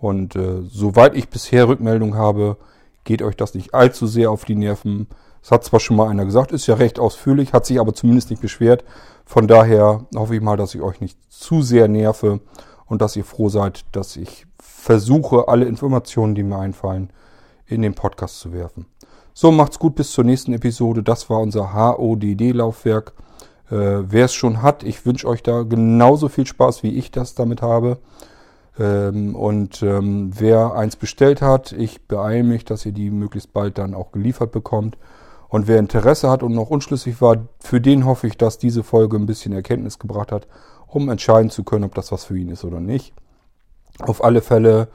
[0.00, 2.56] Und äh, soweit ich bisher Rückmeldung habe,
[3.04, 5.08] geht euch das nicht allzu sehr auf die Nerven.
[5.44, 8.30] Das hat zwar schon mal einer gesagt, ist ja recht ausführlich, hat sich aber zumindest
[8.30, 8.82] nicht beschwert.
[9.26, 12.40] Von daher hoffe ich mal, dass ich euch nicht zu sehr nerve
[12.86, 17.10] und dass ihr froh seid, dass ich versuche, alle Informationen, die mir einfallen,
[17.66, 18.86] in den Podcast zu werfen.
[19.34, 21.02] So, macht's gut bis zur nächsten Episode.
[21.02, 23.12] Das war unser HODD-Laufwerk.
[23.70, 23.74] Äh,
[24.10, 27.60] Wer es schon hat, ich wünsche euch da genauso viel Spaß, wie ich das damit
[27.60, 27.98] habe.
[28.78, 33.76] Ähm, und ähm, wer eins bestellt hat, ich beeile mich, dass ihr die möglichst bald
[33.76, 34.96] dann auch geliefert bekommt.
[35.54, 39.16] Und wer Interesse hat und noch unschlüssig war, für den hoffe ich, dass diese Folge
[39.16, 40.48] ein bisschen Erkenntnis gebracht hat,
[40.88, 43.12] um entscheiden zu können, ob das was für ihn ist oder nicht.
[44.00, 44.88] Auf alle Fälle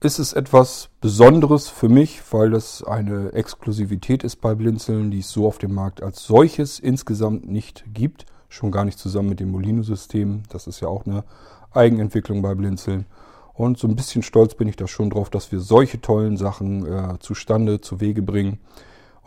[0.00, 5.30] ist es etwas Besonderes für mich, weil das eine Exklusivität ist bei Blinzeln, die es
[5.30, 8.26] so auf dem Markt als solches insgesamt nicht gibt.
[8.50, 10.42] Schon gar nicht zusammen mit dem Molino-System.
[10.50, 11.24] Das ist ja auch eine
[11.72, 13.06] Eigenentwicklung bei Blinzeln.
[13.54, 16.84] Und so ein bisschen stolz bin ich da schon drauf, dass wir solche tollen Sachen
[16.84, 18.58] äh, zustande, zu Wege bringen.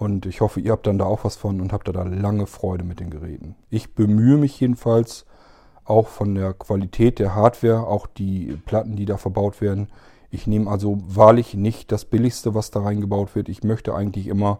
[0.01, 2.47] Und ich hoffe, ihr habt dann da auch was von und habt da, da lange
[2.47, 3.53] Freude mit den Geräten.
[3.69, 5.27] Ich bemühe mich jedenfalls
[5.85, 9.89] auch von der Qualität der Hardware, auch die Platten, die da verbaut werden.
[10.31, 13.47] Ich nehme also wahrlich nicht das Billigste, was da reingebaut wird.
[13.47, 14.57] Ich möchte eigentlich immer,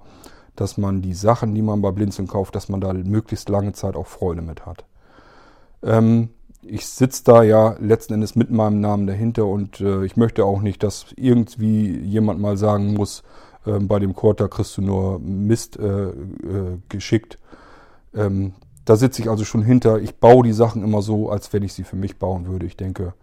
[0.56, 3.96] dass man die Sachen, die man bei Blinzeln kauft, dass man da möglichst lange Zeit
[3.96, 4.86] auch Freude mit hat.
[5.82, 6.30] Ähm,
[6.62, 10.62] ich sitze da ja letzten Endes mit meinem Namen dahinter und äh, ich möchte auch
[10.62, 13.24] nicht, dass irgendwie jemand mal sagen muss,
[13.66, 17.38] ähm, bei dem Quarter kriegst du nur Mist äh, äh, geschickt.
[18.14, 18.54] Ähm,
[18.86, 20.00] da sitze ich also schon hinter.
[20.00, 22.66] Ich baue die Sachen immer so, als wenn ich sie für mich bauen würde.
[22.66, 23.14] Ich denke,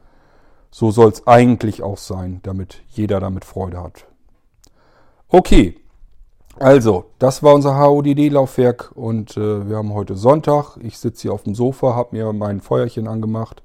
[0.71, 4.07] so soll es eigentlich auch sein, damit jeder damit Freude hat.
[5.29, 5.77] Okay,
[6.61, 10.77] also, das war unser HODD-Laufwerk und äh, wir haben heute Sonntag.
[10.81, 13.63] Ich sitze hier auf dem Sofa, habe mir mein Feuerchen angemacht.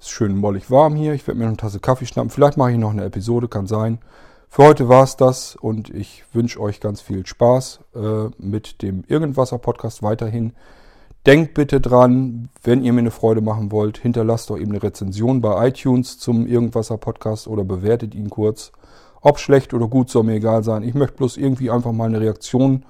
[0.00, 1.12] Ist schön mollig warm hier.
[1.12, 2.30] Ich werde mir eine Tasse Kaffee schnappen.
[2.30, 3.98] Vielleicht mache ich noch eine Episode, kann sein.
[4.48, 9.04] Für heute war es das und ich wünsche euch ganz viel Spaß äh, mit dem
[9.06, 10.52] Irgendwasser-Podcast weiterhin.
[11.26, 15.40] Denkt bitte dran, wenn ihr mir eine Freude machen wollt, hinterlasst doch eben eine Rezension
[15.40, 18.72] bei iTunes zum Irgendwasser-Podcast oder bewertet ihn kurz.
[19.20, 20.84] Ob schlecht oder gut, soll mir egal sein.
[20.84, 22.84] Ich möchte bloß irgendwie einfach mal eine Reaktion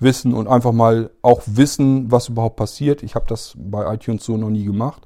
[0.00, 3.02] wissen und einfach mal auch wissen, was überhaupt passiert.
[3.02, 5.02] Ich habe das bei iTunes so noch nie gemacht.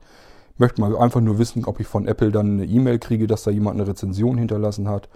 [0.55, 3.45] Ich möchte mal einfach nur wissen, ob ich von Apple dann eine E-Mail kriege, dass
[3.45, 5.09] da jemand eine Rezension hinterlassen hat.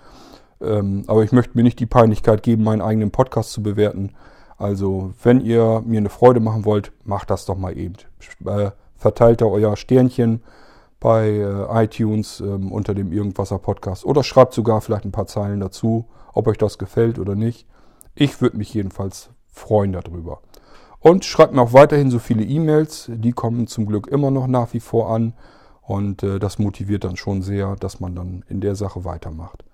[0.65, 4.13] Ähm, aber ich möchte mir nicht die Peinlichkeit geben, meinen eigenen Podcast zu bewerten.
[4.57, 7.95] Also, wenn ihr mir eine Freude machen wollt, macht das doch mal eben.
[8.47, 10.43] Äh, verteilt da euer Sternchen
[11.01, 15.61] bei äh, iTunes ähm, unter dem Irgendwasser Podcast oder schreibt sogar vielleicht ein paar Zeilen
[15.61, 17.67] dazu, ob euch das gefällt oder nicht.
[18.15, 20.41] Ich würde mich jedenfalls freuen darüber.
[21.01, 24.73] Und schreibt mir auch weiterhin so viele E-Mails, die kommen zum Glück immer noch nach
[24.73, 25.35] wie vor an
[25.83, 29.65] und äh, das motiviert dann schon sehr, dass man dann in der Sache weitermacht.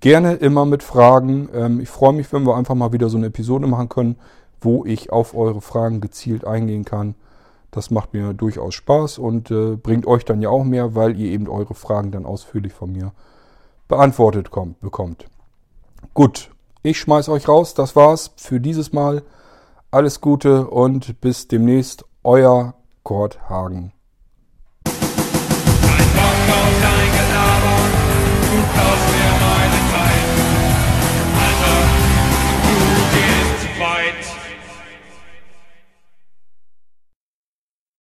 [0.00, 1.48] Gerne immer mit Fragen.
[1.54, 4.16] Ähm, ich freue mich, wenn wir einfach mal wieder so eine Episode machen können,
[4.60, 7.14] wo ich auf eure Fragen gezielt eingehen kann.
[7.70, 11.30] Das macht mir durchaus Spaß und äh, bringt euch dann ja auch mehr, weil ihr
[11.30, 13.12] eben eure Fragen dann ausführlich von mir
[13.88, 15.26] beantwortet kommt, bekommt.
[16.14, 16.50] Gut,
[16.82, 17.74] ich schmeiß euch raus.
[17.74, 19.22] Das war's für dieses Mal.
[19.90, 22.04] Alles Gute und bis demnächst.
[22.22, 23.92] Euer Kurt Hagen.